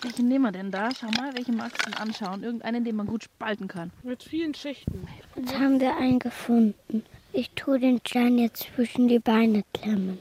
Welchen 0.02 0.28
nehmen 0.28 0.44
wir 0.44 0.52
denn 0.52 0.70
da? 0.70 0.90
Schau 0.94 1.08
mal, 1.12 1.34
welchen 1.36 1.56
magst 1.56 1.80
du 1.82 1.86
denn 1.90 1.94
anschauen? 2.00 2.44
Irgendeinen, 2.44 2.84
den 2.84 2.96
man 2.96 3.08
gut 3.08 3.24
spalten 3.24 3.68
kann. 3.68 3.92
Mit 4.04 4.22
vielen 4.24 4.54
Schichten. 4.54 5.08
Jetzt 5.36 5.58
haben 5.58 5.80
wir 5.80 5.96
einen 5.98 6.20
gefunden. 6.20 7.06
Ich 7.32 7.50
tue 7.52 7.80
den 7.80 8.00
Stein 8.06 8.38
jetzt 8.38 8.68
zwischen 8.76 9.08
die 9.08 9.20
Beine 9.20 9.64
klemmen. 9.74 10.20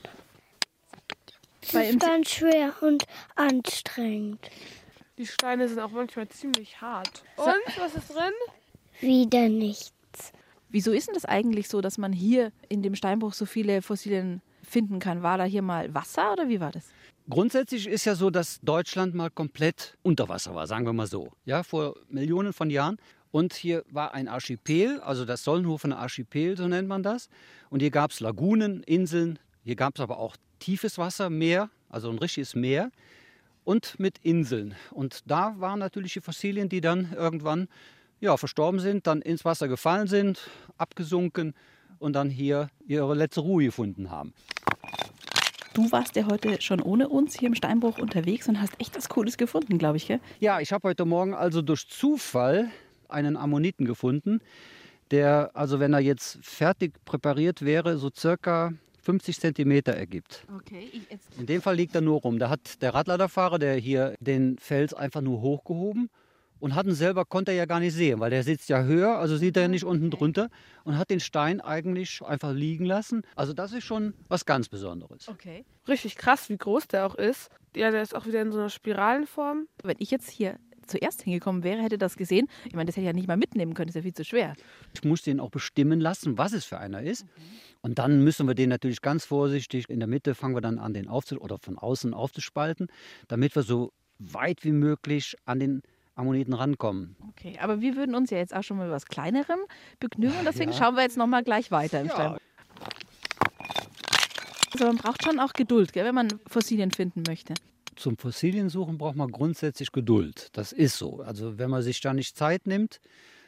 Das 1.60 1.72
Bei 1.72 1.88
ist 1.88 2.00
ganz 2.00 2.30
schwer 2.30 2.72
und 2.80 3.04
anstrengend. 3.34 4.38
Die 5.18 5.26
Steine 5.26 5.68
sind 5.68 5.78
auch 5.80 5.90
manchmal 5.90 6.28
ziemlich 6.28 6.80
hart. 6.80 7.22
So- 7.36 7.44
Und, 7.44 7.78
was 7.78 7.94
ist 7.94 8.08
drin? 8.14 8.32
Wieder 9.00 9.48
nichts. 9.48 9.92
Wieso 10.72 10.90
ist 10.90 11.06
denn 11.06 11.14
das 11.14 11.26
eigentlich 11.26 11.68
so, 11.68 11.82
dass 11.82 11.98
man 11.98 12.14
hier 12.14 12.50
in 12.70 12.82
dem 12.82 12.94
Steinbruch 12.94 13.34
so 13.34 13.44
viele 13.44 13.82
Fossilien 13.82 14.40
finden 14.62 15.00
kann? 15.00 15.22
War 15.22 15.36
da 15.36 15.44
hier 15.44 15.60
mal 15.60 15.94
Wasser 15.94 16.32
oder 16.32 16.48
wie 16.48 16.60
war 16.60 16.72
das? 16.72 16.88
Grundsätzlich 17.28 17.86
ist 17.86 18.06
ja 18.06 18.14
so, 18.14 18.30
dass 18.30 18.58
Deutschland 18.62 19.14
mal 19.14 19.28
komplett 19.28 19.98
unter 20.02 20.30
Wasser 20.30 20.54
war, 20.54 20.66
sagen 20.66 20.86
wir 20.86 20.94
mal 20.94 21.06
so. 21.06 21.30
Ja, 21.44 21.62
vor 21.62 21.94
Millionen 22.08 22.54
von 22.54 22.70
Jahren. 22.70 22.96
Und 23.30 23.52
hier 23.52 23.84
war 23.90 24.14
ein 24.14 24.28
Archipel, 24.28 25.00
also 25.00 25.26
das 25.26 25.44
Sollenhofer 25.44 25.96
Archipel, 25.96 26.56
so 26.56 26.66
nennt 26.66 26.88
man 26.88 27.02
das. 27.02 27.28
Und 27.68 27.80
hier 27.80 27.90
gab 27.90 28.10
es 28.10 28.20
Lagunen, 28.20 28.82
Inseln, 28.82 29.38
hier 29.64 29.76
gab 29.76 29.94
es 29.96 30.00
aber 30.00 30.18
auch 30.18 30.36
tiefes 30.58 30.96
Wasser, 30.96 31.28
Meer, 31.28 31.68
also 31.90 32.10
ein 32.10 32.18
richtiges 32.18 32.54
Meer. 32.54 32.90
Und 33.64 34.00
mit 34.00 34.18
Inseln. 34.22 34.74
Und 34.90 35.20
da 35.30 35.54
waren 35.58 35.78
natürlich 35.78 36.14
die 36.14 36.20
Fossilien, 36.20 36.68
die 36.68 36.80
dann 36.80 37.12
irgendwann 37.12 37.68
ja, 38.22 38.36
verstorben 38.36 38.80
sind, 38.80 39.06
dann 39.06 39.20
ins 39.20 39.44
Wasser 39.44 39.68
gefallen 39.68 40.06
sind, 40.06 40.48
abgesunken 40.78 41.54
und 41.98 42.14
dann 42.14 42.30
hier 42.30 42.68
ihre 42.86 43.14
letzte 43.14 43.40
Ruhe 43.40 43.64
gefunden 43.64 44.10
haben. 44.10 44.32
Du 45.74 45.90
warst 45.90 46.14
ja 46.14 46.26
heute 46.30 46.60
schon 46.62 46.80
ohne 46.80 47.08
uns 47.08 47.36
hier 47.38 47.48
im 47.48 47.54
Steinbruch 47.54 47.98
unterwegs 47.98 48.48
und 48.48 48.60
hast 48.60 48.78
echt 48.78 48.96
was 48.96 49.08
Cooles 49.08 49.36
gefunden, 49.36 49.76
glaube 49.76 49.96
ich, 49.96 50.06
gell? 50.06 50.20
Ja, 50.38 50.60
ich 50.60 50.72
habe 50.72 50.88
heute 50.88 51.04
Morgen 51.04 51.34
also 51.34 51.62
durch 51.62 51.88
Zufall 51.88 52.70
einen 53.08 53.36
Ammoniten 53.36 53.86
gefunden, 53.86 54.40
der, 55.10 55.50
also 55.54 55.80
wenn 55.80 55.92
er 55.92 56.00
jetzt 56.00 56.38
fertig 56.42 57.04
präpariert 57.04 57.62
wäre, 57.62 57.98
so 57.98 58.10
circa 58.14 58.72
50 59.02 59.40
Zentimeter 59.40 59.94
ergibt. 59.94 60.46
Okay. 60.58 60.88
In 61.38 61.46
dem 61.46 61.60
Fall 61.60 61.74
liegt 61.74 61.94
er 61.94 62.02
nur 62.02 62.20
rum. 62.20 62.38
Da 62.38 62.50
hat 62.50 62.80
der 62.82 62.94
Radladerfahrer, 62.94 63.58
der 63.58 63.74
hier 63.74 64.14
den 64.20 64.58
Fels 64.58 64.94
einfach 64.94 65.22
nur 65.22 65.40
hochgehoben 65.40 66.08
und 66.62 66.76
hat 66.76 66.86
ihn 66.86 66.94
selber, 66.94 67.24
konnte 67.24 67.50
er 67.50 67.56
ja 67.56 67.64
gar 67.64 67.80
nicht 67.80 67.92
sehen, 67.92 68.20
weil 68.20 68.30
der 68.30 68.44
sitzt 68.44 68.68
ja 68.68 68.84
höher, 68.84 69.18
also 69.18 69.36
sieht 69.36 69.56
er 69.56 69.66
nicht 69.66 69.82
unten 69.82 70.10
drunter 70.12 70.48
und 70.84 70.96
hat 70.96 71.10
den 71.10 71.18
Stein 71.18 71.60
eigentlich 71.60 72.22
einfach 72.22 72.52
liegen 72.52 72.84
lassen. 72.84 73.22
Also 73.34 73.52
das 73.52 73.72
ist 73.72 73.82
schon 73.82 74.14
was 74.28 74.46
ganz 74.46 74.68
Besonderes. 74.68 75.26
Okay. 75.26 75.64
Richtig 75.88 76.14
krass, 76.14 76.48
wie 76.50 76.56
groß 76.56 76.86
der 76.86 77.06
auch 77.06 77.16
ist. 77.16 77.50
Ja, 77.74 77.90
der 77.90 78.00
ist 78.00 78.14
auch 78.14 78.26
wieder 78.26 78.40
in 78.40 78.52
so 78.52 78.60
einer 78.60 78.70
Spiralenform. 78.70 79.66
Wenn 79.82 79.96
ich 79.98 80.12
jetzt 80.12 80.30
hier 80.30 80.56
zuerst 80.86 81.22
hingekommen 81.22 81.64
wäre, 81.64 81.82
hätte 81.82 81.98
das 81.98 82.16
gesehen. 82.16 82.46
Ich 82.64 82.74
meine, 82.74 82.86
das 82.86 82.94
hätte 82.94 83.02
ich 83.02 83.06
ja 83.08 83.12
nicht 83.12 83.26
mal 83.26 83.36
mitnehmen 83.36 83.74
können, 83.74 83.88
das 83.88 83.96
ist 83.96 84.00
ja 84.00 84.02
viel 84.02 84.14
zu 84.14 84.24
schwer. 84.24 84.54
Ich 84.94 85.02
muss 85.02 85.22
den 85.22 85.40
auch 85.40 85.50
bestimmen 85.50 86.00
lassen, 86.00 86.38
was 86.38 86.52
es 86.52 86.64
für 86.64 86.78
einer 86.78 87.02
ist. 87.02 87.26
Und 87.80 87.98
dann 87.98 88.22
müssen 88.22 88.46
wir 88.46 88.54
den 88.54 88.68
natürlich 88.68 89.02
ganz 89.02 89.24
vorsichtig, 89.24 89.90
in 89.90 89.98
der 89.98 90.08
Mitte 90.08 90.36
fangen 90.36 90.54
wir 90.54 90.60
dann 90.60 90.78
an, 90.78 90.94
den 90.94 91.08
aufzu 91.08 91.40
oder 91.40 91.58
von 91.58 91.76
außen 91.76 92.14
aufzuspalten, 92.14 92.86
damit 93.26 93.56
wir 93.56 93.64
so 93.64 93.92
weit 94.20 94.62
wie 94.62 94.70
möglich 94.70 95.34
an 95.44 95.58
den 95.58 95.82
Ammoniten 96.22 96.54
rankommen. 96.54 97.16
Okay, 97.30 97.58
aber 97.60 97.80
wir 97.80 97.96
würden 97.96 98.14
uns 98.14 98.30
ja 98.30 98.38
jetzt 98.38 98.54
auch 98.54 98.62
schon 98.62 98.76
mal 98.78 98.90
was 98.90 99.06
Kleinerem 99.06 99.58
begnügen 100.00 100.34
und 100.38 100.44
deswegen 100.46 100.70
Ja. 100.72 100.78
schauen 100.78 100.94
wir 100.96 101.02
jetzt 101.02 101.16
noch 101.16 101.26
mal 101.26 101.42
gleich 101.42 101.70
weiter 101.70 102.00
im 102.00 102.06
Ja. 102.06 102.12
Steinbruch. 102.14 102.38
Also 104.72 104.86
man 104.86 104.96
braucht 104.96 105.22
schon 105.24 105.38
auch 105.38 105.52
Geduld, 105.52 105.92
gell, 105.92 106.04
wenn 106.04 106.14
man 106.14 106.28
Fossilien 106.46 106.90
finden 106.90 107.22
möchte. 107.26 107.54
Zum 107.96 108.16
Fossiliensuchen 108.16 108.96
braucht 108.96 109.16
man 109.16 109.30
grundsätzlich 109.30 109.92
Geduld. 109.92 110.48
Das 110.54 110.72
ist 110.72 110.96
so. 110.96 111.20
Also 111.20 111.58
wenn 111.58 111.68
man 111.70 111.82
sich 111.82 112.00
da 112.00 112.14
nicht 112.14 112.36
Zeit 112.38 112.66
nimmt, 112.66 113.00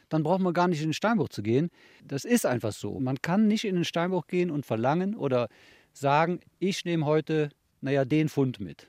dann 0.09 0.21
braucht 0.21 0.41
man 0.41 0.53
gar 0.53 0.67
nicht 0.67 0.81
in 0.81 0.89
den 0.89 0.93
Steinbruch 0.93 1.29
zu 1.29 1.41
gehen. 1.41 1.71
Das 2.03 2.25
ist 2.25 2.45
einfach 2.45 2.71
so. 2.73 2.99
Man 2.99 3.21
kann 3.21 3.47
nicht 3.47 3.65
in 3.65 3.73
den 3.75 3.85
Steinbruch 3.85 4.27
gehen 4.27 4.51
und 4.51 4.65
verlangen 4.65 5.15
oder 5.15 5.49
sagen, 5.93 6.41
ich 6.59 6.85
nehme 6.85 7.05
heute, 7.05 7.49
naja, 7.81 8.05
den 8.05 8.29
Fund 8.29 8.59
mit. 8.59 8.87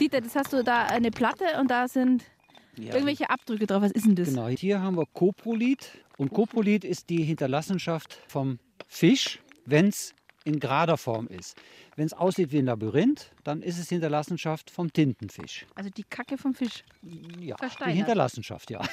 Dieter, 0.00 0.20
das 0.20 0.34
hast 0.36 0.52
du 0.52 0.62
da 0.62 0.84
eine 0.86 1.10
Platte 1.10 1.44
und 1.60 1.70
da 1.70 1.88
sind 1.88 2.24
Ja. 2.76 2.92
irgendwelche 2.94 3.30
Abdrücke 3.30 3.66
drauf. 3.66 3.82
Was 3.82 3.92
ist 3.92 4.06
denn 4.06 4.14
das? 4.14 4.28
Genau, 4.28 4.48
hier 4.48 4.80
haben 4.80 4.96
wir 4.96 5.06
Coprolit. 5.06 5.98
Und 6.16 6.32
Coprolit 6.32 6.84
ist 6.84 7.10
die 7.10 7.22
Hinterlassenschaft 7.24 8.18
vom 8.28 8.58
Fisch, 8.88 9.40
wenn 9.66 9.88
es 9.88 10.14
in 10.44 10.60
gerader 10.60 10.96
Form 10.96 11.26
ist. 11.28 11.56
Wenn 11.96 12.06
es 12.06 12.12
aussieht 12.12 12.52
wie 12.52 12.58
ein 12.58 12.66
Labyrinth, 12.66 13.30
dann 13.44 13.60
ist 13.62 13.78
es 13.78 13.88
Hinterlassenschaft 13.88 14.70
vom 14.70 14.92
Tintenfisch. 14.92 15.66
Also 15.74 15.90
die 15.90 16.04
Kacke 16.04 16.38
vom 16.38 16.54
Fisch. 16.54 16.84
Ja, 17.02 17.56
die 17.56 17.58
Versteinert. 17.58 17.96
Hinterlassenschaft, 17.96 18.70
ja. 18.70 18.80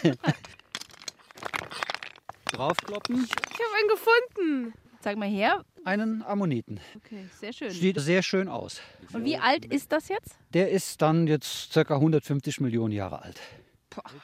Draufkloppen, 2.51 3.23
Ich 3.25 3.31
habe 3.31 3.75
einen 3.79 3.89
gefunden. 3.89 4.73
Zeig 5.01 5.17
mal 5.17 5.27
her. 5.29 5.63
Einen 5.86 6.23
Ammoniten. 6.23 6.79
Okay, 6.97 7.25
sehr 7.39 7.53
schön. 7.53 7.71
Sieht 7.71 7.99
sehr 7.99 8.23
schön 8.23 8.47
aus. 8.47 8.81
Und 9.13 9.23
wie 9.23 9.38
alt 9.38 9.65
ist 9.65 9.91
das 9.91 10.09
jetzt? 10.09 10.38
Der 10.53 10.71
ist 10.71 11.01
dann 11.01 11.27
jetzt 11.27 11.73
ca. 11.73 11.95
150 11.95 12.59
Millionen 12.59 12.91
Jahre 12.91 13.21
alt. 13.21 13.39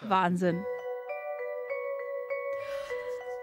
Wahnsinn. 0.01 0.63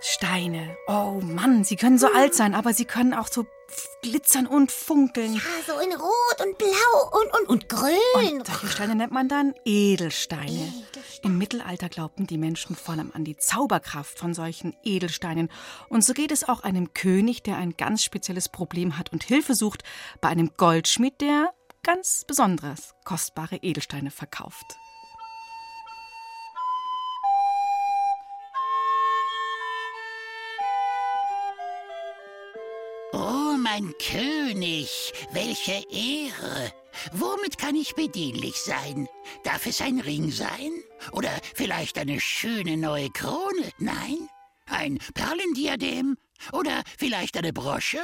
Steine. 0.01 0.77
Oh 0.87 1.21
Mann, 1.23 1.65
sie 1.65 1.77
können 1.77 1.99
so 1.99 2.07
alt 2.13 2.35
sein, 2.35 2.55
aber 2.55 2.73
sie 2.73 2.85
können 2.85 3.15
auch 3.15 3.29
so 3.29 3.47
glitzern 4.03 4.47
und 4.47 4.71
funkeln. 4.71 5.35
Ja, 5.35 5.41
so 5.67 5.79
in 5.81 5.93
Rot 5.93 6.47
und 6.47 6.57
Blau 6.57 7.21
und, 7.21 7.41
und, 7.41 7.49
und 7.49 7.69
Grün. 7.69 8.39
Und 8.39 8.47
solche 8.47 8.69
Steine 8.69 8.95
nennt 8.95 9.13
man 9.13 9.29
dann 9.29 9.55
Edelsteine. 9.65 10.73
Im 11.23 11.37
Mittelalter 11.37 11.89
glaubten 11.89 12.27
die 12.27 12.39
Menschen 12.39 12.77
vor 12.77 12.95
allem 12.95 13.11
an 13.13 13.25
die 13.25 13.37
Zauberkraft 13.37 14.19
von 14.19 14.35
solchen 14.35 14.77
Edelsteinen. 14.85 15.51
Und 15.89 16.05
so 16.05 16.15
geht 16.15 16.33
es 16.33 16.49
auch 16.49 16.63
einem 16.63 16.95
König, 16.95 17.43
der 17.43 17.57
ein 17.57 17.77
ganz 17.77 18.05
spezielles 18.05 18.49
Problem 18.49 18.99
hat 18.99 19.13
und 19.13 19.25
Hilfe 19.25 19.55
sucht 19.55 19.83
bei 20.21 20.29
einem 20.29 20.53
Goldschmied, 20.57 21.21
der 21.21 21.53
ganz 21.83 22.25
besonderes 22.27 22.95
kostbare 23.05 23.57
Edelsteine 23.57 24.11
verkauft. 24.11 24.77
Mein 33.81 33.95
König, 33.99 35.13
welche 35.31 35.85
Ehre. 35.89 36.73
Womit 37.13 37.59
kann 37.59 37.77
ich 37.77 37.95
bedienlich 37.95 38.57
sein? 38.57 39.09
Darf 39.45 39.67
es 39.67 39.81
ein 39.81 40.01
Ring 40.01 40.33
sein? 40.33 40.73
Oder 41.13 41.31
vielleicht 41.55 41.97
eine 41.97 42.19
schöne 42.19 42.77
neue 42.77 43.09
Krone? 43.11 43.71
Nein? 43.79 44.29
Ein 44.67 44.99
Perlendiadem? 45.15 46.19
Oder 46.53 46.83
vielleicht 46.99 47.37
eine 47.37 47.53
Brosche? 47.53 48.01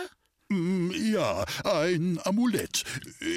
Mm, 0.55 0.91
Ja, 1.13 1.45
ein 1.65 2.21
Amulett. 2.25 2.85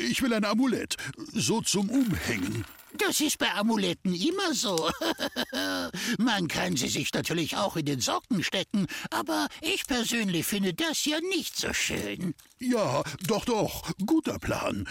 Ich 0.10 0.22
will 0.22 0.34
ein 0.34 0.46
Amulett. 0.46 0.98
So 1.34 1.62
zum 1.62 1.90
Umhängen. 1.90 2.66
Das 2.98 3.20
ist 3.22 3.38
bei 3.38 3.52
Amuletten 3.54 4.14
immer 4.16 4.54
so. 4.54 4.90
Man 6.18 6.48
kann 6.48 6.76
sie 6.78 6.88
sich 6.88 7.14
natürlich 7.14 7.56
auch 7.56 7.76
in 7.76 7.86
den 7.86 8.00
Socken 8.00 8.44
stecken, 8.44 8.88
aber 9.12 9.48
ich 9.62 9.86
persönlich 9.86 10.46
finde 10.46 10.74
das 10.74 11.06
ja 11.06 11.20
nicht 11.30 11.56
so 11.58 11.74
schön. 11.74 12.34
Ja, 12.60 13.04
doch, 13.28 13.46
doch. 13.46 13.92
Guter 14.06 14.40
Plan. 14.40 14.88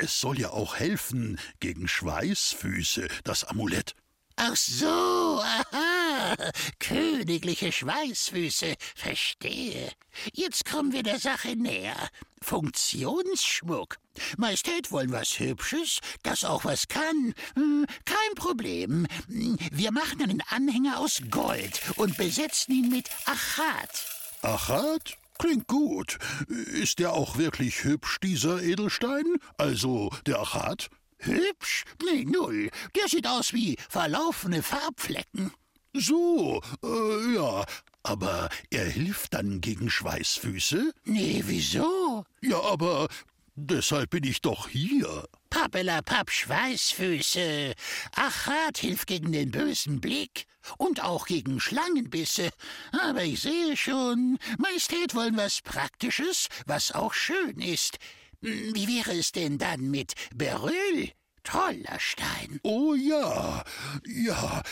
Es 0.00 0.20
soll 0.20 0.38
ja 0.38 0.50
auch 0.50 0.76
helfen 0.76 1.38
gegen 1.60 1.88
Schweißfüße, 1.88 3.08
das 3.24 3.44
Amulett. 3.44 3.94
Ach 4.38 4.54
so, 4.54 5.40
aha. 5.42 6.36
Königliche 6.78 7.72
Schweißfüße, 7.72 8.74
verstehe. 8.94 9.90
Jetzt 10.32 10.66
kommen 10.66 10.92
wir 10.92 11.02
der 11.02 11.18
Sache 11.18 11.56
näher. 11.56 11.96
Funktionsschmuck. 12.42 13.96
Majestät 14.36 14.92
wollen 14.92 15.10
was 15.10 15.38
Hübsches, 15.38 16.00
das 16.22 16.44
auch 16.44 16.64
was 16.66 16.86
kann. 16.88 17.34
Hm, 17.54 17.86
Kein 18.04 18.34
Problem. 18.34 19.06
Wir 19.28 19.90
machen 19.90 20.22
einen 20.22 20.42
Anhänger 20.50 20.98
aus 20.98 21.22
Gold 21.30 21.80
und 21.96 22.16
besetzen 22.18 22.74
ihn 22.74 22.90
mit 22.90 23.08
Achat. 23.24 24.06
Achat? 24.42 25.16
Klingt 25.38 25.66
gut. 25.66 26.18
Ist 26.48 26.98
der 26.98 27.12
auch 27.12 27.36
wirklich 27.36 27.84
hübsch, 27.84 28.18
dieser 28.22 28.62
Edelstein? 28.62 29.36
Also 29.58 30.10
der 30.26 30.40
Achat? 30.40 30.88
Hübsch? 31.18 31.84
Nee, 32.02 32.24
null. 32.24 32.70
Der 32.94 33.08
sieht 33.08 33.26
aus 33.26 33.52
wie 33.52 33.76
verlaufene 33.88 34.62
Farbflecken. 34.62 35.52
So, 35.92 36.60
äh, 36.84 37.34
ja. 37.34 37.64
Aber 38.02 38.48
er 38.70 38.84
hilft 38.84 39.34
dann 39.34 39.60
gegen 39.60 39.90
Schweißfüße? 39.90 40.92
Nee, 41.04 41.42
wieso? 41.46 42.24
Ja, 42.40 42.60
aber 42.62 43.08
deshalb 43.56 44.10
bin 44.10 44.24
ich 44.24 44.42
doch 44.42 44.68
hier. 44.68 45.26
Pappelapapp 45.50 46.30
Schweißfüße. 46.30 47.74
Achat 48.14 48.78
hilft 48.78 49.08
gegen 49.08 49.32
den 49.32 49.50
bösen 49.50 50.00
Blick 50.00 50.46
und 50.76 51.02
auch 51.02 51.26
gegen 51.26 51.58
Schlangenbisse. 51.60 52.50
Aber 52.92 53.24
ich 53.24 53.40
sehe 53.40 53.76
schon, 53.76 54.38
Majestät 54.58 55.14
wollen 55.14 55.36
was 55.36 55.62
Praktisches, 55.62 56.48
was 56.66 56.92
auch 56.92 57.14
schön 57.14 57.58
ist. 57.58 57.98
Hm, 58.42 58.74
Wie 58.74 58.88
wäre 58.88 59.12
es 59.18 59.32
denn 59.32 59.58
dann 59.58 59.90
mit 59.90 60.14
Beryl? 60.34 61.10
Toller 61.42 61.98
Stein. 62.00 62.58
Oh 62.64 62.94
ja, 62.94 63.62
ja. 64.04 64.62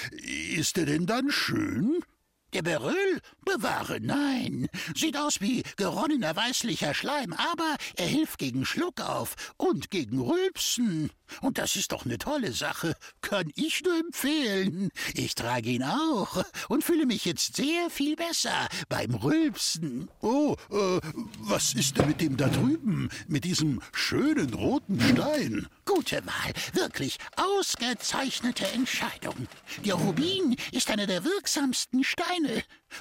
Ist 0.56 0.76
er 0.76 0.86
denn 0.86 1.06
dann 1.06 1.30
schön? 1.30 2.00
Der 2.54 2.62
Beryl? 2.62 3.20
Bewahre, 3.44 3.98
nein. 4.00 4.68
Sieht 4.94 5.16
aus 5.16 5.40
wie 5.40 5.64
geronnener 5.76 6.36
weißlicher 6.36 6.94
Schleim, 6.94 7.32
aber 7.32 7.76
er 7.96 8.06
hilft 8.06 8.38
gegen 8.38 8.64
Schluckauf 8.64 9.34
und 9.56 9.90
gegen 9.90 10.20
Rülpsen. 10.20 11.10
Und 11.40 11.58
das 11.58 11.74
ist 11.74 11.90
doch 11.90 12.04
eine 12.04 12.18
tolle 12.18 12.52
Sache. 12.52 12.94
Kann 13.22 13.50
ich 13.56 13.82
nur 13.82 13.98
empfehlen. 13.98 14.90
Ich 15.14 15.34
trage 15.34 15.70
ihn 15.70 15.82
auch 15.82 16.44
und 16.68 16.84
fühle 16.84 17.06
mich 17.06 17.24
jetzt 17.24 17.56
sehr 17.56 17.90
viel 17.90 18.14
besser 18.14 18.68
beim 18.88 19.14
Rülpsen. 19.14 20.08
Oh, 20.20 20.54
äh, 20.70 21.00
was 21.40 21.74
ist 21.74 21.98
denn 21.98 22.06
mit 22.06 22.20
dem 22.20 22.36
da 22.36 22.48
drüben? 22.48 23.08
Mit 23.26 23.44
diesem 23.44 23.80
schönen 23.92 24.54
roten 24.54 25.00
Stein? 25.00 25.66
Gute 25.84 26.24
Wahl, 26.24 26.52
wirklich 26.72 27.18
ausgezeichnete 27.36 28.66
Entscheidung. 28.68 29.48
Der 29.84 29.94
Rubin 29.94 30.56
ist 30.72 30.90
einer 30.90 31.06
der 31.06 31.24
wirksamsten 31.24 32.04
Steine. 32.04 32.43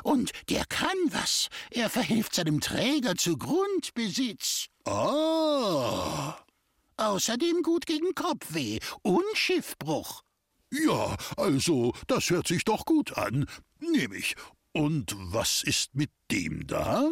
Und 0.03 0.31
der 0.49 0.65
kann 0.65 0.97
was. 1.09 1.49
Er 1.71 1.89
verhilft 1.89 2.35
seinem 2.35 2.61
Träger 2.61 3.15
zu 3.15 3.37
Grundbesitz. 3.37 4.67
Ah. 4.85 6.37
Außerdem 6.97 7.63
gut 7.63 7.85
gegen 7.85 8.13
Kopfweh 8.15 8.79
und 9.01 9.23
Schiffbruch. 9.35 10.23
Ja, 10.71 11.15
also, 11.37 11.93
das 12.07 12.29
hört 12.29 12.47
sich 12.47 12.63
doch 12.63 12.85
gut 12.85 13.17
an. 13.17 13.45
Nehme 13.79 14.15
ich. 14.15 14.35
Und 14.71 15.15
was 15.17 15.61
ist 15.63 15.93
mit 15.93 16.11
dem 16.31 16.65
da? 16.65 17.11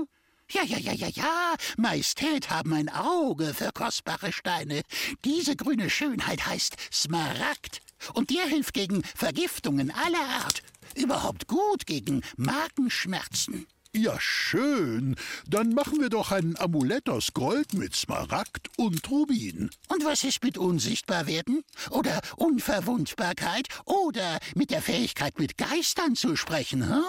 Ja, 0.49 0.63
ja, 0.63 0.77
ja, 0.77 0.93
ja, 0.93 1.07
ja. 1.07 1.55
Majestät 1.77 2.49
haben 2.49 2.73
ein 2.73 2.89
Auge 2.89 3.53
für 3.53 3.71
kostbare 3.71 4.33
Steine. 4.33 4.81
Diese 5.23 5.55
grüne 5.55 5.89
Schönheit 5.89 6.45
heißt 6.45 6.75
Smaragd. 6.91 7.81
Und 8.13 8.29
der 8.29 8.45
hilft 8.45 8.73
gegen 8.73 9.03
Vergiftungen 9.03 9.91
aller 9.91 10.43
Art. 10.43 10.63
Überhaupt 10.95 11.47
gut 11.47 11.85
gegen 11.85 12.21
Magenschmerzen. 12.37 13.67
Ja, 13.93 14.17
schön. 14.21 15.17
Dann 15.47 15.73
machen 15.73 15.99
wir 15.99 16.09
doch 16.09 16.31
ein 16.31 16.57
Amulett 16.57 17.09
aus 17.09 17.33
Gold 17.33 17.73
mit 17.73 17.93
Smaragd 17.93 18.69
und 18.77 19.09
Rubin. 19.11 19.69
Und 19.89 20.05
was 20.05 20.23
ist 20.23 20.43
mit 20.43 20.57
Unsichtbarwerden? 20.57 21.63
Oder 21.89 22.21
Unverwundbarkeit? 22.37 23.67
Oder 23.83 24.39
mit 24.55 24.71
der 24.71 24.81
Fähigkeit, 24.81 25.39
mit 25.39 25.57
Geistern 25.57 26.15
zu 26.15 26.37
sprechen, 26.37 26.87
hm? 26.87 27.03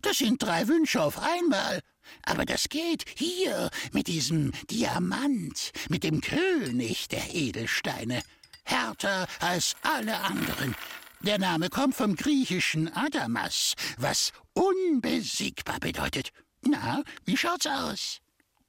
Das 0.00 0.16
sind 0.16 0.42
drei 0.42 0.66
Wünsche 0.66 1.02
auf 1.02 1.18
einmal. 1.18 1.80
Aber 2.22 2.46
das 2.46 2.70
geht 2.70 3.04
hier 3.16 3.68
mit 3.92 4.06
diesem 4.06 4.52
Diamant, 4.70 5.72
mit 5.90 6.04
dem 6.04 6.22
König 6.22 7.08
der 7.08 7.34
Edelsteine. 7.34 8.22
Härter 8.64 9.26
als 9.40 9.74
alle 9.82 10.18
anderen. 10.20 10.74
Der 11.20 11.38
Name 11.38 11.70
kommt 11.70 11.94
vom 11.94 12.16
griechischen 12.16 12.92
Adamas, 12.94 13.74
was 13.96 14.32
unbesiegbar 14.52 15.80
bedeutet. 15.80 16.32
Na, 16.62 17.02
wie 17.24 17.36
schaut's 17.36 17.66
aus? 17.66 18.20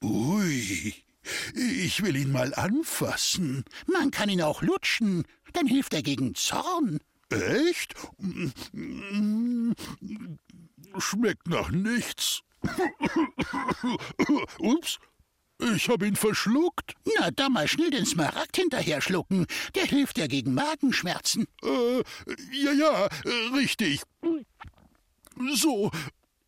Ui, 0.01 0.93
ich 1.53 2.03
will 2.03 2.15
ihn 2.15 2.31
mal 2.31 2.53
anfassen. 2.53 3.65
Man 3.87 4.11
kann 4.11 4.29
ihn 4.29 4.41
auch 4.41 4.61
lutschen, 4.61 5.23
dann 5.53 5.67
hilft 5.67 5.93
er 5.93 6.03
gegen 6.03 6.35
Zorn. 6.35 6.99
Echt? 7.29 7.95
Schmeckt 10.97 11.47
nach 11.47 11.71
nichts. 11.71 12.41
Ups, 14.59 14.99
ich 15.59 15.89
habe 15.89 16.07
ihn 16.07 16.15
verschluckt. 16.15 16.93
Na, 17.17 17.31
da 17.31 17.49
mal 17.49 17.67
schnell 17.67 17.91
den 17.91 18.05
Smaragd 18.05 18.57
hinterher 18.57 19.01
schlucken. 19.01 19.45
Der 19.75 19.85
hilft 19.85 20.17
ja 20.17 20.27
gegen 20.27 20.53
Magenschmerzen. 20.53 21.47
Äh, 21.63 22.03
ja, 22.51 22.71
ja, 22.71 23.09
richtig. 23.53 24.01
So, 25.53 25.91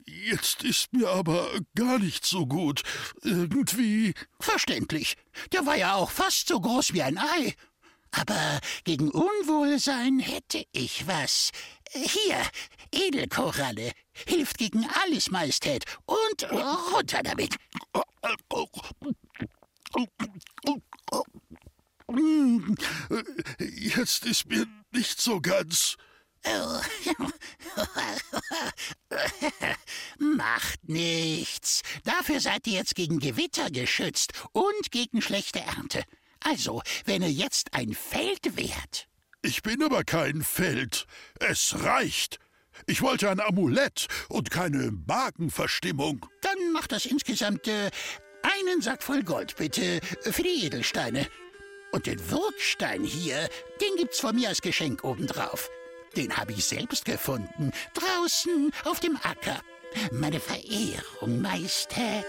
jetzt 0.06 0.64
ist 0.64 0.94
mir 0.94 1.10
aber 1.10 1.50
gar 1.76 2.00
nicht 2.00 2.26
so 2.26 2.46
gut. 2.46 2.84
Irgendwie. 3.24 4.14
Verständlich. 4.40 5.16
Der 5.52 5.66
war 5.66 5.76
ja 5.76 5.96
auch 5.96 6.12
fast 6.12 6.48
so 6.48 6.60
groß 6.60 6.94
wie 6.94 7.04
ein 7.04 7.18
Ei. 7.18 7.54
Aber 8.12 8.60
gegen 8.84 9.12
Unwohlsein 9.12 10.20
hätte 10.20 10.66
ich 10.72 11.08
was. 11.08 11.52
Hier, 11.92 12.42
Edelkoralle. 12.92 13.92
Hilft 14.26 14.58
gegen 14.58 14.88
alles, 15.04 15.30
Majestät. 15.30 15.86
Und 16.06 16.52
runter 16.94 17.22
damit. 17.24 17.56
Jetzt 23.60 24.26
ist 24.26 24.48
mir 24.48 24.68
nicht 24.92 25.22
so 25.22 25.42
ganz. 25.42 25.98
Macht 30.20 30.88
nichts. 30.88 31.82
Dafür 32.04 32.40
seid 32.40 32.68
ihr 32.68 32.74
jetzt 32.74 32.96
gegen 32.96 33.20
Gewitter 33.20 33.70
geschützt 33.70 34.34
und 34.54 34.92
gegen 34.92 35.22
schlechte 35.22 35.60
Ernte. 35.60 36.04
Also, 36.40 36.82
wenn 37.06 37.22
ihr 37.22 37.32
jetzt 37.32 37.74
ein 37.74 37.94
Feld 37.94 38.56
wärt. 38.58 39.08
Ich 39.42 39.62
bin 39.62 39.84
aber 39.84 40.04
kein 40.04 40.44
Feld. 40.44 41.06
Es 41.40 41.84
reicht. 41.84 42.40
Ich 42.86 43.02
wollte 43.02 43.30
ein 43.30 43.40
Amulett 43.40 44.08
und 44.30 44.52
keine 44.52 44.92
Magenverstimmung. 45.08 46.26
Dann 46.42 46.72
macht 46.74 46.92
das 46.92 47.06
insgesamt 47.06 47.68
äh, 47.68 47.90
einen 48.44 48.82
Sack 48.82 49.04
voll 49.04 49.24
Gold, 49.24 49.56
bitte, 49.58 50.00
für 50.22 50.44
die 50.44 50.66
Edelsteine. 50.66 51.28
Und 51.92 52.06
den 52.06 52.30
Wirkstein 52.30 53.04
hier, 53.04 53.50
den 53.82 53.96
gibt's 53.98 54.20
von 54.20 54.36
mir 54.36 54.50
als 54.50 54.62
Geschenk 54.62 55.04
obendrauf. 55.04 55.70
Den 56.16 56.36
habe 56.36 56.52
ich 56.52 56.66
selbst 56.66 57.06
gefunden, 57.06 57.72
draußen 57.94 58.72
auf 58.86 59.00
dem 59.00 59.18
Acker. 59.24 59.62
Meine 60.12 60.40
Verehrung, 60.40 61.42
Majestät. 61.42 62.26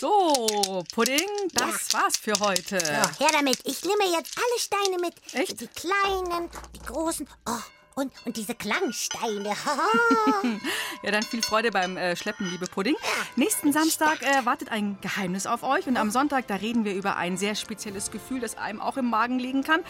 So, 0.00 0.84
Pudding, 0.94 1.28
das 1.52 1.79
war's 1.94 2.16
für 2.16 2.38
heute. 2.40 2.78
So, 2.78 3.24
her 3.24 3.32
damit. 3.32 3.58
Ich 3.64 3.82
nehme 3.84 4.04
jetzt 4.16 4.36
alle 4.36 4.58
Steine 4.58 4.98
mit. 5.00 5.14
Echt? 5.32 5.60
Die 5.60 5.68
kleinen, 5.68 6.50
die 6.74 6.80
großen. 6.80 7.28
Oh, 7.46 7.52
Und, 8.00 8.12
und 8.24 8.36
diese 8.36 8.54
Klangsteine. 8.54 9.54
Ja, 11.02 11.10
dann 11.12 11.22
viel 11.22 11.42
Freude 11.42 11.70
beim 11.70 11.96
äh, 11.96 12.14
Schleppen, 12.14 12.50
liebe 12.50 12.66
Pudding. 12.66 12.94
Nächsten 13.36 13.72
Samstag 13.72 14.20
äh, 14.22 14.44
wartet 14.44 14.70
ein 14.70 14.98
Geheimnis 15.00 15.46
auf 15.46 15.62
euch. 15.62 15.86
Und 15.86 15.96
am 15.96 16.10
Sonntag, 16.10 16.46
da 16.46 16.56
reden 16.56 16.84
wir 16.84 16.92
über 16.92 17.16
ein 17.16 17.38
sehr 17.38 17.54
spezielles 17.54 18.10
Gefühl, 18.10 18.40
das 18.40 18.58
einem 18.58 18.82
auch 18.82 18.98
im 18.98 19.08
Magen 19.08 19.38
liegen 19.38 19.64
kann. 19.64 19.80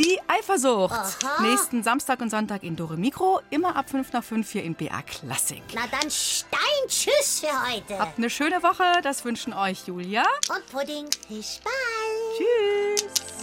Die 0.00 0.18
Eifersucht. 0.26 0.92
Aha. 0.92 1.42
Nächsten 1.42 1.84
Samstag 1.84 2.20
und 2.20 2.30
Sonntag 2.30 2.64
in 2.64 2.74
Dore 2.74 2.96
Mikro. 2.96 3.40
Immer 3.50 3.76
ab 3.76 3.90
5 3.90 4.12
nach 4.12 4.24
5 4.24 4.50
hier 4.50 4.64
in 4.64 4.74
BA 4.74 5.02
Klassik. 5.02 5.62
Na 5.72 5.82
dann 5.88 6.10
Stein, 6.10 6.58
tschüss 6.88 7.40
für 7.40 7.72
heute. 7.72 7.98
Habt 7.98 8.18
eine 8.18 8.30
schöne 8.30 8.62
Woche. 8.64 8.84
Das 9.02 9.24
wünschen 9.24 9.52
euch 9.52 9.86
Julia. 9.86 10.24
Und 10.48 10.66
Pudding, 10.72 11.06
bis 11.28 11.60
bald. 11.62 13.06
Tschüss. 13.06 13.35